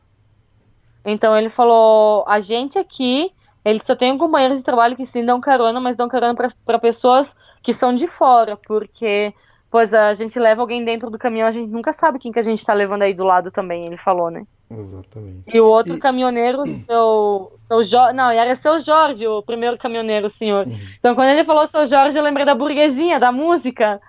[1.04, 3.32] Então ele falou: a gente aqui,
[3.64, 7.34] ele só tem companheiros de trabalho que sim dão carona, mas dão carona para pessoas
[7.62, 9.34] que são de fora, porque
[9.70, 12.42] pois a gente leva alguém dentro do caminhão, a gente nunca sabe quem que a
[12.42, 14.44] gente tá levando aí do lado também, ele falou, né?
[14.70, 15.54] Exatamente.
[15.56, 20.30] E o outro E- caminhoneiro, seu, seu Jorge, não, era seu Jorge, o primeiro caminhoneiro,
[20.30, 20.66] senhor.
[20.66, 20.78] Uhum.
[20.98, 24.00] Então quando ele falou seu Jorge, eu lembrei da burguesinha, da música.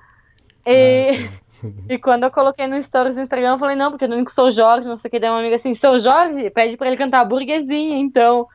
[0.65, 1.11] E,
[1.89, 4.51] e quando eu coloquei no stories do Instagram, eu falei, não, porque eu não sou
[4.51, 7.21] Jorge, não sei o que, daí uma amiga assim, seu Jorge, pede pra ele cantar
[7.21, 8.47] a burguesinha, então.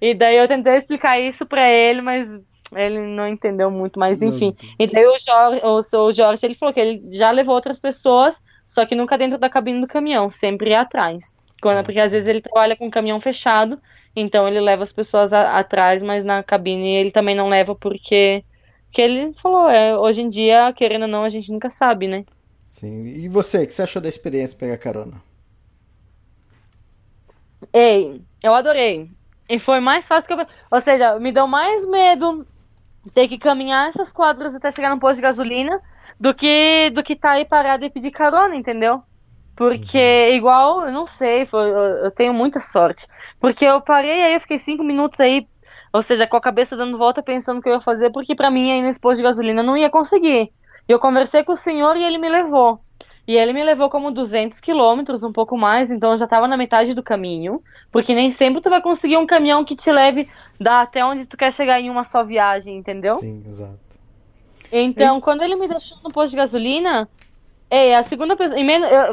[0.00, 2.26] E daí eu tentei explicar isso pra ele, mas
[2.74, 4.56] ele não entendeu muito, mas Não enfim.
[4.78, 8.42] E daí o Jorge, o seu Jorge, ele falou que ele já levou outras pessoas,
[8.72, 11.34] só que nunca dentro da cabine do caminhão, sempre atrás.
[11.62, 13.80] Quando, porque às vezes ele trabalha com o caminhão fechado,
[14.16, 18.44] então ele leva as pessoas a- atrás, mas na cabine ele também não leva porque,
[18.86, 22.24] porque ele falou, é, hoje em dia, querendo ou não, a gente nunca sabe, né?
[22.68, 23.04] Sim.
[23.06, 25.20] E você, o que você achou da experiência pegar carona?
[27.72, 29.10] Ei, eu adorei.
[29.48, 30.46] E foi mais fácil que eu.
[30.70, 32.46] Ou seja, me deu mais medo
[33.14, 35.80] ter que caminhar essas quadras até chegar no posto de gasolina
[36.20, 39.02] do que do que tá aí parado e pedir carona, entendeu?
[39.56, 39.98] Porque,
[40.34, 43.06] igual, eu não sei, foi- eu, eu tenho muita sorte.
[43.40, 45.46] Porque eu parei aí, eu fiquei cinco minutos aí,
[45.92, 48.50] ou seja, com a cabeça dando volta pensando o que eu ia fazer, porque pra
[48.50, 50.50] mim aí nesse posto de gasolina não ia conseguir.
[50.88, 52.80] Eu conversei com o senhor e ele me levou.
[53.28, 56.56] E ele me levou como 200 quilômetros, um pouco mais, então eu já tava na
[56.56, 57.62] metade do caminho.
[57.92, 60.28] Porque nem sempre tu vai conseguir um caminhão que te leve
[60.58, 63.16] da até onde tu quer chegar em uma só viagem, entendeu?
[63.16, 63.89] Sim, exato.
[64.72, 67.08] Então, quando ele me deixou no posto de gasolina,
[67.68, 68.58] é, a segunda pessoa,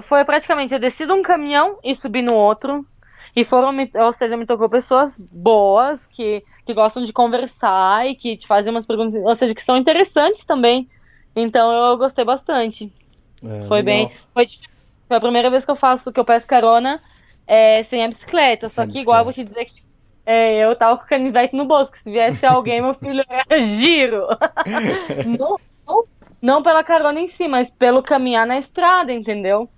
[0.01, 2.85] foi praticamente, eu desci de um caminhão e subi no outro.
[3.35, 8.35] E foram, ou seja, me tocou pessoas boas, que, que gostam de conversar e que
[8.35, 10.89] te fazem umas perguntas, ou seja, que são interessantes também.
[11.35, 12.91] Então eu gostei bastante.
[13.43, 13.83] É, Foi legal.
[13.83, 14.11] bem.
[14.33, 14.47] Foi,
[15.07, 16.99] foi a primeira vez que eu faço, que eu peço carona
[17.45, 18.67] é, sem a bicicleta.
[18.67, 19.86] Só Sem que igual eu vou te dizer que
[20.27, 23.61] é, eu tava com o canivete no bolso, que se viesse alguém, meu filho era
[23.61, 24.27] giro.
[25.25, 26.03] não, não,
[26.41, 29.69] não pela carona em si, mas pelo caminhar na estrada, entendeu?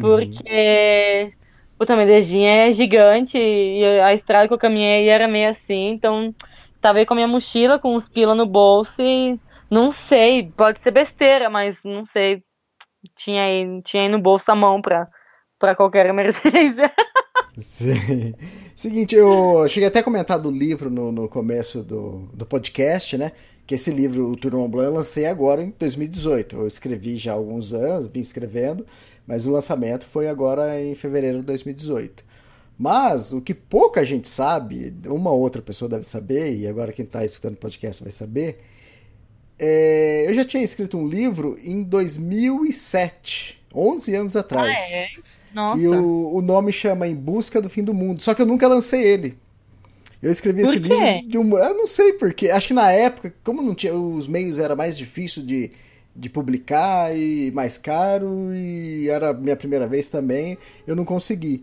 [0.00, 1.34] Porque
[1.78, 6.34] puta, a Medellinha é gigante e a estrada que eu caminhei era meio assim, então
[6.80, 9.38] tava aí com a minha mochila, com uns pila no bolso e
[9.70, 12.42] não sei, pode ser besteira, mas não sei,
[13.14, 15.08] tinha aí, tinha aí no bolso a mão pra,
[15.60, 16.90] pra qualquer emergência.
[17.56, 18.34] Sim.
[18.74, 23.30] Seguinte, eu cheguei até a comentar do livro no, no começo do, do podcast, né?
[23.66, 26.56] Que esse livro, o Tour Mont Blanc, eu lancei agora em 2018.
[26.56, 28.84] Eu escrevi já há alguns anos, vim escrevendo,
[29.26, 32.24] mas o lançamento foi agora em fevereiro de 2018.
[32.78, 37.22] Mas o que pouca gente sabe, uma outra pessoa deve saber, e agora quem está
[37.24, 38.60] escutando o podcast vai saber,
[39.58, 44.78] é, eu já tinha escrito um livro em 2007, 11 anos atrás.
[44.78, 45.08] Ah, é?
[45.54, 45.80] Nossa.
[45.80, 48.22] E o, o nome chama Em Busca do Fim do Mundo.
[48.22, 49.38] Só que eu nunca lancei ele.
[50.22, 50.88] Eu escrevi Por esse quê?
[50.94, 52.50] livro de um, eu não sei porquê.
[52.50, 55.70] Acho que na época, como não tinha os meios era mais difícil de,
[56.14, 61.62] de publicar e mais caro e era a minha primeira vez também, eu não consegui.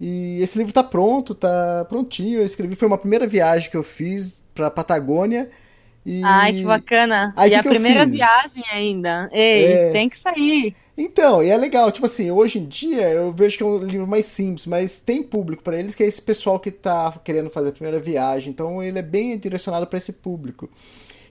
[0.00, 2.40] E esse livro tá pronto, tá prontinho.
[2.40, 5.50] Eu escrevi, foi uma primeira viagem que eu fiz pra Patagônia.
[6.04, 6.20] E...
[6.22, 7.32] Ai, que bacana.
[7.36, 9.30] Aí, e que a que primeira viagem ainda.
[9.32, 9.92] Ei, É.
[9.92, 10.76] tem que sair.
[10.96, 14.06] Então, e é legal, tipo assim, hoje em dia eu vejo que é um livro
[14.06, 17.70] mais simples, mas tem público pra eles, que é esse pessoal que tá querendo fazer
[17.70, 20.70] a primeira viagem, então ele é bem direcionado pra esse público.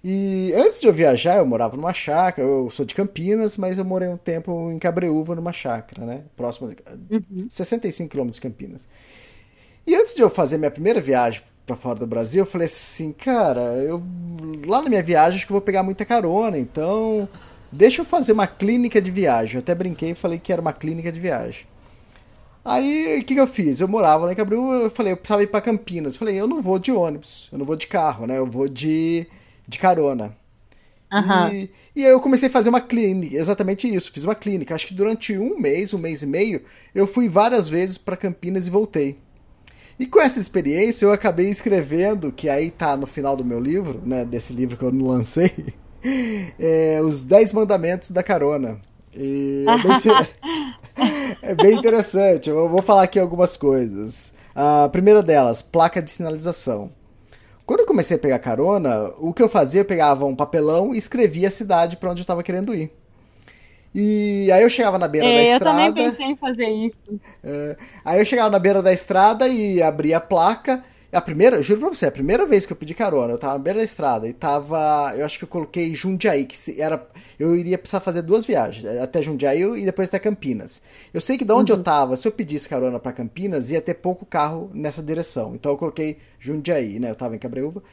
[0.03, 3.85] E antes de eu viajar, eu morava numa chácara, eu sou de Campinas, mas eu
[3.85, 6.23] morei um tempo em Cabreúva, numa chácara, né?
[6.35, 6.75] Próximo,
[7.09, 7.47] Uhum.
[7.49, 8.85] 65 quilômetros de Campinas.
[9.87, 13.13] E antes de eu fazer minha primeira viagem pra fora do Brasil, eu falei assim,
[13.13, 14.03] cara, eu
[14.65, 17.27] lá na minha viagem acho que eu vou pegar muita carona, então
[17.73, 19.55] deixa eu fazer uma clínica de viagem.
[19.55, 21.65] Eu até brinquei e falei que era uma clínica de viagem.
[22.65, 23.81] Aí, o que, que eu fiz?
[23.81, 26.13] Eu morava lá em Cabreúva, eu falei, eu precisava ir pra Campinas.
[26.13, 28.37] Eu falei, eu não vou de ônibus, eu não vou de carro, né?
[28.37, 29.27] Eu vou de,
[29.67, 30.33] de carona.
[31.11, 31.53] Aham.
[31.53, 34.73] E, e aí eu comecei a fazer uma clínica, exatamente isso, fiz uma clínica.
[34.73, 36.61] Acho que durante um mês, um mês e meio,
[36.95, 39.17] eu fui várias vezes para Campinas e voltei.
[39.99, 44.01] E com essa experiência eu acabei escrevendo, que aí tá no final do meu livro,
[44.03, 45.51] né, desse livro que eu não lancei,
[46.59, 48.79] é, os 10 mandamentos da carona.
[49.15, 50.01] E é, bem,
[51.41, 54.33] é bem interessante, eu vou falar aqui algumas coisas.
[54.55, 56.91] A primeira delas, placa de sinalização.
[57.65, 60.97] Quando eu comecei a pegar carona, o que eu fazia, eu pegava um papelão e
[60.97, 62.91] escrevia a cidade para onde eu estava querendo ir.
[63.93, 65.59] E aí eu chegava na beira da É, eu estrada.
[65.59, 67.21] também pensei em fazer isso.
[67.43, 70.83] é, aí eu chegava na beira da estrada e abria a placa.
[71.13, 73.59] A primeira, juro pra você, a primeira vez que eu pedi carona, eu tava na
[73.59, 75.13] beira da estrada e tava.
[75.15, 77.07] Eu acho que eu coloquei Jundiaí, que era.
[77.39, 80.81] Eu iria precisar fazer duas viagens, até Jundiaí e depois até Campinas.
[81.13, 83.93] Eu sei que de onde eu tava, se eu pedisse carona pra Campinas, ia ter
[83.93, 85.53] pouco carro nessa direção.
[85.53, 87.11] Então eu coloquei Jundiaí, né?
[87.11, 87.83] Eu tava em Cabreúva.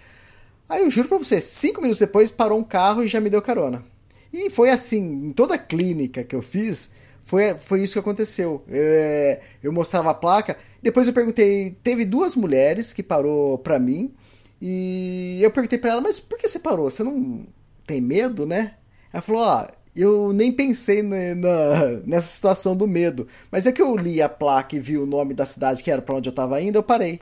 [0.68, 3.42] Aí eu juro pra você, cinco minutos depois parou um carro e já me deu
[3.42, 3.84] carona.
[4.32, 6.90] E foi assim, em toda a clínica que eu fiz,
[7.22, 8.62] foi, foi isso que aconteceu.
[8.68, 14.12] É, eu mostrava a placa, depois eu perguntei, teve duas mulheres que parou pra mim,
[14.60, 16.90] e eu perguntei pra ela, mas por que você parou?
[16.90, 17.46] Você não
[17.86, 18.74] tem medo, né?
[19.12, 19.66] Ela falou, ó,
[19.96, 24.28] eu nem pensei na- na- nessa situação do medo, mas é que eu li a
[24.28, 26.82] placa e vi o nome da cidade que era pra onde eu tava indo, eu
[26.82, 27.20] parei.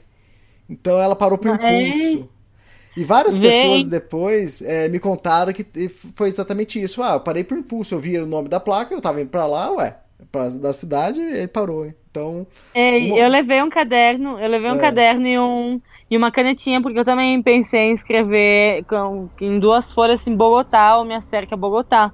[0.69, 1.89] Então ela parou por É.
[1.89, 2.29] impulso.
[2.97, 3.51] E várias Vem.
[3.51, 7.01] pessoas depois é, me contaram que foi exatamente isso.
[7.03, 7.95] Ah, eu parei por impulso.
[7.95, 9.97] Eu vi o nome da placa, eu tava indo pra lá, ué,
[10.33, 11.87] pra, da cidade, e ele parou.
[11.87, 11.95] hein?
[12.19, 14.79] Então, É, Uma- eu levei um caderno, eu levei um É.
[14.79, 15.81] caderno e, um,
[16.11, 20.97] e uma canetinha, porque eu também pensei em escrever com- em duas folhas em Bogotá,
[20.99, 22.13] ou minha cerca Bogotá.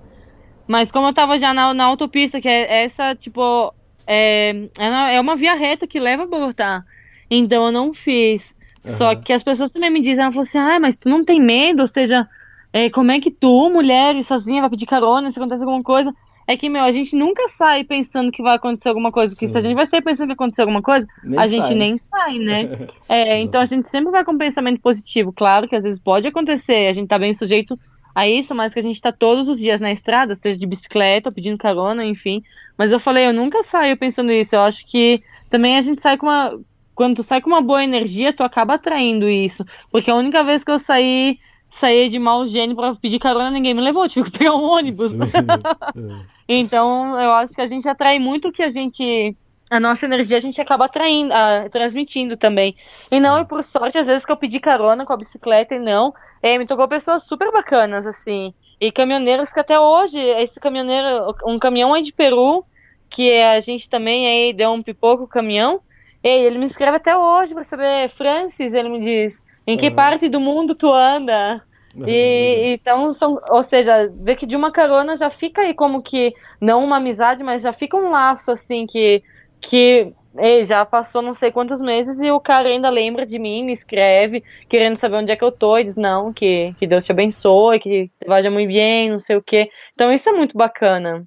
[0.68, 3.74] Mas como eu tava já na, na autopista, que é essa, tipo,
[4.06, 6.84] é, é é uma via reta que leva a Bogotá.
[7.30, 8.54] Então eu não fiz.
[8.84, 9.16] Só Aham.
[9.16, 11.80] que as pessoas também me dizem, ela falou assim, ah, mas tu não tem medo?
[11.82, 12.28] Ou seja,
[12.72, 16.12] é, como é que tu, mulher, sozinha, vai pedir carona se acontece alguma coisa?
[16.46, 19.56] É que, meu, a gente nunca sai pensando que vai acontecer alguma coisa, porque se
[19.56, 19.68] a Sim.
[19.68, 21.84] gente vai sair pensando que vai acontecer alguma coisa, Nem a gente sai, né?
[21.84, 22.86] nem sai, né?
[23.08, 25.32] É, então a gente sempre vai com um pensamento positivo.
[25.32, 27.78] Claro que às vezes pode acontecer, a gente tá bem sujeito
[28.14, 31.32] a isso, mas que a gente tá todos os dias na estrada, seja de bicicleta,
[31.32, 32.42] pedindo carona, enfim.
[32.78, 34.54] Mas eu falei, eu nunca saio pensando isso.
[34.54, 36.58] Eu acho que também a gente sai com uma.
[36.94, 39.64] Quando tu sai com uma boa energia, tu acaba atraindo isso.
[39.90, 41.38] Porque a única vez que eu saí,
[41.68, 45.12] saí de mau gênio pra pedir carona, ninguém me levou, tive que pegar um ônibus.
[46.46, 46.60] Sim.
[46.60, 49.36] Então, eu acho que a gente atrai muito o que a gente.
[49.70, 52.76] A nossa energia a gente acaba atraindo, ah, transmitindo também.
[53.10, 55.78] E não, e por sorte, às vezes que eu pedi carona com a bicicleta e
[55.78, 56.12] não,
[56.42, 58.52] eh, me tocou pessoas super bacanas, assim.
[58.80, 62.64] E caminhoneiros que até hoje, esse caminhoneiro, um caminhão aí de Peru,
[63.08, 65.80] que a gente também aí deu um pipoco o caminhão,
[66.22, 69.96] e ele me escreve até hoje pra saber, Francis, ele me diz, em que Aham.
[69.96, 71.62] parte do mundo tu anda?
[72.06, 76.34] E, então, são, ou seja, vê que de uma carona já fica aí como que,
[76.60, 79.22] não uma amizade, mas já fica um laço assim que,
[79.60, 83.64] que ei, já passou não sei quantos meses e o cara ainda lembra de mim,
[83.64, 87.04] me escreve, querendo saber onde é que eu tô, e diz não, que, que Deus
[87.04, 89.70] te abençoe, que te vaya muito bem, não sei o quê.
[89.94, 91.26] Então isso é muito bacana.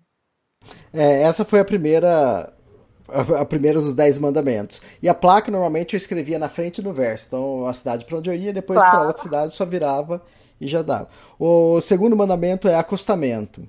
[0.94, 2.52] É, essa foi a primeira.
[3.10, 4.82] A, a primeira dos Dez Mandamentos.
[5.02, 7.28] E a placa, normalmente, eu escrevia na frente no verso.
[7.28, 8.98] Então, a cidade para onde eu ia, depois Claro.
[8.98, 10.22] para outra cidade, só virava
[10.60, 11.10] e já dava.
[11.40, 13.68] O segundo mandamento é acostamento.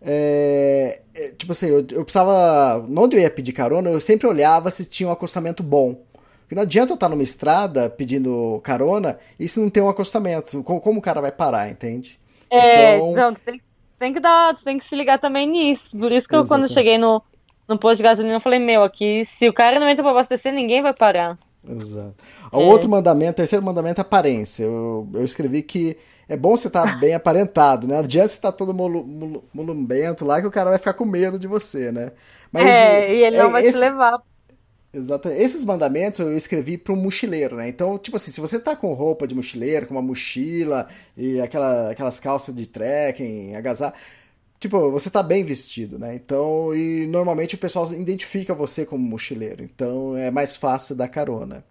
[0.00, 2.84] É, é, tipo assim, eu, eu precisava.
[2.96, 5.96] Onde eu ia pedir carona, eu sempre olhava se tinha um acostamento bom.
[6.42, 10.62] Porque não adianta eu estar numa estrada pedindo carona e se não tem um acostamento.
[10.62, 12.18] Como, como o cara vai parar, entende?
[12.50, 13.60] É, Então- não, tu tem,
[13.98, 15.96] tem que dar, tem que se ligar também nisso.
[15.96, 16.72] Por isso que eu, quando Exatamente.
[16.74, 17.22] cheguei no,
[17.68, 20.52] no posto de gasolina, eu falei, meu, aqui, se o cara não entra pra abastecer,
[20.52, 21.36] ninguém vai parar.
[21.68, 22.14] Exato.
[22.50, 22.64] O é.
[22.64, 24.64] outro mandamento, o terceiro mandamento é aparência.
[24.64, 25.98] Eu, eu escrevi que
[26.28, 27.94] é bom você estar tá bem aparentado, né?
[27.94, 31.38] Não adianta você estar tá todo mulumbento lá que o cara vai ficar com medo
[31.38, 32.12] de você, né?
[32.52, 33.72] Mas, é, e ele é, não vai esse...
[33.72, 34.22] te levar.
[34.92, 35.42] Exatamente.
[35.42, 37.68] Esses mandamentos eu escrevi para um mochileiro, né?
[37.68, 40.86] Então, tipo assim, se você tá com roupa de mochileiro, com uma mochila
[41.16, 43.94] e aquela, aquelas calças de trekking, agasalho,
[44.60, 46.14] tipo, você tá bem vestido, né?
[46.14, 51.64] Então, e normalmente o pessoal identifica você como mochileiro, então é mais fácil dar carona.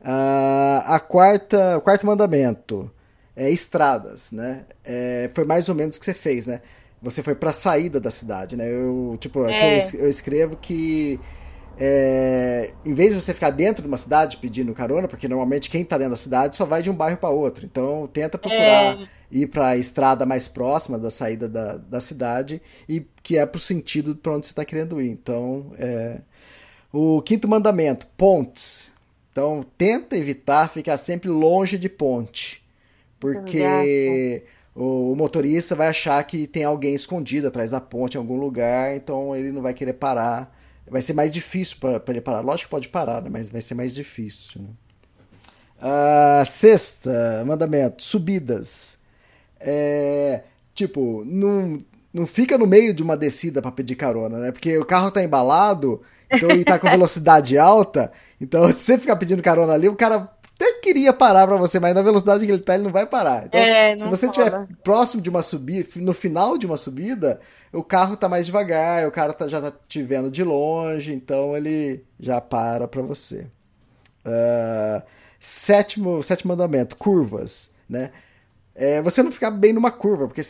[0.00, 2.90] Uh, a quarta, o quarto mandamento
[3.40, 4.66] é estradas, né?
[4.84, 6.60] É, foi mais ou menos o que você fez, né?
[7.00, 8.70] Você foi para a saída da cidade, né?
[8.70, 9.78] Eu, tipo, é.
[9.78, 11.18] eu, eu escrevo que
[11.78, 15.80] é, em vez de você ficar dentro de uma cidade pedindo carona, porque normalmente quem
[15.80, 17.64] está dentro da cidade só vai de um bairro para outro.
[17.64, 19.08] Então tenta procurar é.
[19.30, 23.56] ir para a estrada mais próxima da saída da, da cidade e que é para
[23.56, 25.08] o sentido para onde você está querendo ir.
[25.08, 26.18] Então, é...
[26.92, 28.92] o quinto mandamento, pontes.
[29.32, 32.62] Então tenta evitar ficar sempre longe de ponte,
[33.20, 34.42] porque
[34.74, 39.36] o motorista vai achar que tem alguém escondido atrás da ponte em algum lugar, então
[39.36, 40.58] ele não vai querer parar
[40.90, 42.40] vai ser mais difícil para ele parar.
[42.40, 43.30] Lógico que pode parar, né?
[43.30, 44.62] mas vai ser mais difícil.
[44.62, 44.68] Né?
[45.80, 48.98] A sexta, mandamento, subidas.
[49.58, 50.42] É,
[50.74, 51.78] tipo, não,
[52.12, 54.52] não fica no meio de uma descida para pedir carona, né?
[54.52, 59.16] Porque o carro tá embalado, então ele tá com velocidade alta, então se você ficar
[59.16, 60.30] pedindo carona ali, o cara
[60.60, 63.46] até queria parar para você, mas na velocidade que ele tá, ele não vai parar.
[63.46, 67.40] Então, é, se você estiver próximo de uma subida, no final de uma subida,
[67.72, 71.56] o carro tá mais devagar, o cara tá, já tá te vendo de longe, então
[71.56, 73.46] ele já para para você.
[74.26, 75.02] Uh,
[75.40, 78.10] sétimo, sétimo mandamento, curvas, né?
[78.74, 80.42] É, você não ficar bem numa curva, porque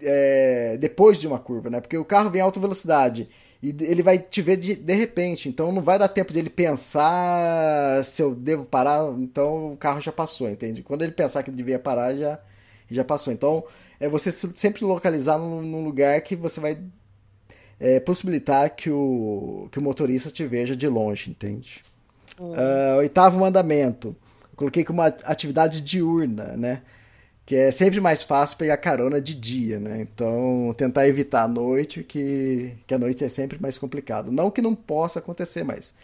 [0.00, 1.80] é, depois de uma curva, né?
[1.80, 3.28] Porque o carro vem em alta velocidade
[3.62, 6.50] e ele vai te ver de, de repente, então não vai dar tempo de ele
[6.50, 10.82] pensar se eu devo parar, então o carro já passou, entende?
[10.82, 12.38] Quando ele pensar que devia parar, já,
[12.90, 13.32] já passou.
[13.32, 13.64] Então
[13.98, 16.78] é você sempre localizar num, num lugar que você vai
[17.80, 21.82] é, possibilitar que o, que o motorista te veja de longe, entende?
[22.38, 24.08] Uh, oitavo mandamento.
[24.52, 26.82] Eu coloquei como atividade diurna, né?
[27.46, 30.00] Que é sempre mais fácil pegar carona de dia, né?
[30.00, 34.32] Então, tentar evitar a noite, que, que a noite é sempre mais complicado.
[34.32, 35.96] Não que não possa acontecer, mas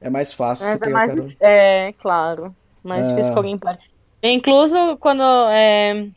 [0.00, 1.36] é mais fácil mas você é pegar mais, carona.
[1.38, 2.56] É, claro.
[2.82, 3.78] Mais uh, difícil que alguém pare.
[4.22, 6.08] Incluso quando é,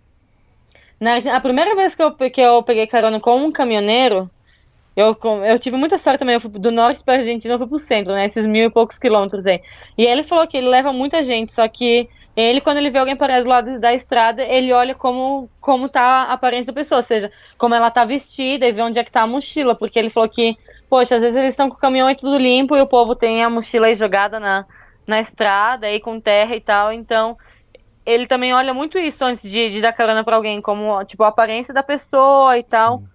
[1.00, 4.30] na, a primeira vez que eu, que eu peguei carona com um caminhoneiro,
[4.96, 6.36] eu, eu tive muita sorte também.
[6.36, 8.26] Eu fui do norte para a Argentina, eu fui pro centro, né?
[8.26, 9.62] Esses mil e poucos quilômetros aí.
[9.98, 12.10] E ele falou que ele leva muita gente, só que
[12.40, 16.02] ele, quando ele vê alguém parado do lado da estrada, ele olha como, como tá
[16.02, 19.12] a aparência da pessoa, ou seja, como ela tá vestida e vê onde é que
[19.12, 20.58] tá a mochila, porque ele falou que,
[20.90, 23.44] poxa, às vezes eles estão com o caminhão e tudo limpo e o povo tem
[23.44, 24.66] a mochila aí jogada na,
[25.06, 27.38] na estrada aí com terra e tal, então
[28.06, 31.28] ele também olha muito isso antes de, de dar carona para alguém, como tipo a
[31.28, 33.00] aparência da pessoa e tal.
[33.00, 33.08] Sim.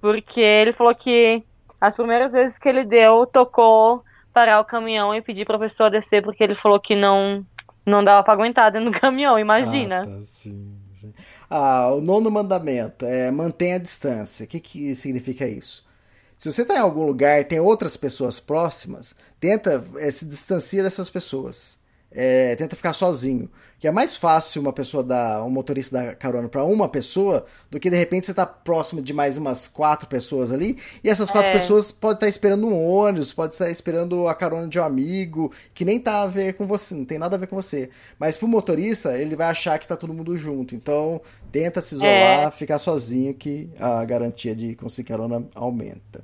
[0.00, 1.42] Porque ele falou que
[1.80, 4.02] as primeiras vezes que ele deu, tocou
[4.32, 7.44] parar o caminhão e pedir pra pessoa descer, porque ele falou que não
[7.84, 10.00] não dava pra aguentar dentro do caminhão, imagina.
[10.00, 11.14] Ah, tá, sim, sim.
[11.48, 14.44] ah o nono mandamento é mantenha a distância.
[14.44, 15.88] O que, que significa isso?
[16.36, 20.82] Se você está em algum lugar e tem outras pessoas próximas, tenta é, se distancia
[20.82, 21.78] dessas pessoas.
[22.10, 23.48] É, tenta ficar sozinho
[23.80, 27.80] que é mais fácil uma pessoa dar, um motorista dar carona para uma pessoa do
[27.80, 31.50] que de repente você tá próximo de mais umas quatro pessoas ali e essas quatro
[31.50, 31.52] é.
[31.54, 35.50] pessoas podem estar tá esperando um ônibus, pode estar esperando a carona de um amigo
[35.72, 37.88] que nem tá a ver com você, não tem nada a ver com você.
[38.18, 40.74] Mas pro motorista, ele vai achar que tá todo mundo junto.
[40.74, 41.18] Então,
[41.50, 42.50] tenta se isolar, é.
[42.50, 46.22] ficar sozinho que a garantia de conseguir carona aumenta.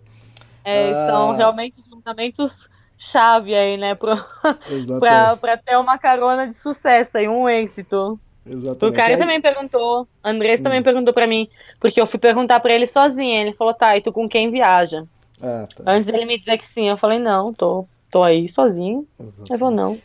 [0.63, 7.29] É, ah, são realmente juntamentos chave aí, né, pra, ter uma carona de sucesso aí,
[7.29, 8.19] um êxito.
[8.45, 8.95] Exatamente.
[8.95, 9.19] O cara aí...
[9.19, 10.65] também perguntou, Andrés hum.
[10.65, 11.49] também perguntou pra mim,
[11.81, 15.05] porque eu fui perguntar pra ele sozinho, ele falou, tá, e tu com quem viaja?
[15.43, 15.85] Ah, tá.
[15.87, 19.53] Antes dele me dizer que sim, eu falei, não, tô, tô aí sozinho, Exatamente.
[19.53, 19.99] eu vou não.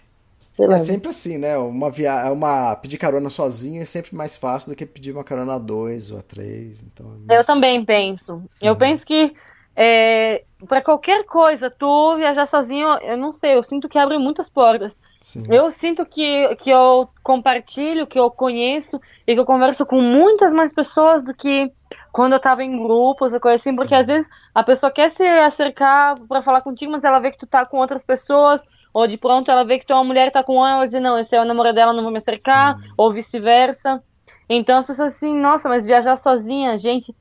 [0.60, 1.58] É sempre assim, né?
[1.58, 2.30] Uma, via...
[2.32, 6.12] uma pedir carona sozinho é sempre mais fácil do que pedir uma carona a dois
[6.12, 6.84] ou a três.
[6.84, 8.44] Então é Eu também penso.
[8.62, 8.78] Eu uhum.
[8.78, 9.34] penso que
[9.76, 14.50] é, para qualquer coisa, tu viajar sozinho, eu não sei, eu sinto que abre muitas
[14.50, 14.96] portas.
[15.22, 15.44] Sim.
[15.50, 20.52] Eu sinto que, que eu compartilho, que eu conheço e que eu converso com muitas
[20.52, 21.72] mais pessoas do que
[22.12, 26.20] quando eu tava em grupos, coisa assim, porque às vezes a pessoa quer se acercar
[26.28, 28.62] para falar contigo, mas ela vê que tu tá com outras pessoas,
[28.94, 30.86] ou de pronto ela vê que tu é uma mulher e tá com ela, ela
[30.88, 32.90] diz, não, esse é o namorado dela, não vou me acercar, Sim.
[32.98, 34.04] ou vice-versa.
[34.50, 37.16] Então as pessoas assim, nossa, mas viajar sozinha, gente,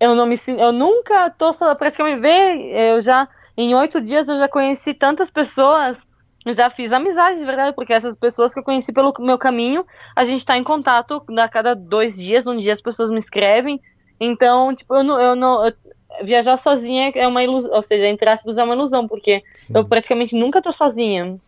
[0.00, 4.36] eu não me eu nunca tô só praticamente ver eu já em oito dias eu
[4.36, 5.98] já conheci tantas pessoas
[6.52, 10.26] já fiz amizades, de verdade, porque essas pessoas que eu conheci pelo meu caminho, a
[10.26, 13.80] gente tá em contato a cada dois dias, um dia as pessoas me escrevem.
[14.20, 15.20] Então, tipo, eu não.
[15.20, 15.72] Eu não eu,
[16.22, 19.72] viajar sozinha é uma ilusão, ou seja, entre aspas, é uma ilusão, porque Sim.
[19.76, 21.38] eu praticamente nunca tô sozinha.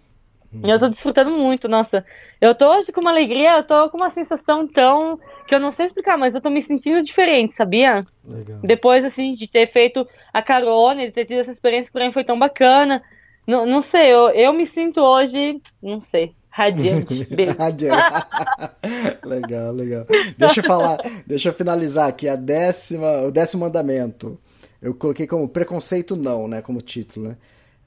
[0.66, 2.04] Eu tô desfrutando muito, nossa.
[2.40, 5.20] Eu tô hoje com uma alegria, eu tô com uma sensação tão.
[5.46, 8.04] Que eu não sei explicar, mas eu tô me sentindo diferente, sabia?
[8.24, 8.58] Legal.
[8.62, 12.12] Depois, assim, de ter feito a carona, de ter tido essa experiência que pra mim
[12.12, 13.02] foi tão bacana.
[13.46, 17.26] Não, não sei, eu, eu me sinto hoje, não sei, radiante.
[17.56, 18.26] radiante.
[19.24, 20.06] legal, legal.
[20.36, 24.38] Deixa eu falar, deixa eu finalizar aqui a décima, o décimo mandamento.
[24.82, 27.36] Eu coloquei como preconceito não, né, como título, né?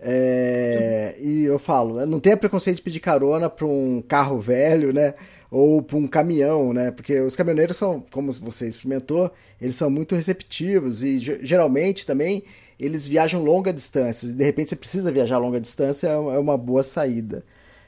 [0.02, 5.14] É, e eu falo, não tenha preconceito de pedir carona para um carro velho, né?
[5.52, 6.92] Ou para um caminhão, né?
[6.92, 12.44] Porque os caminhoneiros são, como você experimentou, eles são muito receptivos e geralmente também
[12.80, 14.32] eles viajam longa distância.
[14.32, 17.44] De repente você precisa viajar longa distância, é, é uma boa saída.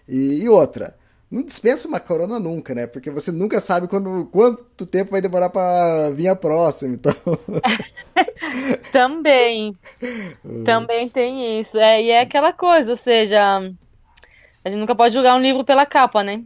[0.08, 0.98] E, e outra,
[1.32, 2.86] não dispensa uma corona nunca, né?
[2.86, 6.96] Porque você nunca sabe quando, quanto tempo vai demorar para vir a próxima.
[6.96, 7.14] Então...
[8.92, 9.78] Também.
[10.66, 11.78] Também tem isso.
[11.78, 13.40] É, e é aquela coisa, ou seja,
[14.66, 16.44] a gente nunca pode julgar um livro pela capa, né?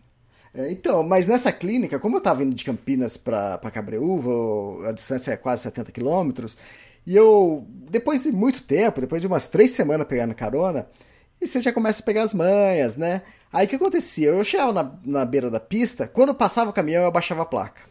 [0.57, 5.31] É, então, mas nessa clínica, como eu estava indo de Campinas para Cabreúva, a distância
[5.31, 6.57] é quase 70 quilômetros,
[7.05, 10.87] e eu, depois de muito tempo, depois de umas três semanas pegando carona,
[11.41, 13.21] e você já começa a pegar as manhas, né?
[13.51, 14.29] Aí o que acontecia?
[14.29, 17.81] Eu chegava na, na beira da pista, quando passava o caminhão eu abaixava a placa.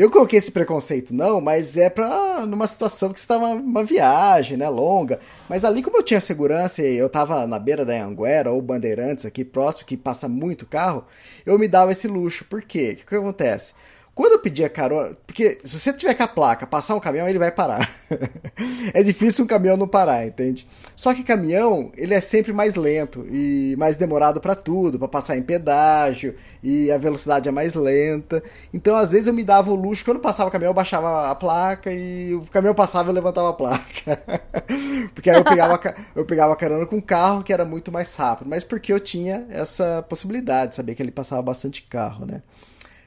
[0.00, 4.66] Eu coloquei esse preconceito não, mas é pra numa situação que estava uma viagem, né,
[4.66, 5.20] longa.
[5.46, 9.26] Mas ali como eu tinha segurança e eu estava na beira da Anguera ou Bandeirantes
[9.26, 11.04] aqui próximo, que passa muito carro,
[11.44, 12.46] eu me dava esse luxo.
[12.46, 12.92] Por quê?
[12.94, 13.74] O que, que acontece?
[14.20, 17.38] Quando eu pedia carona, porque se você tiver com a placa, passar um caminhão, ele
[17.38, 17.88] vai parar.
[18.92, 20.68] é difícil um caminhão não parar, entende?
[20.94, 25.38] Só que caminhão, ele é sempre mais lento e mais demorado para tudo, para passar
[25.38, 28.42] em pedágio, e a velocidade é mais lenta.
[28.74, 31.34] Então, às vezes eu me dava o luxo, quando passava o caminhão, eu baixava a
[31.34, 34.22] placa e o caminhão passava, eu levantava a placa.
[35.16, 35.80] porque aí eu pegava,
[36.14, 39.00] eu pegava a carona com o carro, que era muito mais rápido, mas porque eu
[39.00, 42.42] tinha essa possibilidade, sabia que ele passava bastante carro, né?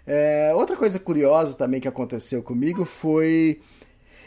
[0.05, 3.61] É, outra coisa curiosa também que aconteceu comigo foi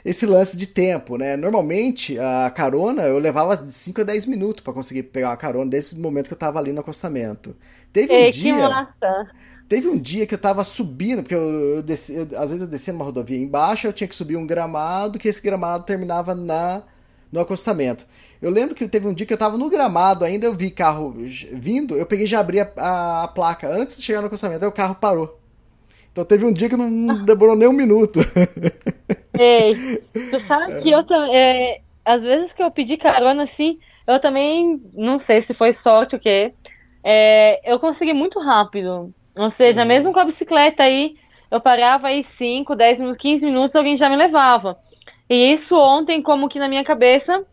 [0.05, 1.37] esse lance de tempo, né?
[1.37, 5.71] Normalmente a carona eu levava de 5 a 10 minutos para conseguir pegar uma carona
[5.71, 7.57] desde o momento que eu tava ali no acostamento.
[7.93, 8.55] Teve um Ei, dia.
[8.55, 9.27] Que massa.
[9.69, 12.69] Teve um dia que eu tava subindo, porque eu, eu, desci, eu, às vezes eu
[12.69, 16.83] descia numa rodovia embaixo, eu tinha que subir um gramado, que esse gramado terminava na
[17.33, 18.07] no acostamento.
[18.41, 21.13] Eu lembro que teve um dia que eu tava no gramado ainda, eu vi carro
[21.53, 24.65] vindo, eu peguei e já abri a, a, a placa antes de chegar no acostamento,
[24.65, 25.41] aí o carro parou.
[26.17, 28.21] Então teve um dia que não demorou nem um minuto.
[29.39, 31.37] Ei, tu sabe que eu também.
[31.37, 34.81] É, às vezes que eu pedi carona assim, eu também.
[34.95, 36.55] Não sei se foi sorte o quê.
[37.05, 39.13] É, eu consegui muito rápido.
[39.37, 39.89] Ou seja, uhum.
[39.89, 41.17] mesmo com a bicicleta aí,
[41.51, 44.79] eu parava aí 5, 10 minutos, 15 minutos, alguém já me levava.
[45.29, 47.45] E isso ontem, como que na minha cabeça,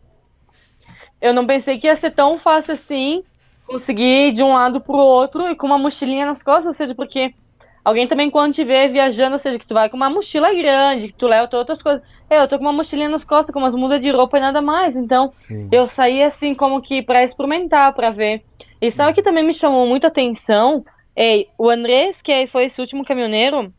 [1.20, 3.22] eu não pensei que ia ser tão fácil assim,
[3.66, 6.94] conseguir ir de um lado pro outro e com uma mochilinha nas costas, ou seja,
[6.94, 7.34] porque
[7.84, 11.08] Alguém também, quando te vê viajando, ou seja, que tu vai com uma mochila grande,
[11.08, 12.02] que tu leva outras coisas.
[12.30, 14.96] Eu tô com uma mochilinha nas costas, com umas mudas de roupa e nada mais.
[14.96, 15.68] Então, Sim.
[15.70, 18.42] eu saí assim, como que para experimentar, para ver.
[18.80, 20.82] E sabe o que também me chamou muita atenção?
[21.14, 23.72] Ei, o Andrés, que foi esse último caminhoneiro,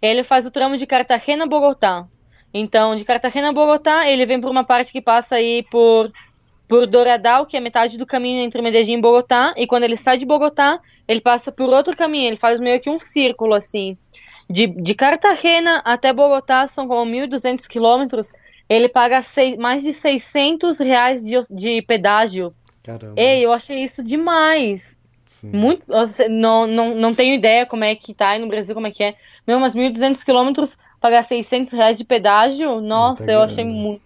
[0.00, 2.06] ele faz o tramo de Cartagena a Bogotá.
[2.52, 6.10] Então, de Cartagena a Bogotá, ele vem por uma parte que passa aí por
[6.70, 10.16] por Doradal, que é metade do caminho entre Medellín e Bogotá, e quando ele sai
[10.16, 10.78] de Bogotá,
[11.08, 13.98] ele passa por outro caminho, ele faz meio que um círculo, assim.
[14.48, 18.30] De, de Cartagena até Bogotá, são como 1.200 quilômetros,
[18.68, 22.54] ele paga seis, mais de 600 reais de, de pedágio.
[22.84, 23.20] Caramba.
[23.20, 24.96] Ei, eu achei isso demais.
[25.24, 25.50] Sim.
[25.50, 25.84] Muito,
[26.28, 29.02] não, não, não tenho ideia como é que tá aí no Brasil, como é que
[29.02, 29.16] é.
[29.44, 34.00] Meu, mas 1.200 quilômetros, pagar 600 reais de pedágio, nossa, eu achei muito...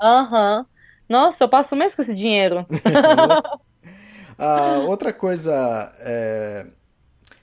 [0.00, 0.60] Aham.
[0.60, 0.75] Uhum.
[1.08, 2.66] Nossa, eu passo mesmo com esse dinheiro.
[4.38, 6.66] ah, outra coisa é,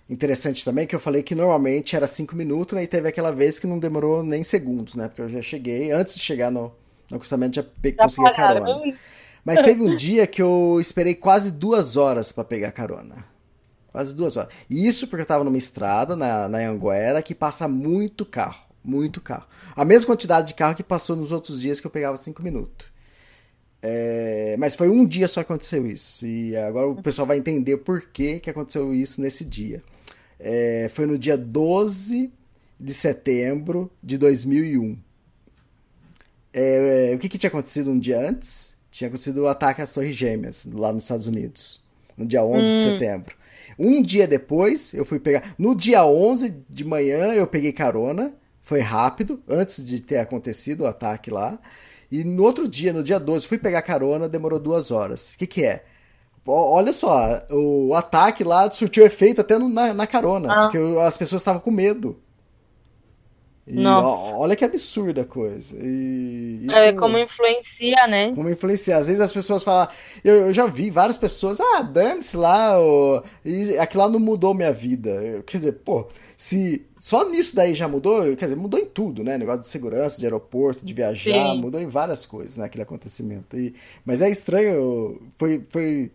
[0.10, 2.84] interessante também, que eu falei que normalmente era cinco minutos, né?
[2.84, 5.08] E teve aquela vez que não demorou nem segundos, né?
[5.08, 6.74] Porque eu já cheguei, antes de chegar no,
[7.10, 8.98] no acostamento, já, já consegui a carona.
[9.46, 13.26] Mas teve um dia que eu esperei quase duas horas para pegar carona.
[13.92, 14.54] Quase duas horas.
[14.70, 18.64] E isso porque eu tava numa estrada na, na Anguera que passa muito carro.
[18.84, 19.46] Muito carro.
[19.76, 22.93] A mesma quantidade de carro que passou nos outros dias que eu pegava cinco minutos.
[23.86, 26.26] É, mas foi um dia só que aconteceu isso.
[26.26, 29.84] E agora o pessoal vai entender por que, que aconteceu isso nesse dia.
[30.40, 32.32] É, foi no dia 12
[32.80, 34.98] de setembro de 2001.
[36.54, 38.74] É, o que, que tinha acontecido um dia antes?
[38.90, 41.84] Tinha acontecido o ataque às Torres Gêmeas, lá nos Estados Unidos.
[42.16, 43.36] no dia 11 de setembro.
[43.78, 45.56] Um dia depois, eu fui pegar.
[45.58, 48.34] No dia 11 de manhã, eu peguei carona.
[48.62, 51.60] Foi rápido, antes de ter acontecido o ataque lá.
[52.12, 55.34] E no outro dia, no dia 12, fui pegar carona, demorou duas horas.
[55.34, 55.84] O que, que é?
[56.46, 60.62] Olha só, o ataque lá surtiu efeito até na, na carona, Ah.
[60.64, 62.20] porque as pessoas estavam com medo.
[63.66, 64.08] E Nossa.
[64.36, 65.74] ó, olha que absurda a coisa.
[65.80, 68.34] E É, isso- como influencia, né?
[68.36, 68.98] como influenciar.
[68.98, 69.88] Às vezes as pessoas falam.
[70.22, 74.54] Eu, eu já vi várias pessoas, ah, dane-se lá, ô, e aquilo lá não mudou
[74.54, 75.12] minha vida.
[75.12, 79.24] Eu- quer dizer, pô, se só nisso daí já mudou, quer dizer, mudou em tudo,
[79.24, 79.38] né?
[79.38, 81.56] Negócio de segurança, de aeroporto, de viajar, Sim.
[81.56, 82.66] mudou em várias coisas, né?
[82.66, 83.58] Aquele acontecimento.
[83.58, 83.74] E,
[84.06, 86.12] mas é estranho, foi, foi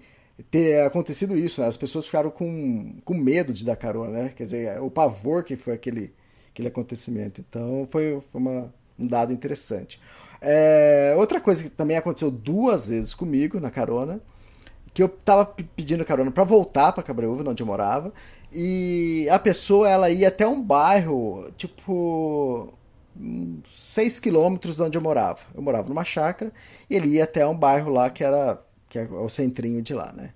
[0.50, 1.66] ter acontecido isso, né?
[1.66, 4.32] As pessoas ficaram com, com medo de dar carona, né?
[4.34, 6.12] Quer dizer, o pavor que foi aquele,
[6.52, 7.44] aquele acontecimento.
[7.46, 10.00] Então foi, foi uma, um dado interessante.
[10.40, 14.20] É, outra coisa que também aconteceu duas vezes comigo na carona,
[14.94, 18.12] que eu tava pe- pedindo carona para voltar para Cabreúva, onde eu morava,
[18.52, 22.72] e a pessoa ela ia até um bairro, tipo,
[23.74, 25.40] 6 quilômetros de onde eu morava.
[25.54, 26.52] Eu morava numa chácara
[26.88, 30.12] e ele ia até um bairro lá que era que é o centrinho de lá,
[30.12, 30.32] né?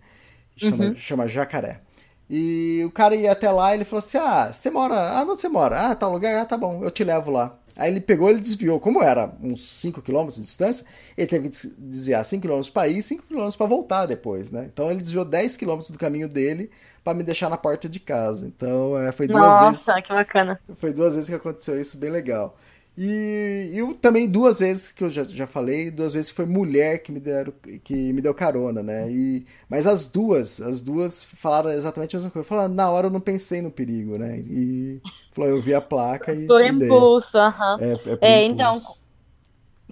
[0.56, 1.80] Chama, chama Jacaré.
[2.28, 4.94] E o cara ia até lá e ele falou assim: Ah, você mora.
[4.94, 5.90] Ah, onde você mora?
[5.90, 6.34] Ah, tal lugar?
[6.36, 7.59] Ah, tá bom, eu te levo lá.
[7.77, 8.78] Aí ele pegou ele desviou.
[8.81, 10.86] Como era uns 5 km de distância,
[11.16, 14.51] ele teve que des- desviar 5 km para ir e 5 km para voltar depois,
[14.51, 14.69] né?
[14.73, 16.70] Então ele desviou 10 km do caminho dele
[17.03, 18.47] para me deixar na porta de casa.
[18.47, 20.61] Então é, foi duas vezes Nossa, que bacana.
[20.77, 22.57] foi duas vezes que aconteceu isso, bem legal.
[22.97, 27.10] E eu também duas vezes que eu já, já falei, duas vezes foi mulher que
[27.10, 27.52] me deram,
[27.82, 29.10] que me deu carona, né?
[29.10, 32.47] E, mas as duas, as duas falaram exatamente a mesma coisa.
[32.48, 34.39] Falaram, na hora eu não pensei no perigo, né?
[34.40, 35.01] E
[35.31, 37.81] falou, eu vi a placa e, Por impulso, aham.
[37.81, 38.47] É, é É, impulso.
[38.47, 38.81] então,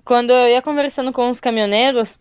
[0.05, 2.19] quando eu ia conversando com os caminhoneiros,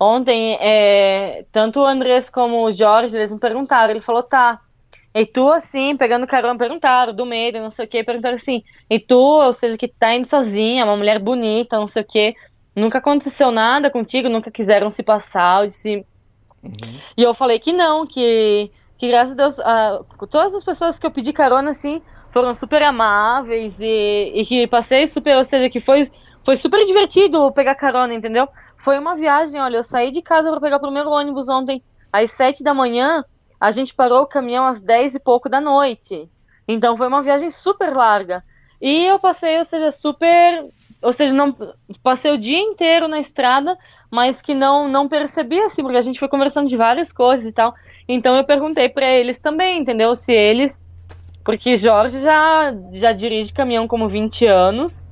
[0.00, 4.60] ontem, é, tanto o Andrés como o Jorge, eles me perguntaram, ele falou, tá,
[5.14, 8.98] e tu, assim, pegando carona, perguntaram do medo, não sei o quê, perguntaram assim, e
[8.98, 12.34] tu, ou seja, que tá indo sozinha, uma mulher bonita, não sei o quê,
[12.74, 16.06] nunca aconteceu nada contigo, nunca quiseram se passar, eu disse,
[17.16, 21.06] e eu falei que não, que, que graças a Deus, ah, todas as pessoas que
[21.06, 25.80] eu pedi carona, assim, foram super amáveis e, e que passei super, ou seja, que
[25.80, 26.10] foi,
[26.44, 28.48] foi super divertido pegar carona, entendeu?
[28.76, 32.30] Foi uma viagem, olha, eu saí de casa para pegar o primeiro ônibus ontem às
[32.30, 33.22] sete da manhã,
[33.62, 36.28] a gente parou o caminhão às dez e pouco da noite.
[36.66, 38.42] Então foi uma viagem super larga.
[38.80, 40.64] E eu passei, ou seja, super,
[41.00, 41.56] ou seja, não
[42.02, 43.78] passei o dia inteiro na estrada,
[44.10, 47.52] mas que não não percebi assim, porque a gente foi conversando de várias coisas e
[47.52, 47.72] tal.
[48.08, 50.12] Então eu perguntei para eles também, entendeu?
[50.16, 50.82] Se eles
[51.44, 55.04] porque Jorge já, já dirige caminhão como 20 anos,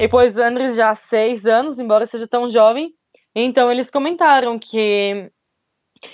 [0.00, 2.92] e pois Andres já há 6 anos, embora seja tão jovem.
[3.32, 5.30] Então eles comentaram que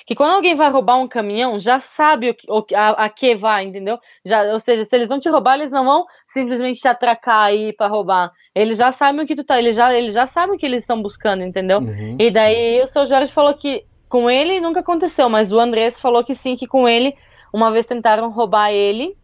[0.06, 3.34] que quando alguém vai roubar um caminhão, já sabe o, que- o a, a que
[3.34, 3.98] vai, entendeu?
[4.24, 7.72] Já, ou seja, se eles vão te roubar, eles não vão simplesmente te atracar aí
[7.72, 8.32] para roubar.
[8.54, 10.82] Eles já sabem o que tu tá, eles já, eles já sabem o que eles
[10.82, 11.78] estão buscando, entendeu?
[11.78, 12.16] Uhum.
[12.18, 16.24] E daí o seu Jorge falou que com ele nunca aconteceu, mas o Andrés falou
[16.24, 17.14] que sim, que com ele
[17.52, 19.14] uma vez tentaram roubar ele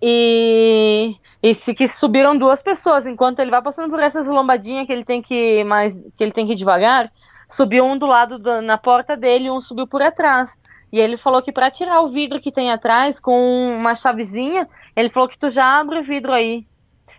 [0.00, 4.92] e, e se que subiram duas pessoas enquanto ele vai passando por essas lombadinhas que
[4.92, 7.10] ele tem que mais que ele tem que ir devagar,
[7.48, 10.58] subiu um do lado da- na porta dele um subiu por atrás.
[10.92, 15.08] E ele falou que para tirar o vidro que tem atrás com uma chavezinha, ele
[15.08, 16.66] falou que tu já abre o vidro aí.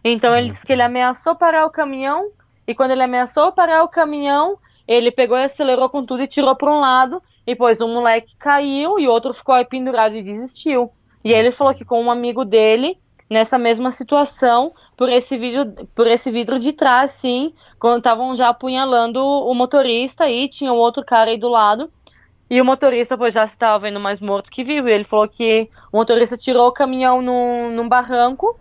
[0.04, 2.32] Então ele disse que ele ameaçou parar o caminhão
[2.68, 4.58] e quando ele ameaçou parar o caminhão,
[4.88, 7.22] ele pegou e acelerou com tudo e tirou para um lado.
[7.46, 10.92] E depois um moleque caiu e outro ficou aí pendurado e desistiu.
[11.24, 12.98] E ele falou que com um amigo dele,
[13.30, 18.50] nessa mesma situação, por esse vídeo, por esse vidro de trás, sim, quando estavam já
[18.50, 21.92] apunhalando o motorista aí, tinha um outro cara aí do lado.
[22.50, 24.90] E o motorista, pois já estava vendo mais morto que vivo.
[24.90, 28.60] E ele falou que o motorista tirou o caminhão num, num barranco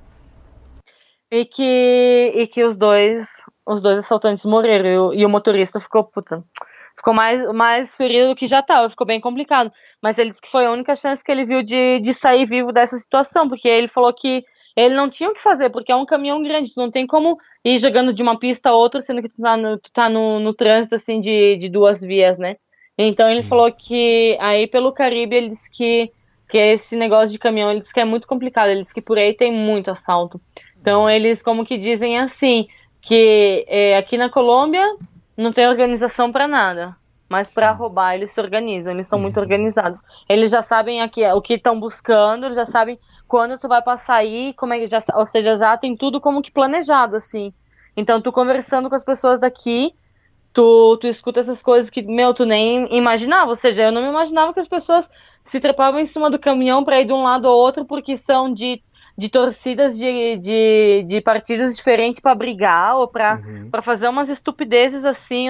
[1.31, 5.79] e que, e que os dois os dois assaltantes morreram e o, e o motorista
[5.79, 6.43] ficou puta,
[6.97, 9.71] ficou mais, mais ferido do que já estava, ficou bem complicado.
[10.03, 12.73] Mas ele disse que foi a única chance que ele viu de, de sair vivo
[12.73, 14.43] dessa situação, porque ele falou que
[14.79, 17.37] ele não tinha o que fazer, porque é um caminhão grande, tu não tem como
[17.65, 20.39] ir jogando de uma pista a outra, sendo que tu tá no, tu tá no,
[20.39, 22.57] no trânsito assim de, de duas vias, né?
[22.97, 26.13] Então ele falou que aí pelo Caribe ele disse que,
[26.49, 29.19] que esse negócio de caminhão, ele disse que é muito complicado, ele disse que por
[29.19, 30.41] aí tem muito assalto.
[30.81, 32.69] Então eles como que dizem assim,
[33.03, 34.87] que é, aqui na Colômbia
[35.37, 36.95] não tem organização para nada,
[37.29, 40.01] mas para roubar eles se organizam, eles são muito organizados.
[40.29, 42.97] Eles já sabem aqui o que estão buscando, eles já sabem
[43.29, 46.43] quando tu vai passar aí, como é que já, ou seja, já tem tudo como
[46.43, 47.53] que planejado assim.
[47.97, 49.93] Então tu conversando com as pessoas daqui,
[50.53, 53.51] tu, tu escuta essas coisas que, meu, tu nem imaginava.
[53.51, 55.09] Ou seja, eu não me imaginava que as pessoas
[55.45, 58.53] se trepavam em cima do caminhão para ir de um lado ao outro porque são
[58.53, 58.83] de,
[59.17, 63.69] de torcidas de, de, de partidos diferentes para brigar ou para Uhum.
[63.71, 65.49] pra fazer umas estupidezes assim.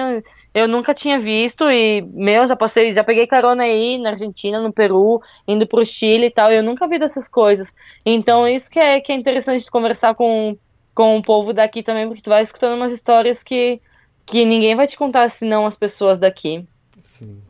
[0.53, 4.73] Eu, nunca tinha visto e, meu, já passei, já peguei carona aí na Argentina, no
[4.73, 6.51] Peru, indo pro Chile e tal.
[6.51, 7.73] Eu nunca vi dessas coisas.
[8.05, 10.57] Então, isso que é, que é interessante de conversar com,
[10.95, 13.79] com o povo daqui também, porque tu vai escutando umas histórias que,
[14.25, 16.65] que ninguém vai te contar senão as pessoas daqui.
[17.01, 17.41] Sim.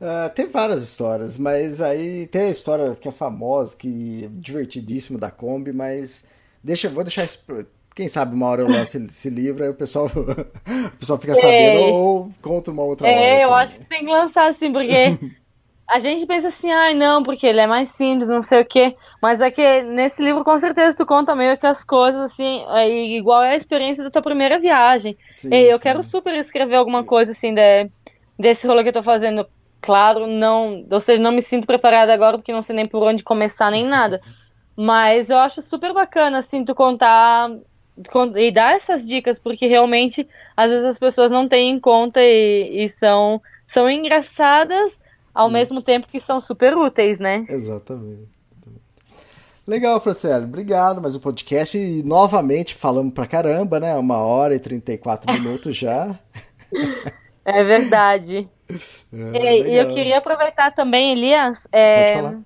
[0.00, 5.18] Ah, tem várias histórias, mas aí tem a história que é famosa, que é divertidíssima
[5.18, 6.24] da Kombi, mas
[6.62, 7.26] deixa, vou deixar
[7.96, 10.06] Quem sabe uma hora eu lanço esse, livro, aí o pessoal,
[10.94, 13.30] o pessoal fica sabendo, ou conta uma outra hora.
[13.30, 13.54] É, eu também.
[13.54, 15.18] acho que tem que lançar assim, porque
[15.90, 18.96] a gente pensa assim, ai não, porque ele é mais simples, não sei o quê.
[19.22, 22.88] Mas é que nesse livro com certeza tu conta meio que as coisas assim, é
[23.16, 25.18] igual é a experiência da tua primeira viagem.
[25.28, 25.80] Sim, E eu sim.
[25.80, 27.90] quero super escrever alguma coisa assim de,
[28.38, 29.46] desse rolê que eu tô fazendo.
[29.82, 33.22] Claro, não, ou seja, não me sinto preparada agora porque não sei nem por onde
[33.24, 34.20] começar nem nada.
[34.76, 37.60] Mas eu acho super bacana assim tu contar con-
[38.36, 42.84] e dar essas dicas porque realmente às vezes as pessoas não têm em conta e,
[42.84, 45.00] e são são engraçadas
[45.34, 47.44] ao mesmo tempo que são super úteis, né?
[47.48, 48.36] Exatamente.
[49.66, 50.44] Legal, Franciele.
[50.44, 51.02] Obrigado.
[51.02, 51.76] Mais um podcast.
[51.76, 53.94] E novamente falamos pra caramba, né?
[53.96, 56.16] Uma hora e 34 minutos já.
[57.44, 58.48] É verdade.
[59.12, 62.40] É, E, eu queria aproveitar também, Elias, é, Pode falar.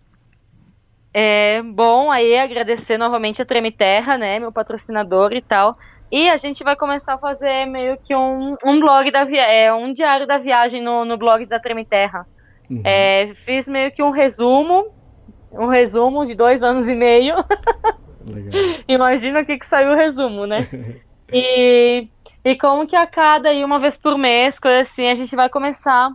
[1.12, 5.76] É, bom, aí agradecer novamente a Treme Terra, né, meu patrocinador e tal.
[6.10, 9.92] E a gente vai começar a fazer meio que um, um blog da é, um
[9.92, 12.26] diário da viagem no, no blog da Treme Terra.
[12.68, 12.82] Uhum.
[12.84, 14.88] É, fiz meio que um resumo,
[15.52, 17.36] um resumo de dois anos e meio.
[18.88, 20.68] Imagina o que que saiu o resumo, né?
[21.32, 22.08] E,
[22.44, 25.48] e como que a cada aí, uma vez por mês, coisa assim, a gente vai
[25.48, 26.10] começar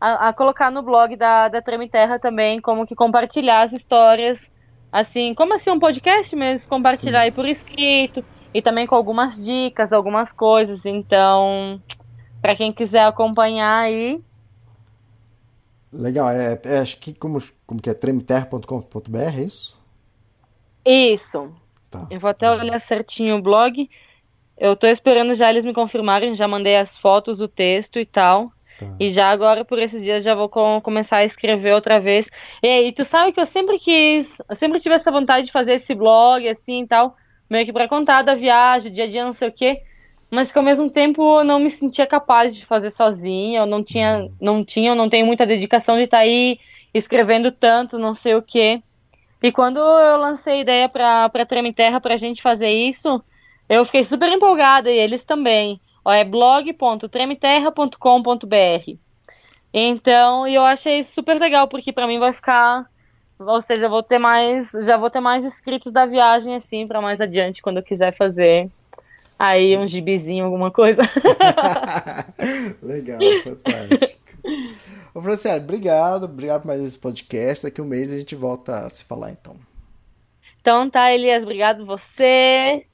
[0.00, 4.50] a, a colocar no blog da, da Treme Terra também, como que compartilhar as histórias,
[4.92, 9.92] assim, como assim um podcast mesmo, compartilhar aí por escrito, e também com algumas dicas,
[9.92, 11.80] algumas coisas, então,
[12.40, 14.20] para quem quiser acompanhar aí,
[15.92, 16.30] Legal.
[16.30, 17.94] É, é, acho que como, como que é?
[17.94, 19.78] tremeterra.com.br, é isso?
[20.84, 21.52] isso.
[21.90, 22.06] Tá.
[22.10, 23.88] Eu vou até olhar certinho o blog.
[24.56, 28.52] Eu tô esperando já eles me confirmarem, já mandei as fotos, o texto e tal.
[28.78, 28.86] Tá.
[29.00, 32.30] E já agora, por esses dias, já vou co- começar a escrever outra vez.
[32.62, 35.74] E aí, tu sabe que eu sempre quis, eu sempre tive essa vontade de fazer
[35.74, 37.16] esse blog, assim e tal,
[37.50, 39.82] meio que pra contar da viagem, dia a dia, não sei o quê.
[40.30, 43.82] Mas que ao mesmo tempo eu não me sentia capaz de fazer sozinha, eu não
[43.82, 46.58] tinha, não tinha, eu não tenho muita dedicação de estar aí
[46.92, 48.82] escrevendo tanto, não sei o quê.
[49.42, 53.22] E quando eu lancei a ideia pra, pra Treme Terra pra gente fazer isso,
[53.68, 55.80] eu fiquei super empolgada e eles também.
[56.04, 58.98] Ó, é blog.tremeterra.com.br.
[59.72, 62.90] Então, e eu achei super legal porque pra mim vai ficar,
[63.38, 67.02] ou seja, eu vou ter mais, já vou ter mais escritos da viagem assim pra
[67.02, 68.70] mais adiante quando eu quiser fazer
[69.38, 71.02] aí um gibizinho, alguma coisa.
[72.82, 74.18] Legal, fantástico.
[75.14, 76.24] Ô, Franciele, obrigado.
[76.24, 77.66] Obrigado por mais esse podcast.
[77.66, 79.56] Daqui um mês a gente volta a se falar, então.
[80.60, 82.84] Então tá, Elias, obrigado você.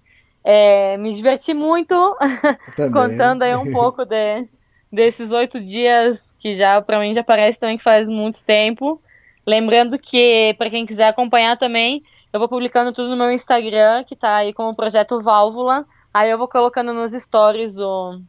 [0.45, 1.95] É, me diverti muito
[2.93, 4.47] contando aí um pouco de,
[4.93, 9.01] desses oito dias que já pra mim já parece também que faz muito tempo.
[9.47, 12.03] Lembrando que para quem quiser acompanhar também,
[12.33, 15.87] eu vou publicando tudo no meu Instagram, que tá aí como projeto Válvula.
[16.13, 18.21] Aí eu vou colocando nos stories o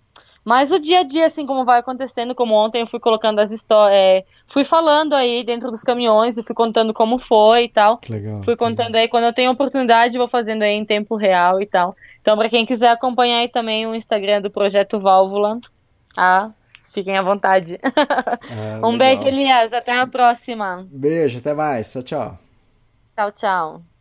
[0.46, 3.50] mais o dia a dia assim como vai acontecendo, como ontem eu fui colocando as
[3.52, 7.98] histórias, fui falando aí dentro dos caminhões, e fui contando como foi e tal.
[7.98, 8.44] Que legal.
[8.44, 11.96] Fui contando aí, quando eu tenho oportunidade, vou fazendo aí em tempo real e tal.
[12.22, 15.60] Então, pra quem quiser acompanhar aí também o Instagram do Projeto Válvula,
[16.16, 16.52] ah,
[16.94, 17.80] fiquem à vontade.
[18.48, 18.98] Ah, um legal.
[18.98, 19.74] beijo, Elias.
[19.74, 20.86] Até a próxima.
[20.90, 21.92] Beijo, até mais.
[21.92, 22.40] Tchau, tchau.
[23.16, 23.95] Tchau, tchau.